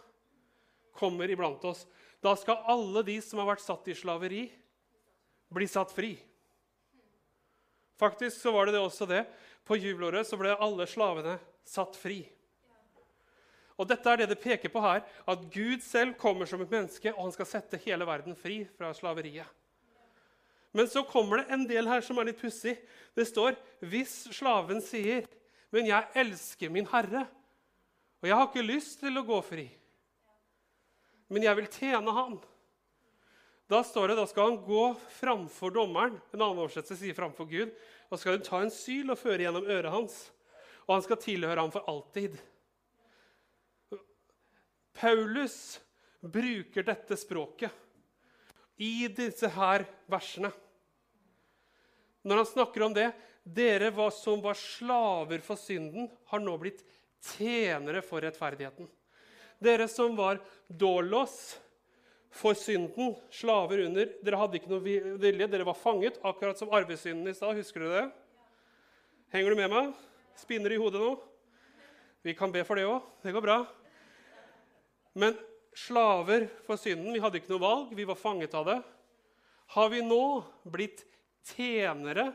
kommer 0.98 1.30
iblant 1.30 1.62
oss. 1.64 1.84
Da 2.20 2.34
skal 2.36 2.64
alle 2.68 3.04
de 3.06 3.20
som 3.22 3.38
har 3.40 3.52
vært 3.52 3.62
satt 3.62 3.86
i 3.88 3.94
slaveri, 3.94 4.48
bli 5.50 5.68
satt 5.70 5.94
fri. 5.94 6.16
Faktisk 8.00 8.40
så 8.40 8.52
var 8.54 8.66
det, 8.66 8.72
det 8.78 8.80
også 8.80 9.06
det. 9.06 9.24
På 9.68 9.76
jubelåret 9.76 10.26
så 10.26 10.38
ble 10.40 10.56
alle 10.56 10.86
slavene 10.88 11.36
satt 11.68 11.98
fri. 12.00 12.22
Og 13.80 13.88
dette 13.88 14.12
er 14.12 14.20
det 14.20 14.30
det 14.32 14.40
peker 14.42 14.72
på 14.72 14.80
her, 14.84 15.00
at 15.28 15.44
Gud 15.52 15.80
selv 15.84 16.16
kommer 16.20 16.48
som 16.48 16.60
et 16.60 16.72
menneske, 16.72 17.12
og 17.14 17.26
han 17.26 17.34
skal 17.36 17.48
sette 17.48 17.80
hele 17.84 18.08
verden 18.08 18.36
fri 18.36 18.62
fra 18.76 18.92
slaveriet. 18.96 19.48
Men 20.76 20.86
så 20.86 21.02
kommer 21.02 21.40
det 21.40 21.54
en 21.54 21.64
del 21.66 21.88
her 21.88 22.04
som 22.04 22.20
er 22.20 22.28
litt 22.28 22.40
pussig. 22.40 22.76
Det 23.16 23.26
står 23.26 23.56
hvis 23.80 24.28
slaven 24.36 24.80
sier, 24.84 25.26
'Men 25.70 25.86
jeg 25.86 26.06
elsker 26.14 26.70
min 26.70 26.86
herre, 26.86 27.26
og 28.22 28.28
jeg 28.28 28.36
har 28.36 28.46
ikke 28.46 28.66
lyst 28.66 29.00
til 29.00 29.18
å 29.18 29.26
gå 29.26 29.40
fri.' 29.42 29.70
'Men 31.28 31.42
jeg 31.42 31.56
vil 31.56 31.66
tjene 31.66 32.12
han.' 32.12 32.40
Da 33.70 33.84
står 33.86 34.10
det, 34.10 34.18
da 34.18 34.26
skal 34.26 34.48
han 34.48 34.62
gå 34.66 34.84
framfor 35.20 35.70
dommeren. 35.70 36.16
En 36.34 36.40
annen 36.42 36.58
oversettelse 36.58 37.04
sier 37.04 37.14
framfor 37.14 37.46
Gud. 37.46 37.70
Og 38.10 38.18
skal 38.18 38.34
hun 38.34 38.46
ta 38.46 38.58
en 38.64 38.72
syl 38.74 39.12
og 39.14 39.20
føre 39.20 39.44
gjennom 39.44 39.68
øret 39.70 39.94
hans. 39.94 40.16
Og 40.88 40.96
han 40.96 41.04
skal 41.06 41.20
tilhøre 41.22 41.62
ham 41.62 41.70
for 41.70 41.86
alltid. 41.90 42.34
Paulus 44.98 45.78
bruker 46.20 46.84
dette 46.84 47.16
språket 47.16 47.70
i 48.82 49.06
disse 49.14 49.48
her 49.54 49.86
versene. 50.10 50.50
Når 52.26 52.42
han 52.42 52.50
snakker 52.50 52.84
om 52.84 52.96
det 52.96 53.10
Dere 53.40 53.88
som 54.12 54.42
var 54.44 54.54
slaver 54.58 55.40
for 55.42 55.56
synden, 55.56 56.10
har 56.28 56.42
nå 56.42 56.58
blitt 56.60 56.82
tjenere 57.32 58.02
for 58.04 58.20
rettferdigheten. 58.20 58.86
Dere 59.58 59.88
som 59.88 60.12
var 60.18 60.42
dårlås 60.68 61.56
for 62.30 62.54
synden, 62.54 63.16
slaver 63.34 63.82
under 63.88 64.10
Dere 64.22 64.38
hadde 64.38 64.60
ikke 64.60 64.70
noe 64.70 64.82
vilje, 64.84 65.48
dere 65.50 65.66
var 65.66 65.78
fanget, 65.78 66.20
akkurat 66.22 66.58
som 66.58 66.70
arvesynden 66.72 67.28
i 67.30 67.34
stad. 67.34 67.58
Husker 67.58 67.82
du 67.82 67.90
det? 67.90 68.06
Henger 69.34 69.50
du 69.50 69.58
med 69.58 69.72
meg? 69.72 69.92
Spinner 70.38 70.72
i 70.74 70.78
hodet 70.80 71.02
nå? 71.02 71.14
Vi 72.22 72.34
kan 72.36 72.52
be 72.52 72.62
for 72.66 72.78
det 72.78 72.86
òg. 72.86 73.02
Det 73.24 73.34
går 73.34 73.44
bra. 73.44 73.58
Men 75.18 75.34
slaver 75.74 76.46
for 76.66 76.78
synden. 76.80 77.12
Vi 77.14 77.22
hadde 77.22 77.40
ikke 77.40 77.52
noe 77.52 77.62
valg, 77.62 77.94
vi 77.96 78.06
var 78.08 78.18
fanget 78.18 78.54
av 78.58 78.68
det. 78.68 78.78
Har 79.74 79.90
vi 79.92 80.02
nå 80.02 80.22
blitt 80.66 81.04
tjenere, 81.52 82.30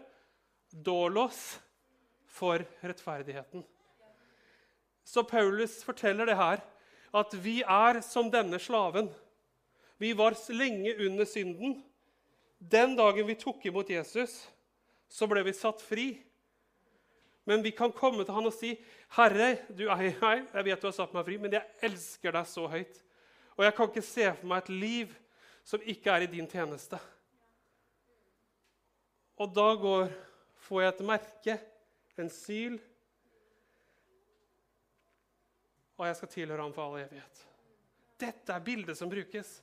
dårlås, 0.71 1.59
for 2.35 2.63
rettferdigheten? 2.83 3.63
Så 5.07 5.23
Paulus 5.23 5.77
forteller 5.85 6.27
det 6.27 6.35
her, 6.39 6.63
at 7.15 7.35
vi 7.39 7.61
er 7.61 8.01
som 8.03 8.31
denne 8.31 8.59
slaven. 8.59 9.07
Vi 9.97 10.13
var 10.13 10.35
lenge 10.53 10.95
under 11.05 11.25
synden. 11.25 11.83
Den 12.59 12.95
dagen 12.95 13.27
vi 13.27 13.35
tok 13.35 13.65
imot 13.65 13.89
Jesus, 13.89 14.49
så 15.07 15.27
ble 15.27 15.43
vi 15.45 15.53
satt 15.55 15.83
fri. 15.83 16.07
Men 17.45 17.61
vi 17.63 17.71
kan 17.71 17.93
komme 17.93 18.25
til 18.25 18.33
han 18.33 18.49
og 18.49 18.53
si, 18.53 18.73
'Herre, 19.15 19.57
du 19.69 19.85
ei, 19.89 20.15
meg. 20.21 20.47
Jeg 20.53 20.65
vet 20.65 20.81
du 20.81 20.87
har 20.87 20.97
satt 20.97 21.13
meg 21.13 21.25
fri, 21.25 21.37
men 21.37 21.53
jeg 21.53 21.67
elsker 21.81 22.31
deg 22.31 22.47
så 22.47 22.67
høyt.' 22.67 23.03
Og 23.55 23.63
jeg 23.63 23.75
kan 23.75 23.87
ikke 23.87 24.01
se 24.01 24.25
for 24.33 24.47
meg 24.47 24.63
et 24.63 24.69
liv 24.69 25.13
som 25.63 25.81
ikke 25.81 26.11
er 26.11 26.25
i 26.25 26.31
din 26.31 26.47
tjeneste. 26.47 26.99
Og 29.37 29.55
da 29.55 29.75
går, 29.75 30.11
får 30.67 30.81
jeg 30.81 30.93
et 30.93 31.05
merke, 31.05 31.55
en 32.17 32.29
syl, 32.29 32.79
og 35.97 36.07
jeg 36.07 36.15
skal 36.15 36.31
tilhøre 36.31 36.61
ham 36.61 36.73
for 36.75 36.83
all 36.87 36.99
evighet. 36.99 37.41
Dette 38.19 38.51
er 38.51 38.63
bildet 38.63 38.97
som 38.97 39.09
brukes. 39.11 39.61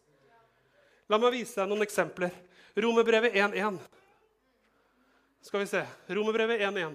La 1.12 1.18
meg 1.20 1.34
vise 1.34 1.58
deg 1.60 1.68
noen 1.68 1.84
eksempler. 1.84 2.32
Romerbrevet 2.80 3.34
1.1. 3.36 3.76
Skal 5.44 5.60
vi 5.60 5.66
se. 5.68 5.82
Romerbrevet 6.08 6.62
1.1. 6.64 6.94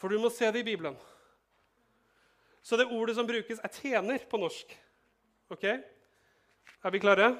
For 0.00 0.08
du 0.08 0.16
må 0.22 0.30
se 0.32 0.48
det 0.48 0.62
i 0.62 0.66
Bibelen. 0.70 0.96
Så 2.64 2.78
det 2.80 2.86
ordet 2.88 3.18
som 3.18 3.26
brukes, 3.28 3.60
er 3.60 3.68
'tjener' 3.68 4.24
på 4.30 4.40
norsk. 4.40 4.72
Ok? 5.52 5.64
Er 5.64 6.90
vi 6.90 7.00
klare? 7.00 7.36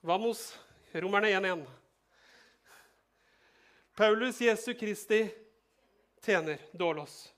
Vamos, 0.00 0.58
romerne 0.94 1.28
1.1. 1.28 1.66
Paulus 3.96 4.40
Jesu 4.40 4.74
Kristi 4.74 5.28
tjener, 6.22 6.58
dårlås. 6.72 7.32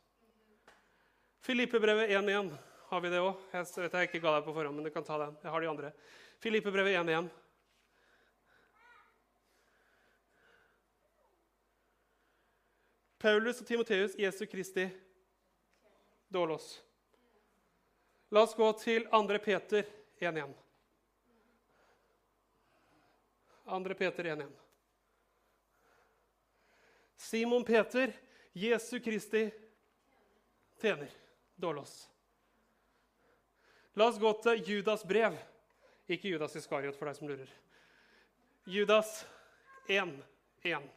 Filippebrevet 1.40 2.10
1.1. 2.10 2.56
Har 2.88 3.00
vi 3.00 3.08
det 3.08 3.18
òg? 3.18 3.34
Jeg 3.52 3.66
vet 3.76 3.92
jeg 3.92 4.08
ikke 4.08 4.22
ga 4.22 4.38
deg 4.38 4.44
på 4.44 4.54
forhånd, 4.54 4.76
men 4.76 4.84
du 4.84 4.90
kan 4.90 5.04
ta 5.04 5.18
den. 5.18 5.36
Jeg 5.42 5.50
har 5.50 5.60
de 5.60 5.68
andre. 5.68 5.92
Filippebrevet 6.38 6.96
1.1. 7.00 7.28
Paulus 13.18 13.60
og 13.60 13.66
Timoteus, 13.66 14.14
Jesu 14.18 14.46
Kristi 14.46 14.88
dårlås. 16.28 16.84
La 18.30 18.44
oss 18.46 18.54
gå 18.54 18.68
til 18.78 19.08
2. 19.10 19.38
Peter 19.42 19.84
1.1. 20.20 20.54
2. 23.64 23.94
Peter 23.94 24.24
1.1. 24.24 24.52
Simon 27.16 27.64
Peter, 27.64 28.12
Jesu 28.52 29.00
Kristi 29.00 29.50
tjener, 30.80 31.10
dårlås. 31.56 32.08
La 33.92 34.06
oss 34.06 34.18
gå 34.22 34.32
til 34.42 34.62
Judas 34.70 35.02
brev. 35.04 35.34
Ikke 36.08 36.32
Judas 36.32 36.56
Iskariot, 36.56 36.96
for 36.96 37.08
deg 37.08 37.18
som 37.18 37.28
lurer. 37.28 37.50
Judas 38.68 39.26
1.1. 39.88 40.88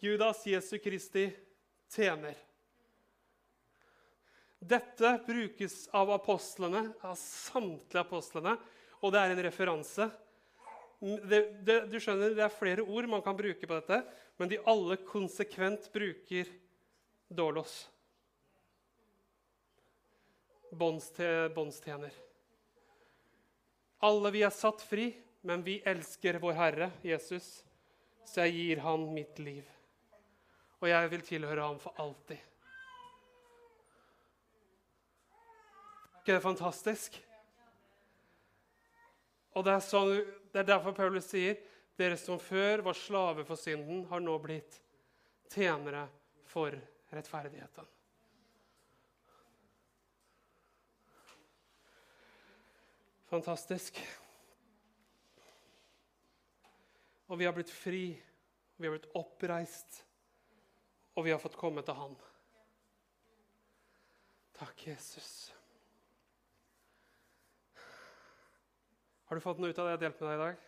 Judas 0.00 0.46
Jesu 0.46 0.78
Kristi 0.78 1.28
tjener. 1.92 2.38
Dette 4.58 5.12
brukes 5.26 5.88
av 5.92 6.10
apostlene, 6.10 6.90
av 7.00 7.14
samtlige 7.20 8.02
apostlene, 8.02 8.56
og 9.00 9.12
det 9.12 9.20
er 9.20 9.34
en 9.34 9.42
referanse. 9.46 10.08
Det, 11.00 11.40
det, 11.64 11.76
du 11.88 11.96
skjønner, 12.00 12.34
det 12.36 12.44
er 12.44 12.52
flere 12.52 12.84
ord 12.84 13.08
man 13.08 13.22
kan 13.24 13.38
bruke 13.38 13.64
på 13.64 13.78
dette, 13.78 14.02
men 14.36 14.50
de 14.50 14.58
alle 14.68 14.98
konsekvent 15.06 15.88
bruker 15.94 16.50
dårlås. 17.30 17.88
Båndstjener. 20.70 22.14
Alle 24.06 24.30
vi 24.34 24.44
er 24.46 24.54
satt 24.54 24.82
fri, 24.82 25.10
men 25.46 25.64
vi 25.66 25.80
elsker 25.88 26.38
vår 26.42 26.56
Herre 26.58 26.92
Jesus, 27.02 27.60
så 28.28 28.46
jeg 28.46 28.58
gir 28.58 28.82
han 28.84 29.10
mitt 29.14 29.38
liv 29.42 29.66
og 30.80 30.88
jeg 30.88 31.10
vil 31.12 31.24
tilhøre 31.24 31.64
ham 31.64 31.80
for 31.80 31.96
alltid. 32.00 32.38
Er 36.10 36.22
ikke 36.22 36.36
det 36.36 36.44
fantastisk? 36.44 37.18
Og 39.56 39.64
det 39.66 39.74
er, 39.74 39.82
sånn, 39.84 40.12
det 40.52 40.62
er 40.62 40.68
derfor 40.68 40.94
Paulus 40.96 41.28
sier 41.28 41.58
dere 42.00 42.16
som 42.20 42.40
før 42.40 42.84
var 42.86 42.96
slave 42.96 43.44
for 43.44 43.60
synden, 43.60 44.06
har 44.08 44.22
nå 44.24 44.36
blitt 44.40 44.78
tjenere 45.52 46.06
for 46.48 46.76
rettferdigheten. 47.14 47.88
Fantastisk. 53.30 53.98
Og 57.30 57.38
vi 57.38 57.46
har 57.46 57.54
blitt 57.54 57.70
fri. 57.70 58.04
Vi 58.76 58.88
har 58.88 58.96
blitt 58.96 59.12
oppreist 59.18 60.04
og 61.20 61.24
vi 61.24 61.32
har 61.34 61.40
fått 61.42 61.58
komme 61.60 61.82
til 61.84 61.96
Han. 61.98 62.14
Takk, 64.56 64.86
Jesus. 64.86 65.52
Har 69.28 69.36
du 69.36 69.44
fått 69.44 69.60
noe 69.60 69.70
ut 69.70 69.78
av 69.78 69.86
det 69.86 69.92
jeg 69.92 69.98
har 69.98 70.04
delt 70.04 70.20
med 70.20 70.28
deg 70.30 70.38
i 70.38 70.42
dag? 70.44 70.66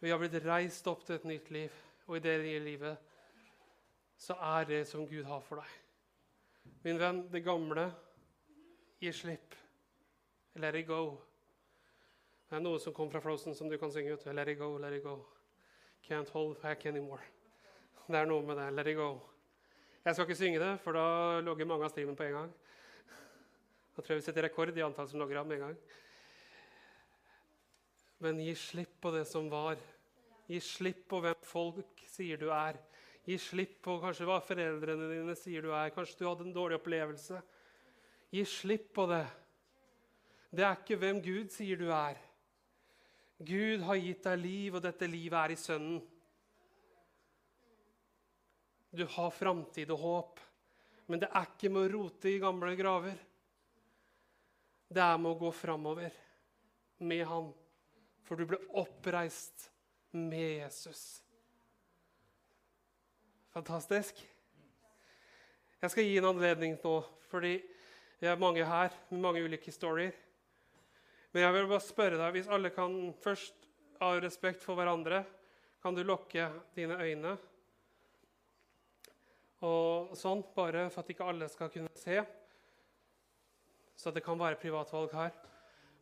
Vi 0.00 0.12
har 0.12 0.20
blitt 0.22 0.38
reist 0.46 0.88
opp 0.88 1.04
til 1.04 1.18
et 1.18 1.28
nytt 1.28 1.50
liv, 1.52 1.80
og 2.10 2.16
i 2.18 2.22
det 2.24 2.62
livet 2.62 2.96
så 4.18 4.34
er 4.34 4.64
det 4.66 4.80
som 4.88 5.06
Gud 5.06 5.24
har 5.24 5.40
for 5.40 5.62
deg. 5.62 5.74
Min 6.82 6.98
venn, 6.98 7.20
det 7.30 7.44
gamle 7.46 7.86
gir 9.00 9.14
slipp. 9.14 9.54
Let 10.58 10.74
it 10.74 10.88
go. 10.88 11.14
Det 12.50 12.58
er 12.58 12.64
noe 12.64 12.80
som 12.82 12.92
kom 12.92 13.12
fra 13.12 13.22
Frozen 13.22 13.54
som 13.54 13.70
du 13.70 13.78
kan 13.78 13.92
synge 13.94 14.16
ut. 14.18 14.26
Let 14.34 14.50
it 14.50 14.58
go, 14.58 14.74
let 14.76 14.96
it 14.96 15.04
go. 15.04 15.20
Can't 16.02 16.28
hold 16.34 16.58
back 16.60 16.84
anymore. 16.86 17.22
Det 18.08 18.18
er 18.18 18.26
noe 18.26 18.42
med 18.42 18.58
det. 18.58 18.72
Let 18.74 18.90
it 18.90 18.98
go. 18.98 19.12
Jeg 20.04 20.14
skal 20.14 20.26
ikke 20.26 20.40
synge 20.40 20.60
det, 20.60 20.72
for 20.82 20.98
da 20.98 21.40
logger 21.46 21.68
mange 21.68 21.86
av 21.86 21.94
streamen 21.94 22.18
på 22.18 22.26
en 22.26 22.36
gang. 22.40 22.52
Da 23.94 24.02
tror 24.02 24.16
jeg 24.16 24.22
vi 24.22 24.26
setter 24.26 24.48
rekord 24.48 24.74
i 24.74 24.82
antall 24.82 25.08
som 25.08 25.22
logger 25.22 25.38
av 25.38 25.46
med 25.46 25.60
en 25.60 25.66
gang. 25.68 25.78
Men 28.18 28.42
gi 28.42 28.54
slipp 28.58 28.98
på 29.00 29.14
det 29.14 29.26
som 29.30 29.46
var. 29.52 29.78
Gi 30.50 30.58
slipp 30.58 31.04
på 31.12 31.20
hvem 31.22 31.44
folk 31.46 32.00
sier 32.10 32.40
du 32.40 32.48
er. 32.50 32.78
Gi 33.22 33.36
slipp 33.38 33.76
på 33.84 34.00
kanskje 34.02 34.26
hva 34.26 34.40
foreldrene 34.42 35.06
dine 35.12 35.36
sier 35.38 35.62
du 35.62 35.70
er. 35.70 35.92
Kanskje 35.94 36.18
du 36.18 36.26
hadde 36.26 36.48
en 36.48 36.56
dårlig 36.56 36.80
opplevelse. 36.80 37.38
Gi 38.34 38.42
slipp 38.48 38.90
på 38.96 39.06
det. 39.10 39.22
Det 40.50 40.66
er 40.66 40.80
ikke 40.80 40.98
hvem 40.98 41.22
Gud 41.22 41.54
sier 41.54 41.78
du 41.78 41.86
er. 41.94 42.18
Gud 43.38 43.86
har 43.86 44.02
gitt 44.02 44.26
deg 44.26 44.42
liv, 44.42 44.74
og 44.74 44.82
dette 44.84 45.06
livet 45.08 45.38
er 45.38 45.54
i 45.54 45.60
Sønnen. 45.60 46.02
Du 48.90 49.06
har 49.06 49.30
framtid 49.30 49.90
og 49.94 50.02
håp, 50.02 50.40
men 51.06 51.22
det 51.22 51.30
er 51.30 51.46
ikke 51.46 51.70
med 51.70 51.86
å 51.86 51.92
rote 51.94 52.26
i 52.26 52.40
gamle 52.42 52.74
graver. 52.76 53.14
Det 54.90 55.02
er 55.04 55.20
med 55.22 55.30
å 55.30 55.38
gå 55.38 55.52
framover 55.54 56.16
med 57.06 57.22
Han, 57.30 57.52
for 58.26 58.34
du 58.34 58.50
ble 58.50 58.58
oppreist 58.82 59.70
med 60.10 60.58
Jesus. 60.60 61.22
Fantastisk. 63.54 64.20
Jeg 65.80 65.90
skal 65.90 66.06
gi 66.06 66.18
en 66.20 66.28
anledning 66.30 66.76
nå, 66.82 66.96
fordi 67.30 67.56
vi 68.20 68.28
er 68.28 68.40
mange 68.40 68.66
her 68.66 68.92
med 69.08 69.22
mange 69.22 69.42
ulike 69.44 69.70
historier. 69.70 70.12
Men 71.32 71.42
jeg 71.42 71.54
vil 71.54 71.68
bare 71.70 71.84
spørre 71.84 72.18
deg, 72.18 72.34
hvis 72.34 72.50
alle 72.50 72.72
kan 72.74 72.96
først 73.22 73.68
av 74.02 74.18
respekt 74.24 74.64
for 74.64 74.78
hverandre, 74.78 75.22
kan 75.80 75.96
du 75.96 76.02
lukke 76.04 76.50
dine 76.76 76.98
øyne? 77.00 77.36
Og 79.64 80.12
sånn, 80.16 80.42
bare 80.56 80.88
for 80.92 81.02
at 81.02 81.12
ikke 81.12 81.28
alle 81.28 81.48
skal 81.52 81.70
kunne 81.72 81.92
se. 81.96 82.18
Så 83.96 84.12
det 84.12 84.24
kan 84.24 84.40
være 84.40 84.60
privatvalg 84.60 85.12
her. 85.12 85.32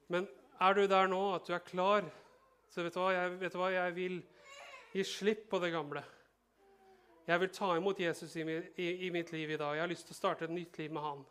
Men 0.08 0.26
er 0.62 0.74
du 0.74 0.86
der 0.90 1.10
nå 1.10 1.20
at 1.34 1.46
du 1.46 1.54
er 1.54 1.64
klar, 1.66 2.06
så 2.68 2.84
vet 2.84 2.94
du 2.94 3.00
hva, 3.00 3.10
jeg, 3.14 3.34
vet 3.40 3.54
du 3.54 3.58
hva, 3.60 3.70
jeg 3.72 3.94
vil 3.96 4.20
gi 4.92 5.04
slipp 5.06 5.48
på 5.50 5.60
det 5.62 5.72
gamle. 5.72 6.02
Jeg 7.28 7.40
vil 7.42 7.50
ta 7.52 7.74
imot 7.76 7.98
Jesus 8.00 8.36
i, 8.40 8.44
i, 8.80 8.86
i, 9.06 9.10
mitt 9.12 9.32
liv 9.32 9.50
i 9.52 9.58
dag. 9.60 9.74
Jeg 9.76 9.84
har 9.84 9.90
lyst 9.90 10.06
til 10.08 10.16
å 10.16 10.20
starte 10.20 10.46
et 10.46 10.54
nytt 10.54 10.78
liv 10.80 10.92
med 10.92 11.04
han. 11.04 11.26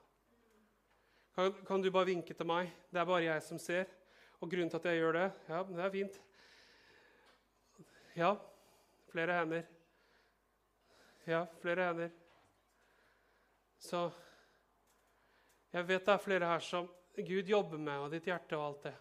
Kan, 1.37 1.55
kan, 1.65 1.81
du 1.81 1.89
bare 1.93 2.09
vinke 2.09 2.35
til 2.37 2.49
meg? 2.49 2.69
Det 2.93 3.01
er 3.01 3.09
bare 3.09 3.25
jeg 3.25 3.45
som 3.45 3.61
ser. 3.61 3.89
Og 4.37 4.51
grunnen 4.51 4.69
til 4.69 4.77
at 4.77 4.85
jeg 4.91 4.99
gjør 5.01 5.17
det 5.17 5.25
Ja, 5.49 5.63
det 5.65 5.81
er 5.81 5.93
fint. 5.95 6.19
Ja, 8.17 8.29
flere 9.09 9.39
hender. 9.39 9.65
Ja, 11.25 11.41
flere 11.61 11.89
hender. 11.89 12.13
Så 13.81 14.07
jeg 15.73 15.87
vet 15.89 16.05
det 16.05 16.13
er 16.13 16.21
flere 16.21 16.53
her 16.53 16.63
som 16.65 16.87
Gud 17.17 17.49
jobber 17.49 17.81
med, 17.81 17.97
og 17.97 18.13
ditt 18.13 18.29
hjerte 18.29 18.57
og 18.57 18.67
alt 18.67 18.87
det. 18.87 18.95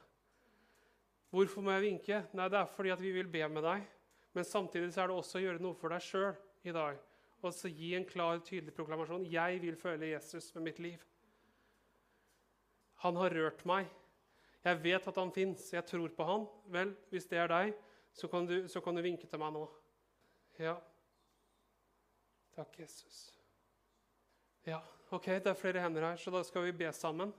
Hvorfor 1.34 1.64
må 1.64 1.74
jeg 1.74 1.86
vinke? 1.88 2.22
Nei, 2.32 2.48
Det 2.48 2.58
er 2.58 2.72
fordi 2.76 2.92
at 2.94 3.02
vi 3.02 3.12
vil 3.12 3.28
be 3.28 3.48
med 3.48 3.62
deg. 3.66 3.84
Men 4.36 4.44
samtidig 4.44 4.92
så 4.92 5.02
er 5.02 5.08
det 5.08 5.16
også 5.16 5.38
å 5.38 5.44
gjøre 5.46 5.62
noe 5.64 5.74
for 5.74 5.92
deg 5.92 6.02
sjøl 6.04 6.34
i 6.68 6.72
dag. 6.72 6.98
Og 7.42 7.52
så 7.54 7.68
gi 7.68 7.94
en 7.96 8.06
klar, 8.08 8.40
tydelig 8.44 8.74
proklamasjon. 8.76 9.26
Jeg 9.30 9.60
vil 9.62 9.76
føle 9.76 10.12
Jesus 10.12 10.52
med 10.54 10.68
mitt 10.68 10.80
liv. 10.82 11.02
Han 13.04 13.16
har 13.16 13.34
rørt 13.36 13.64
meg. 13.68 13.88
Jeg 14.66 14.82
vet 14.82 15.08
at 15.08 15.18
han 15.20 15.32
fins. 15.32 15.68
Jeg 15.72 15.86
tror 15.86 16.12
på 16.16 16.26
han. 16.26 16.46
Vel, 16.72 16.94
hvis 17.12 17.28
det 17.30 17.38
er 17.38 17.52
deg, 17.52 17.74
så 18.16 18.28
kan, 18.28 18.48
du, 18.48 18.68
så 18.68 18.80
kan 18.80 18.96
du 18.96 19.04
vinke 19.04 19.28
til 19.28 19.40
meg 19.40 19.52
nå. 19.54 19.66
Ja. 20.58 20.76
Takk, 22.56 22.78
Jesus. 22.80 23.26
Ja, 24.66 24.80
OK, 25.14 25.28
det 25.28 25.52
er 25.52 25.58
flere 25.58 25.82
hender 25.84 26.08
her, 26.08 26.16
så 26.18 26.32
da 26.34 26.40
skal 26.42 26.64
vi 26.66 26.72
be 26.74 26.88
sammen. 26.96 27.30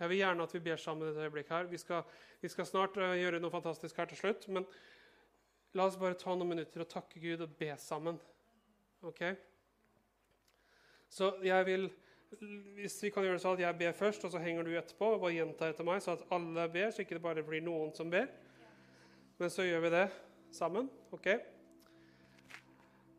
Jeg 0.00 0.10
vil 0.10 0.20
gjerne 0.22 0.42
at 0.46 0.54
vi 0.54 0.60
ber 0.64 0.80
sammen 0.80 1.08
et 1.08 1.20
øyeblikk 1.20 1.48
her. 1.52 1.68
Vi 1.70 1.78
skal, 1.78 2.02
vi 2.40 2.48
skal 2.48 2.66
snart 2.66 2.96
uh, 2.98 3.12
gjøre 3.18 3.40
noe 3.42 3.52
fantastisk 3.52 3.96
her 4.00 4.08
til 4.10 4.18
slutt. 4.18 4.48
Men 4.48 4.66
la 5.78 5.86
oss 5.86 5.98
bare 6.00 6.18
ta 6.18 6.34
noen 6.34 6.54
minutter 6.54 6.84
og 6.84 6.90
takke 6.90 7.20
Gud 7.22 7.44
og 7.44 7.56
be 7.58 7.70
sammen. 7.78 8.18
Ok? 9.02 9.24
Så 11.12 11.34
jeg 11.44 11.66
vil 11.66 11.90
Hvis 12.78 13.02
vi 13.02 13.10
kan 13.12 13.26
gjøre 13.26 13.36
det 13.36 13.42
sånn 13.42 13.58
at 13.58 13.60
jeg 13.60 13.76
ber 13.76 13.92
først, 13.92 14.22
og 14.24 14.30
så 14.32 14.40
henger 14.40 14.64
du 14.64 14.70
etterpå, 14.72 15.10
og 15.12 15.20
bare 15.20 15.34
gjenta 15.34 15.66
etter 15.68 15.84
meg, 15.84 15.98
så 16.00 16.14
at 16.14 16.22
alle 16.32 16.64
ber, 16.72 16.86
så 16.88 17.02
ikke 17.04 17.18
det 17.18 17.24
bare 17.26 17.42
blir 17.44 17.60
noen 17.60 17.90
som 17.92 18.08
ber. 18.08 18.30
Men 19.36 19.52
så 19.52 19.66
gjør 19.66 19.82
vi 19.84 19.90
det 19.92 20.06
sammen. 20.56 20.88
ok? 21.12 21.28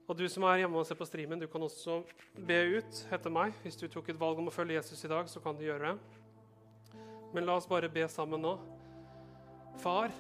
Og 0.08 0.18
du 0.18 0.26
som 0.30 0.44
er 0.50 0.64
hjemme 0.64 0.82
og 0.82 0.88
ser 0.90 0.98
på 1.00 1.06
streamen, 1.06 1.40
du 1.40 1.46
kan 1.48 1.62
også 1.62 2.02
be 2.48 2.58
ut 2.80 3.04
etter 3.14 3.32
meg. 3.32 3.54
Hvis 3.62 3.78
du 3.80 3.86
tok 3.88 4.10
et 4.12 4.20
valg 4.20 4.42
om 4.42 4.50
å 4.50 4.54
følge 4.56 4.76
Jesus 4.76 5.06
i 5.06 5.12
dag, 5.14 5.30
så 5.32 5.40
kan 5.44 5.56
du 5.56 5.64
gjøre 5.64 5.94
det. 5.94 6.23
Men 7.34 7.46
la 7.46 7.56
oss 7.58 7.68
bare 7.68 7.90
be 7.90 8.06
sammen 8.08 8.44
nå. 8.46 8.54
Far, 9.82 10.14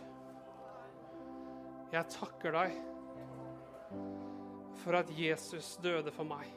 jeg 1.94 2.10
takker 2.10 2.56
deg 2.56 2.80
for 4.82 4.98
at 4.98 5.12
Jesus 5.14 5.76
døde 5.84 6.12
for 6.12 6.26
meg. 6.26 6.50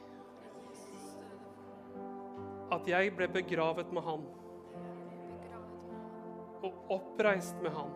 At 2.73 2.89
jeg 2.89 3.13
ble 3.15 3.29
begravet 3.31 3.93
med 3.93 4.03
han 4.03 4.25
og 6.65 6.89
oppreist 6.97 7.61
med 7.61 7.71
han 7.77 7.93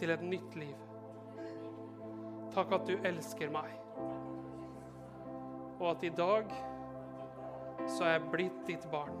til 0.00 0.14
et 0.14 0.22
nytt 0.24 0.56
liv. 0.56 0.86
Takk 2.54 2.72
at 2.74 2.88
du 2.88 2.96
elsker 3.06 3.52
meg, 3.52 3.68
og 5.76 5.86
at 5.92 6.08
i 6.08 6.10
dag 6.16 6.48
så 7.84 8.08
er 8.08 8.16
jeg 8.16 8.30
blitt 8.32 8.64
ditt 8.66 8.88
barn. 8.90 9.20